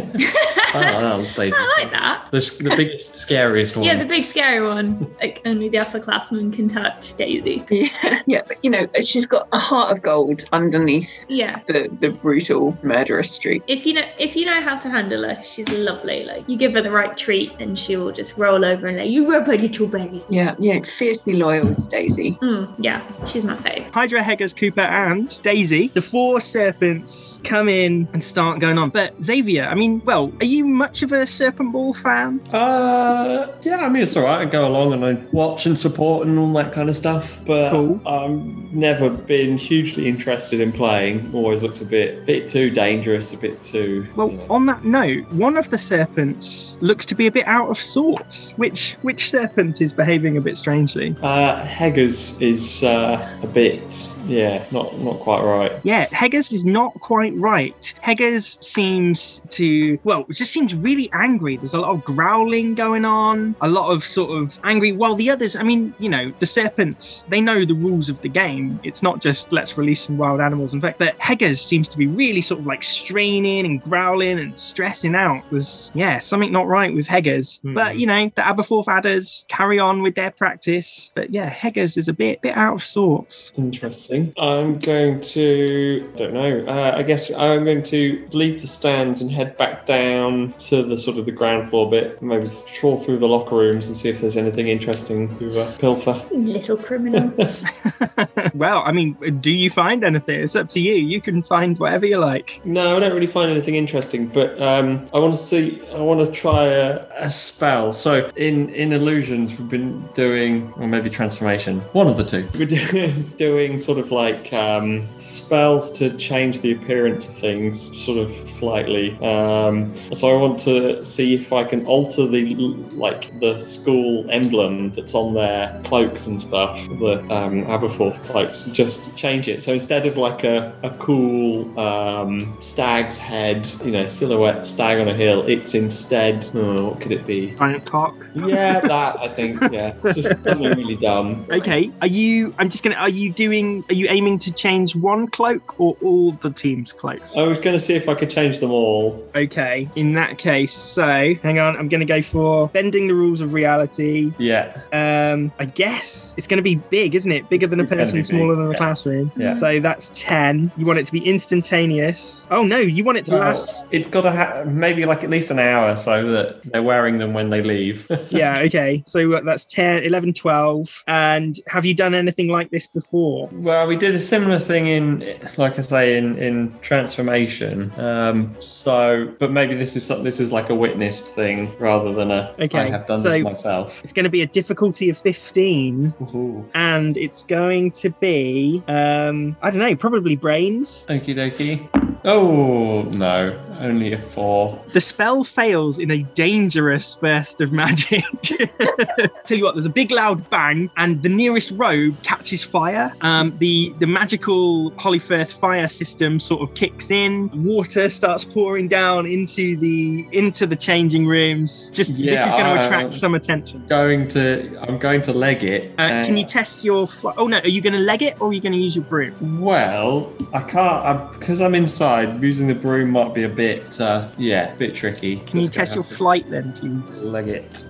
Oh, 0.76 1.00
that 1.00 1.18
was 1.18 1.34
Daisy. 1.34 1.54
I 1.56 1.74
like 1.82 1.90
that. 1.92 2.28
The, 2.30 2.40
the 2.64 2.76
biggest, 2.76 3.14
scariest 3.14 3.76
one. 3.76 3.84
Yeah, 3.86 3.96
the 3.98 4.04
big 4.04 4.24
scary 4.24 4.66
one. 4.66 5.14
Like 5.20 5.40
only 5.44 5.68
the 5.68 5.78
upperclassmen 5.78 6.52
can 6.52 6.68
touch 6.68 7.16
Daisy. 7.16 7.64
Yeah, 7.70 8.22
yeah, 8.26 8.42
but 8.46 8.56
you 8.62 8.70
know, 8.70 8.86
she's 9.02 9.26
got 9.26 9.48
a 9.52 9.58
heart 9.58 9.92
of 9.92 10.02
gold 10.02 10.44
underneath 10.52 11.24
Yeah. 11.28 11.60
the, 11.66 11.88
the 12.00 12.08
brutal 12.22 12.76
murderous 12.82 13.30
streak. 13.30 13.62
If 13.66 13.86
you 13.86 13.94
know 13.94 14.04
if 14.18 14.36
you 14.36 14.46
know 14.46 14.60
how 14.60 14.76
to 14.76 14.88
handle 14.88 15.22
her, 15.24 15.40
she's 15.44 15.70
lovely. 15.72 16.24
Like 16.24 16.48
you 16.48 16.56
give 16.56 16.74
her 16.74 16.82
the 16.82 16.90
right 16.90 17.16
treat 17.16 17.52
and 17.60 17.78
she 17.78 17.96
will 17.96 18.12
just 18.12 18.36
roll 18.36 18.64
over 18.64 18.86
and 18.86 18.96
let 18.96 19.08
you 19.08 19.30
rub 19.30 19.46
her 19.46 19.56
little 19.56 19.86
belly. 19.86 20.24
Yeah, 20.28 20.54
yeah, 20.58 20.80
fiercely 20.82 21.34
loyal 21.34 21.68
is 21.68 21.86
Daisy. 21.86 22.32
Mm, 22.42 22.72
yeah, 22.78 23.00
she's 23.26 23.44
my 23.44 23.54
fave. 23.56 23.90
Hydra, 23.92 24.22
Heggers, 24.22 24.52
Cooper, 24.54 24.80
and 24.80 25.40
Daisy. 25.42 25.88
The 25.88 26.02
four 26.02 26.40
serpents 26.40 27.40
come 27.44 27.68
in 27.68 28.08
and 28.12 28.22
start 28.22 28.58
going 28.60 28.78
on. 28.78 28.90
But 28.90 29.14
Xavier, 29.22 29.64
I 29.64 29.74
mean, 29.74 30.02
well, 30.04 30.32
are 30.40 30.44
you 30.46 30.65
much 30.66 31.02
of 31.02 31.12
a 31.12 31.26
Serpent 31.26 31.72
Ball 31.72 31.92
fan? 31.94 32.40
Uh, 32.52 33.52
yeah, 33.62 33.78
I 33.78 33.88
mean 33.88 34.02
it's 34.02 34.16
all 34.16 34.24
right. 34.24 34.40
I 34.40 34.44
go 34.44 34.66
along 34.66 34.92
and 34.92 35.04
I 35.04 35.12
watch 35.32 35.66
and 35.66 35.78
support 35.78 36.26
and 36.26 36.38
all 36.38 36.52
that 36.54 36.72
kind 36.72 36.88
of 36.88 36.96
stuff. 36.96 37.40
But 37.44 37.70
Cool. 37.70 38.00
I've 38.06 38.30
never 38.72 39.10
been 39.10 39.58
hugely 39.58 40.08
interested 40.08 40.60
in 40.60 40.72
playing. 40.72 41.30
Always 41.34 41.62
looked 41.62 41.80
a 41.80 41.84
bit, 41.84 42.26
bit 42.26 42.48
too 42.48 42.70
dangerous, 42.70 43.32
a 43.32 43.36
bit 43.38 43.62
too. 43.62 44.06
Well, 44.16 44.30
you 44.30 44.36
know. 44.38 44.46
on 44.50 44.66
that 44.66 44.84
note, 44.84 45.30
one 45.32 45.56
of 45.56 45.70
the 45.70 45.78
serpents 45.78 46.78
looks 46.80 47.06
to 47.06 47.14
be 47.14 47.26
a 47.26 47.30
bit 47.30 47.46
out 47.46 47.68
of 47.68 47.78
sorts. 47.78 48.54
Which 48.56 48.94
which 49.02 49.28
serpent 49.30 49.80
is 49.80 49.92
behaving 49.92 50.36
a 50.36 50.40
bit 50.40 50.56
strangely? 50.56 51.14
Uh, 51.22 51.64
Heggers 51.64 52.36
is 52.40 52.82
uh, 52.82 53.38
a 53.42 53.46
bit, 53.46 54.12
yeah, 54.26 54.64
not 54.70 54.98
not 55.00 55.18
quite 55.20 55.42
right. 55.42 55.72
Yeah, 55.84 56.06
Heggers 56.12 56.52
is 56.52 56.64
not 56.64 56.94
quite 57.00 57.34
right. 57.36 57.94
Heggers 58.00 58.58
seems 58.64 59.42
to, 59.50 59.98
well, 60.04 60.24
it 60.28 60.34
just 60.46 60.54
seems 60.54 60.76
really 60.76 61.10
angry. 61.12 61.56
There's 61.56 61.74
a 61.74 61.80
lot 61.80 61.90
of 61.90 62.04
growling 62.04 62.76
going 62.76 63.04
on, 63.04 63.56
a 63.62 63.68
lot 63.68 63.90
of 63.90 64.04
sort 64.04 64.30
of 64.30 64.60
angry, 64.62 64.92
while 64.92 65.16
the 65.16 65.28
others, 65.28 65.56
I 65.56 65.64
mean, 65.64 65.92
you 65.98 66.08
know, 66.08 66.32
the 66.38 66.46
serpents, 66.46 67.26
they 67.28 67.40
know 67.40 67.64
the 67.64 67.74
rules 67.74 68.08
of 68.08 68.20
the 68.20 68.28
game. 68.28 68.78
It's 68.84 69.02
not 69.02 69.20
just 69.20 69.52
let's 69.52 69.76
release 69.76 70.02
some 70.02 70.18
wild 70.18 70.40
animals. 70.40 70.72
In 70.72 70.80
fact, 70.80 71.00
that 71.00 71.18
Heggers 71.18 71.60
seems 71.60 71.88
to 71.88 71.98
be 71.98 72.06
really 72.06 72.40
sort 72.40 72.60
of 72.60 72.66
like 72.66 72.84
straining 72.84 73.66
and 73.66 73.82
growling 73.82 74.38
and 74.38 74.56
stressing 74.56 75.16
out. 75.16 75.42
There's, 75.50 75.90
yeah, 75.94 76.20
something 76.20 76.52
not 76.52 76.68
right 76.68 76.94
with 76.94 77.08
Heggers. 77.08 77.58
Hmm. 77.62 77.74
But, 77.74 77.98
you 77.98 78.06
know, 78.06 78.30
the 78.36 78.42
Aberforth 78.42 78.86
adders 78.86 79.46
carry 79.48 79.80
on 79.80 80.00
with 80.00 80.14
their 80.14 80.30
practice. 80.30 81.10
But 81.16 81.30
yeah, 81.30 81.50
Heggers 81.50 81.96
is 81.96 82.06
a 82.06 82.12
bit, 82.12 82.40
bit 82.40 82.56
out 82.56 82.74
of 82.74 82.84
sorts. 82.84 83.50
Interesting. 83.56 84.32
I'm 84.38 84.78
going 84.78 85.20
to, 85.20 86.08
I 86.14 86.16
don't 86.16 86.34
know, 86.34 86.64
uh, 86.68 86.92
I 86.96 87.02
guess 87.02 87.32
I'm 87.32 87.64
going 87.64 87.82
to 87.84 88.28
leave 88.30 88.60
the 88.60 88.68
stands 88.68 89.22
and 89.22 89.30
head 89.30 89.56
back 89.56 89.86
down 89.86 90.35
to 90.70 90.82
the 90.82 90.96
sort 90.96 91.16
of 91.18 91.26
the 91.26 91.32
ground 91.32 91.70
floor 91.70 91.90
bit, 91.90 92.20
maybe 92.22 92.48
trawl 92.74 92.96
through 92.96 93.18
the 93.18 93.28
locker 93.28 93.56
rooms 93.56 93.88
and 93.88 93.96
see 93.96 94.08
if 94.08 94.20
there's 94.20 94.36
anything 94.36 94.68
interesting 94.68 95.36
to 95.38 95.60
uh, 95.60 95.76
pilfer. 95.78 96.24
Little 96.32 96.76
criminal. 96.76 97.32
well, 98.54 98.82
I 98.84 98.92
mean, 98.92 99.14
do 99.40 99.50
you 99.50 99.70
find 99.70 100.04
anything? 100.04 100.40
It's 100.40 100.56
up 100.56 100.68
to 100.70 100.80
you. 100.80 100.94
You 100.94 101.20
can 101.20 101.42
find 101.42 101.78
whatever 101.78 102.06
you 102.06 102.18
like. 102.18 102.60
No, 102.64 102.96
I 102.96 103.00
don't 103.00 103.12
really 103.12 103.26
find 103.26 103.50
anything 103.50 103.74
interesting, 103.74 104.26
but 104.26 104.60
um, 104.60 105.06
I 105.12 105.18
want 105.18 105.34
to 105.34 105.40
see. 105.40 105.82
I 105.92 106.00
want 106.00 106.26
to 106.26 106.32
try 106.32 106.64
a, 106.64 107.06
a 107.14 107.30
spell. 107.30 107.92
So 107.92 108.30
in 108.36 108.70
in 108.70 108.92
illusions, 108.92 109.56
we've 109.58 109.68
been 109.68 110.06
doing, 110.14 110.72
or 110.76 110.86
maybe 110.86 111.10
transformation, 111.10 111.80
one 111.92 112.06
of 112.06 112.16
the 112.16 112.24
two. 112.24 112.48
We're 112.58 112.66
doing, 112.66 113.22
doing 113.36 113.78
sort 113.78 113.98
of 113.98 114.12
like 114.12 114.52
um, 114.52 115.08
spells 115.18 115.90
to 115.98 116.16
change 116.16 116.60
the 116.60 116.72
appearance 116.72 117.28
of 117.28 117.34
things, 117.34 117.96
sort 118.04 118.18
of 118.18 118.30
slightly. 118.48 119.16
Um, 119.20 119.92
so 120.14 120.25
I 120.28 120.36
want 120.36 120.58
to 120.60 121.04
see 121.04 121.34
if 121.34 121.52
I 121.52 121.64
can 121.64 121.84
alter 121.86 122.26
the 122.26 122.54
like 122.92 123.38
the 123.40 123.58
school 123.58 124.26
emblem 124.30 124.92
that's 124.92 125.14
on 125.14 125.34
their 125.34 125.80
cloaks 125.84 126.26
and 126.26 126.40
stuff, 126.40 126.76
the 126.98 127.20
um, 127.30 127.64
Aberforth 127.66 128.22
cloaks. 128.24 128.64
Just 128.66 129.16
change 129.16 129.48
it. 129.48 129.62
So 129.62 129.72
instead 129.72 130.06
of 130.06 130.16
like 130.16 130.44
a, 130.44 130.74
a 130.82 130.90
cool 130.98 131.78
um, 131.78 132.56
stag's 132.60 133.18
head, 133.18 133.68
you 133.84 133.90
know, 133.90 134.06
silhouette 134.06 134.66
stag 134.66 135.00
on 135.00 135.08
a 135.08 135.14
hill, 135.14 135.46
it's 135.46 135.74
instead. 135.74 136.48
Oh, 136.54 136.90
what 136.90 137.00
could 137.00 137.12
it 137.12 137.26
be? 137.26 137.52
Giant 137.52 137.86
cock. 137.86 138.14
Yeah, 138.34 138.80
that 138.92 139.18
I 139.20 139.28
think. 139.28 139.60
Yeah, 139.72 139.94
just 140.12 140.28
something 140.28 140.62
really 140.62 140.96
dumb. 140.96 141.46
Okay. 141.50 141.90
Are 142.00 142.06
you? 142.06 142.54
I'm 142.58 142.68
just 142.68 142.84
gonna. 142.84 142.96
Are 142.96 143.08
you 143.08 143.32
doing? 143.32 143.84
Are 143.88 143.94
you 143.94 144.06
aiming 144.08 144.38
to 144.40 144.52
change 144.52 144.94
one 144.96 145.28
cloak 145.28 145.78
or 145.80 145.96
all 146.02 146.32
the 146.32 146.50
team's 146.50 146.92
cloaks? 146.92 147.36
I 147.36 147.42
was 147.42 147.60
going 147.60 147.78
to 147.78 147.84
see 147.84 147.94
if 147.94 148.08
I 148.08 148.14
could 148.14 148.30
change 148.30 148.58
them 148.58 148.70
all. 148.70 149.28
Okay. 149.34 149.88
In 149.96 150.12
that 150.16 150.36
case, 150.38 150.72
so 150.72 151.34
hang 151.42 151.58
on. 151.58 151.76
I'm 151.76 151.88
gonna 151.88 152.04
go 152.04 152.20
for 152.20 152.68
bending 152.68 153.06
the 153.06 153.14
rules 153.14 153.40
of 153.40 153.54
reality. 153.54 154.32
Yeah, 154.38 154.76
Um, 154.92 155.52
I 155.58 155.64
guess 155.66 156.34
it's 156.36 156.46
gonna 156.46 156.62
be 156.62 156.74
big, 156.90 157.14
isn't 157.14 157.30
it? 157.32 157.48
Bigger 157.48 157.66
than 157.66 157.80
a 157.80 157.84
It's 157.84 157.92
person, 157.92 158.24
smaller 158.24 158.54
than 158.56 158.66
a 158.66 158.70
yeah. 158.70 158.76
classroom. 158.76 159.30
Yeah. 159.36 159.54
So 159.54 159.80
that's 159.80 160.10
ten. 160.14 160.70
You 160.76 160.84
want 160.86 160.98
it 160.98 161.06
to 161.06 161.12
be 161.12 161.20
instantaneous. 161.20 162.46
Oh 162.50 162.64
no, 162.64 162.78
you 162.78 163.04
want 163.04 163.18
it 163.18 163.24
to 163.26 163.32
Well, 163.32 163.40
last. 163.40 163.82
it's 163.90 164.08
got 164.08 164.22
to 164.22 164.30
have 164.30 164.72
maybe 164.72 165.04
like 165.06 165.24
at 165.24 165.30
least 165.30 165.50
an 165.50 165.58
hour 165.58 165.96
so 165.96 166.30
that 166.32 166.62
they're 166.64 166.82
wearing 166.82 167.18
them 167.18 167.32
when 167.32 167.50
they 167.50 167.62
leave. 167.62 168.06
yeah, 168.30 168.58
okay. 168.60 169.02
So 169.06 169.32
uh, 169.34 169.40
that's 169.42 169.64
10, 169.66 170.04
11, 170.04 170.32
12. 170.34 171.04
And 171.06 171.58
have 171.68 171.84
you 171.84 171.94
done 171.94 172.14
anything 172.14 172.48
like 172.48 172.70
this 172.70 172.86
before? 172.86 173.48
Well, 173.52 173.86
we 173.86 173.96
did 173.96 174.14
a 174.14 174.20
similar 174.20 174.58
thing 174.58 174.86
in, 174.86 175.38
like 175.56 175.78
I 175.78 175.82
say, 175.82 176.16
in 176.16 176.36
in 176.38 176.76
transformation. 176.80 177.90
Um, 177.98 178.54
so, 178.60 179.32
but 179.38 179.50
maybe 179.52 179.74
this 179.74 179.96
is 179.96 180.05
some- 180.06 180.22
this 180.24 180.40
is 180.40 180.52
like 180.52 180.70
a 180.70 180.74
witnessed 180.74 181.28
thing 181.28 181.70
rather 181.78 182.12
than 182.12 182.30
a 182.30 182.50
Okay, 182.60 182.78
I 182.78 182.90
have 182.90 183.06
done 183.06 183.18
so- 183.18 183.30
this 183.30 183.42
myself. 183.42 184.00
It's 184.02 184.12
going 184.12 184.24
to 184.24 184.30
be 184.30 184.42
a 184.42 184.46
difficulty 184.46 185.10
of 185.10 185.18
15. 185.18 186.14
Ooh. 186.34 186.64
And 186.74 187.16
it's 187.16 187.42
going 187.42 187.90
to 187.92 188.10
be, 188.10 188.82
um, 188.88 189.56
I 189.62 189.70
don't 189.70 189.80
know, 189.80 189.94
probably 189.96 190.36
brains. 190.36 191.06
Okie 191.08 191.34
dokie. 191.34 191.88
Oh 192.24 193.02
no. 193.02 193.56
Only 193.80 194.12
a 194.12 194.18
four. 194.18 194.80
The 194.92 195.00
spell 195.00 195.44
fails 195.44 195.98
in 195.98 196.10
a 196.10 196.22
dangerous 196.34 197.16
burst 197.16 197.60
of 197.60 197.72
magic. 197.72 198.24
Tell 199.44 199.58
you 199.58 199.64
what, 199.64 199.74
there's 199.74 199.86
a 199.86 199.90
big 199.90 200.10
loud 200.10 200.48
bang, 200.50 200.90
and 200.96 201.22
the 201.22 201.28
nearest 201.28 201.70
robe 201.72 202.20
catches 202.22 202.62
fire. 202.62 203.12
Um, 203.20 203.56
the 203.58 203.92
the 203.98 204.06
magical 204.06 204.90
Hollyfirth 204.92 205.52
fire 205.52 205.88
system 205.88 206.40
sort 206.40 206.62
of 206.62 206.74
kicks 206.74 207.10
in. 207.10 207.50
Water 207.64 208.08
starts 208.08 208.44
pouring 208.44 208.88
down 208.88 209.26
into 209.26 209.76
the 209.76 210.26
into 210.32 210.66
the 210.66 210.76
changing 210.76 211.26
rooms. 211.26 211.90
Just 211.90 212.16
this 212.16 212.44
is 212.44 212.52
going 212.52 212.64
to 212.66 212.72
uh, 212.72 212.78
attract 212.78 213.12
some 213.12 213.34
attention. 213.34 213.84
Going 213.86 214.28
to, 214.28 214.78
I'm 214.82 214.98
going 214.98 215.22
to 215.22 215.32
leg 215.32 215.64
it. 215.64 215.92
Uh, 215.98 216.24
can 216.24 216.36
you 216.36 216.44
test 216.44 216.84
your? 216.84 217.06
Fl- 217.06 217.30
oh 217.36 217.46
no, 217.46 217.58
are 217.58 217.68
you 217.68 217.80
going 217.80 217.92
to 217.92 217.98
leg 217.98 218.22
it 218.22 218.40
or 218.40 218.48
are 218.48 218.52
you 218.52 218.60
going 218.60 218.72
to 218.72 218.78
use 218.78 218.96
your 218.96 219.04
broom? 219.04 219.60
Well, 219.60 220.32
I 220.52 220.60
can't 220.60 221.04
I, 221.04 221.12
because 221.32 221.60
I'm 221.60 221.74
inside. 221.74 222.42
Using 222.42 222.66
the 222.66 222.74
broom 222.74 223.10
might 223.10 223.34
be 223.34 223.42
a 223.44 223.48
bit, 223.48 223.65
uh, 224.00 224.28
yeah, 224.38 224.72
a 224.72 224.76
bit 224.76 224.94
tricky. 224.94 225.36
Can 225.40 225.60
you 225.60 225.68
test 225.68 225.94
your 225.94 226.04
flight 226.04 226.48
then, 226.50 226.72
please? 226.72 227.22
Leg 227.22 227.48
it. 227.48 227.84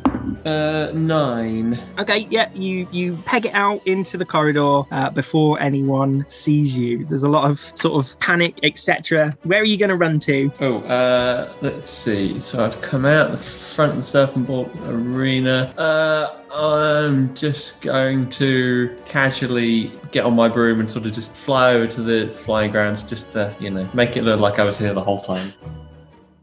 Uh, 0.44 0.90
nine. 0.94 1.80
Okay, 1.98 2.26
yeah, 2.30 2.50
you 2.54 2.88
you 2.90 3.16
peg 3.24 3.46
it 3.46 3.54
out 3.54 3.84
into 3.86 4.16
the 4.16 4.24
corridor 4.24 4.82
uh, 4.90 5.10
before 5.10 5.60
anyone 5.60 6.24
sees 6.28 6.78
you. 6.78 7.04
There's 7.04 7.24
a 7.24 7.28
lot 7.28 7.50
of 7.50 7.58
sort 7.74 8.04
of 8.04 8.18
panic, 8.20 8.58
etc. 8.62 9.36
Where 9.44 9.60
are 9.60 9.64
you 9.64 9.76
going 9.76 9.90
to 9.90 9.96
run 9.96 10.20
to? 10.20 10.50
Oh, 10.60 10.78
uh, 10.80 11.52
let's 11.60 11.88
see. 11.88 12.40
So 12.40 12.64
I've 12.64 12.80
come 12.80 13.04
out 13.04 13.32
the 13.32 13.38
front 13.38 13.92
of 13.92 13.98
the 13.98 14.04
Serpent 14.04 14.46
Ball 14.46 14.70
Arena. 14.86 15.74
Uh, 15.76 16.42
I'm 16.54 17.34
just 17.34 17.80
going 17.80 18.28
to 18.30 18.96
casually 19.04 19.92
get 20.12 20.24
on 20.24 20.34
my 20.34 20.48
broom 20.48 20.80
and 20.80 20.90
sort 20.90 21.06
of 21.06 21.12
just 21.12 21.34
fly 21.34 21.74
over 21.74 21.86
to 21.88 22.02
the 22.02 22.28
flying 22.28 22.70
grounds, 22.70 23.02
just 23.02 23.32
to 23.32 23.54
you 23.60 23.70
know 23.70 23.88
make 23.94 24.16
it 24.16 24.22
look 24.22 24.40
like 24.40 24.58
I 24.58 24.64
was 24.64 24.78
here 24.78 24.94
the 24.94 25.02
whole 25.02 25.20
time. 25.20 25.52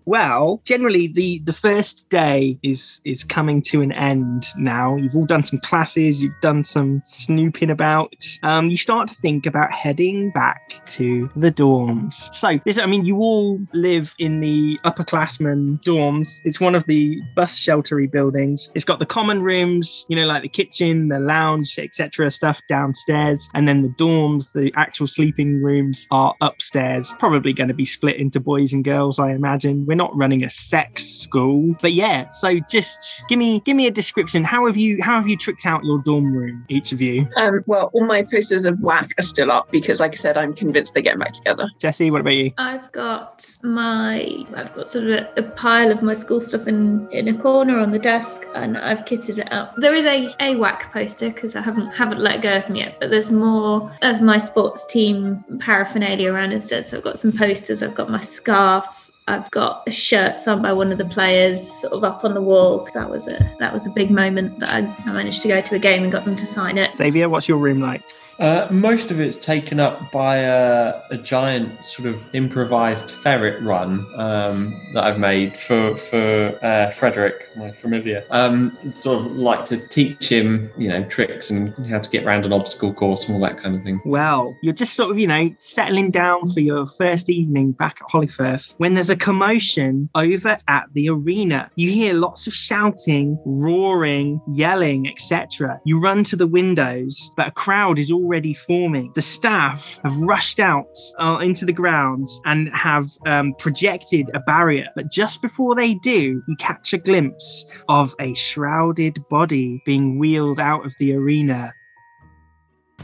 Well, 0.06 0.62
generally 0.66 1.08
the 1.08 1.40
the 1.40 1.54
first 1.54 2.10
day 2.10 2.60
is 2.64 3.02
is 3.06 3.24
coming 3.24 3.62
to 3.64 3.82
an 3.82 3.92
end 3.94 4.46
now. 4.58 4.96
You've 4.96 5.16
all 5.16 5.26
done 5.26 5.44
some 5.44 5.60
classes, 5.60 6.22
you've 6.22 6.40
done 6.42 6.64
some 6.64 7.02
snooping 7.06 7.70
about. 7.70 8.14
Um, 8.44 8.70
you 8.70 8.78
start 8.78 9.08
to 9.10 9.16
think 9.16 9.46
about 9.46 9.72
heading 9.72 10.32
back 10.32 10.86
to 10.88 11.30
the 11.36 11.52
dorms. 11.52 12.34
So 12.34 12.60
this, 12.66 12.78
I 12.78 12.86
mean, 12.86 13.06
you 13.06 13.18
all 13.18 13.60
live 13.74 14.14
in 14.20 14.40
the 14.40 14.78
upperclassmen 14.84 15.82
dorms. 15.84 16.42
It's 16.44 16.60
one 16.60 16.76
of 16.76 16.86
the 16.86 17.22
bus 17.36 17.58
sheltery 17.58 18.12
buildings. 18.12 18.72
It's 18.76 18.86
got 18.86 19.00
the 19.00 19.06
common 19.06 19.42
rooms, 19.42 20.06
you 20.10 20.16
know, 20.16 20.26
like 20.26 20.44
the 20.44 20.50
kitchen, 20.50 21.08
the 21.08 21.20
lounge, 21.20 21.80
etc. 21.80 22.30
stuff 22.32 22.62
downstairs, 22.68 23.50
and 23.54 23.68
then 23.68 23.82
the 23.82 23.90
dorms, 23.90 24.52
the 24.54 24.72
actual 24.76 25.08
sleeping 25.08 25.62
rooms 25.62 26.08
are 26.12 26.36
upstairs. 26.42 27.14
Probably 27.20 27.54
going 27.54 27.70
to 27.70 27.74
be 27.74 27.86
split 27.86 28.18
into 28.18 28.40
boys 28.40 28.74
and 28.74 28.84
girls, 28.84 29.20
I 29.20 29.32
imagine. 29.32 29.86
We're 29.94 29.98
not 29.98 30.18
running 30.18 30.44
a 30.44 30.50
sex 30.50 31.06
school, 31.06 31.76
but 31.80 31.94
yeah. 31.94 32.28
So 32.30 32.60
just 32.62 33.24
give 33.30 33.38
me 33.38 33.60
give 33.60 33.76
me 33.76 33.86
a 33.86 33.92
description. 33.92 34.44
How 34.44 34.66
have 34.66 34.76
you 34.76 35.00
how 35.04 35.18
have 35.18 35.28
you 35.28 35.38
tricked 35.38 35.68
out 35.68 35.84
your 35.84 36.02
dorm 36.02 36.36
room, 36.36 36.66
each 36.68 36.92
of 36.92 37.00
you? 37.00 37.28
Um, 37.38 37.62
well, 37.68 37.92
all 37.94 38.04
my 38.04 38.24
posters 38.24 38.66
of 38.66 38.80
whack 38.80 39.12
are 39.20 39.22
still 39.22 39.52
up 39.52 39.70
because, 39.70 40.00
like 40.00 40.14
I 40.14 40.16
said, 40.16 40.36
I'm 40.36 40.56
convinced 40.56 40.96
they're 40.96 41.04
getting 41.04 41.20
back 41.20 41.34
together. 41.34 41.70
Jesse, 41.78 42.10
what 42.10 42.22
about 42.22 42.32
you? 42.32 42.52
I've 42.58 42.92
got 42.92 43.46
my 43.62 44.48
I've 44.56 44.74
got 44.74 44.90
sort 44.90 45.06
of 45.06 45.12
a, 45.12 45.42
a 45.42 45.44
pile 45.44 45.92
of 45.92 46.02
my 46.02 46.16
school 46.16 46.42
stuff 46.42 46.66
in 46.66 47.08
in 47.12 47.28
a 47.28 47.38
corner 47.38 47.78
on 47.78 47.92
the 47.92 48.00
desk 48.00 48.48
and 48.56 48.80
I've 48.80 49.06
kitted 49.06 49.38
it 49.38 49.54
up. 49.54 49.76
There 49.78 49.94
is 49.94 50.06
a 50.06 50.34
a 50.40 50.56
whack 50.56 50.92
poster 50.92 51.30
because 51.30 51.56
I 51.56 51.62
haven't 51.62 51.92
haven't 51.92 52.20
let 52.20 52.42
go 52.42 52.56
of 52.58 52.66
them 52.66 52.78
yet, 52.78 53.00
but 53.00 53.12
there's 53.12 53.30
more 53.30 53.96
of 54.02 54.24
my 54.24 54.40
sports 54.40 54.88
team 54.88 55.46
paraphernalia 55.60 56.34
around 56.34 56.52
instead. 56.52 56.88
So 56.88 56.98
I've 56.98 57.04
got 57.04 57.20
some 57.20 57.32
posters, 57.32 57.84
I've 57.84 57.94
got 57.94 58.10
my 58.10 58.22
scarf. 58.22 59.03
I've 59.28 59.50
got 59.52 59.84
a 59.88 59.92
shirt 59.92 60.40
signed 60.40 60.62
by 60.62 60.74
one 60.74 60.92
of 60.92 60.98
the 60.98 61.06
players 61.06 61.66
sort 61.82 61.94
of 61.94 62.04
up 62.04 62.26
on 62.26 62.34
the 62.34 62.42
wall 62.42 62.88
that 62.94 63.10
was 63.10 63.28
a 63.28 63.56
that 63.60 63.72
was 63.72 63.88
a 63.88 63.92
big 63.92 64.12
moment 64.12 64.60
that 64.60 64.74
I, 64.74 64.80
I 65.10 65.14
managed 65.14 65.42
to 65.44 65.48
go 65.48 65.62
to 65.62 65.76
a 65.76 65.80
game 65.80 66.04
and 66.04 66.12
got 66.12 66.26
them 66.26 66.36
to 66.36 66.46
sign 66.46 66.78
it. 66.78 66.96
Xavier, 66.96 67.30
what's 67.30 67.48
your 67.48 67.58
room 67.58 67.80
like? 67.80 68.04
Uh, 68.40 68.68
most 68.72 69.12
of 69.12 69.20
it's 69.20 69.38
taken 69.38 69.80
up 69.80 70.12
by 70.12 70.38
a, 70.38 71.02
a 71.12 71.18
giant 71.18 71.86
sort 71.86 72.08
of 72.08 72.34
improvised 72.34 73.12
ferret 73.12 73.62
run 73.62 74.06
um, 74.16 74.80
that 74.94 75.04
I've 75.04 75.20
made 75.20 75.58
for 75.58 75.96
for 75.98 76.58
uh, 76.62 76.90
Frederick, 76.92 77.50
my 77.56 77.72
familiar. 77.72 78.26
Um, 78.32 78.78
sort 78.92 79.26
of 79.26 79.36
like 79.36 79.66
to 79.66 79.78
teach 79.88 80.30
him, 80.30 80.70
you 80.78 80.90
know, 80.90 81.04
tricks 81.06 81.50
and 81.50 81.74
how 81.88 82.00
to 82.00 82.10
get 82.10 82.26
around 82.26 82.46
an 82.46 82.54
obstacle 82.54 82.94
course 82.94 83.26
and 83.26 83.36
all 83.36 83.42
that 83.42 83.62
kind 83.62 83.76
of 83.76 83.84
thing. 83.84 84.02
Well, 84.06 84.56
you're 84.62 84.74
just 84.74 84.96
sort 84.96 85.12
of, 85.12 85.20
you 85.20 85.28
know, 85.28 85.52
settling 85.58 86.12
down 86.12 86.52
for 86.52 86.60
your 86.60 86.86
first 86.86 87.30
evening 87.30 87.74
back 87.74 88.00
at 88.02 88.08
Hollyfirth 88.08 88.76
when 88.78 88.94
there's 88.94 89.10
a 89.10 89.16
commotion 89.16 90.10
over 90.16 90.58
at 90.68 90.86
the 90.94 91.10
arena. 91.10 91.70
You 91.76 91.92
hear 91.92 92.14
lots 92.14 92.48
of 92.48 92.54
shouting, 92.54 93.40
roaring, 93.46 94.42
yelling, 94.48 95.08
etc. 95.08 95.80
You 95.86 96.00
run 96.00 96.24
to 96.26 96.36
the 96.36 96.48
windows, 96.48 97.32
but 97.38 97.48
a 97.48 97.52
crowd 97.52 98.00
is 98.00 98.12
already 98.24 98.54
forming. 98.54 99.12
The 99.14 99.22
staff 99.22 100.00
have 100.04 100.18
rushed 100.18 100.60
out 100.60 100.88
uh, 101.20 101.40
into 101.42 101.66
the 101.66 101.74
grounds 101.74 102.40
and 102.46 102.70
have 102.70 103.08
um, 103.26 103.54
projected 103.60 104.30
a 104.34 104.40
barrier. 104.40 104.88
But 104.96 105.12
just 105.12 105.42
before 105.42 105.76
they 105.76 105.96
do, 105.96 106.42
you 106.48 106.56
catch 106.58 106.94
a 106.94 106.98
glimpse 106.98 107.66
of 107.90 108.16
a 108.20 108.34
shrouded 108.34 109.20
body 109.30 109.82
being 109.86 110.20
wheeled 110.20 110.60
out 110.60 110.86
of 110.86 110.94
the 111.00 111.14
arena. 111.14 111.74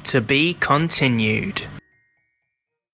To 0.06 0.22
be 0.22 0.56
continued. 0.56 1.68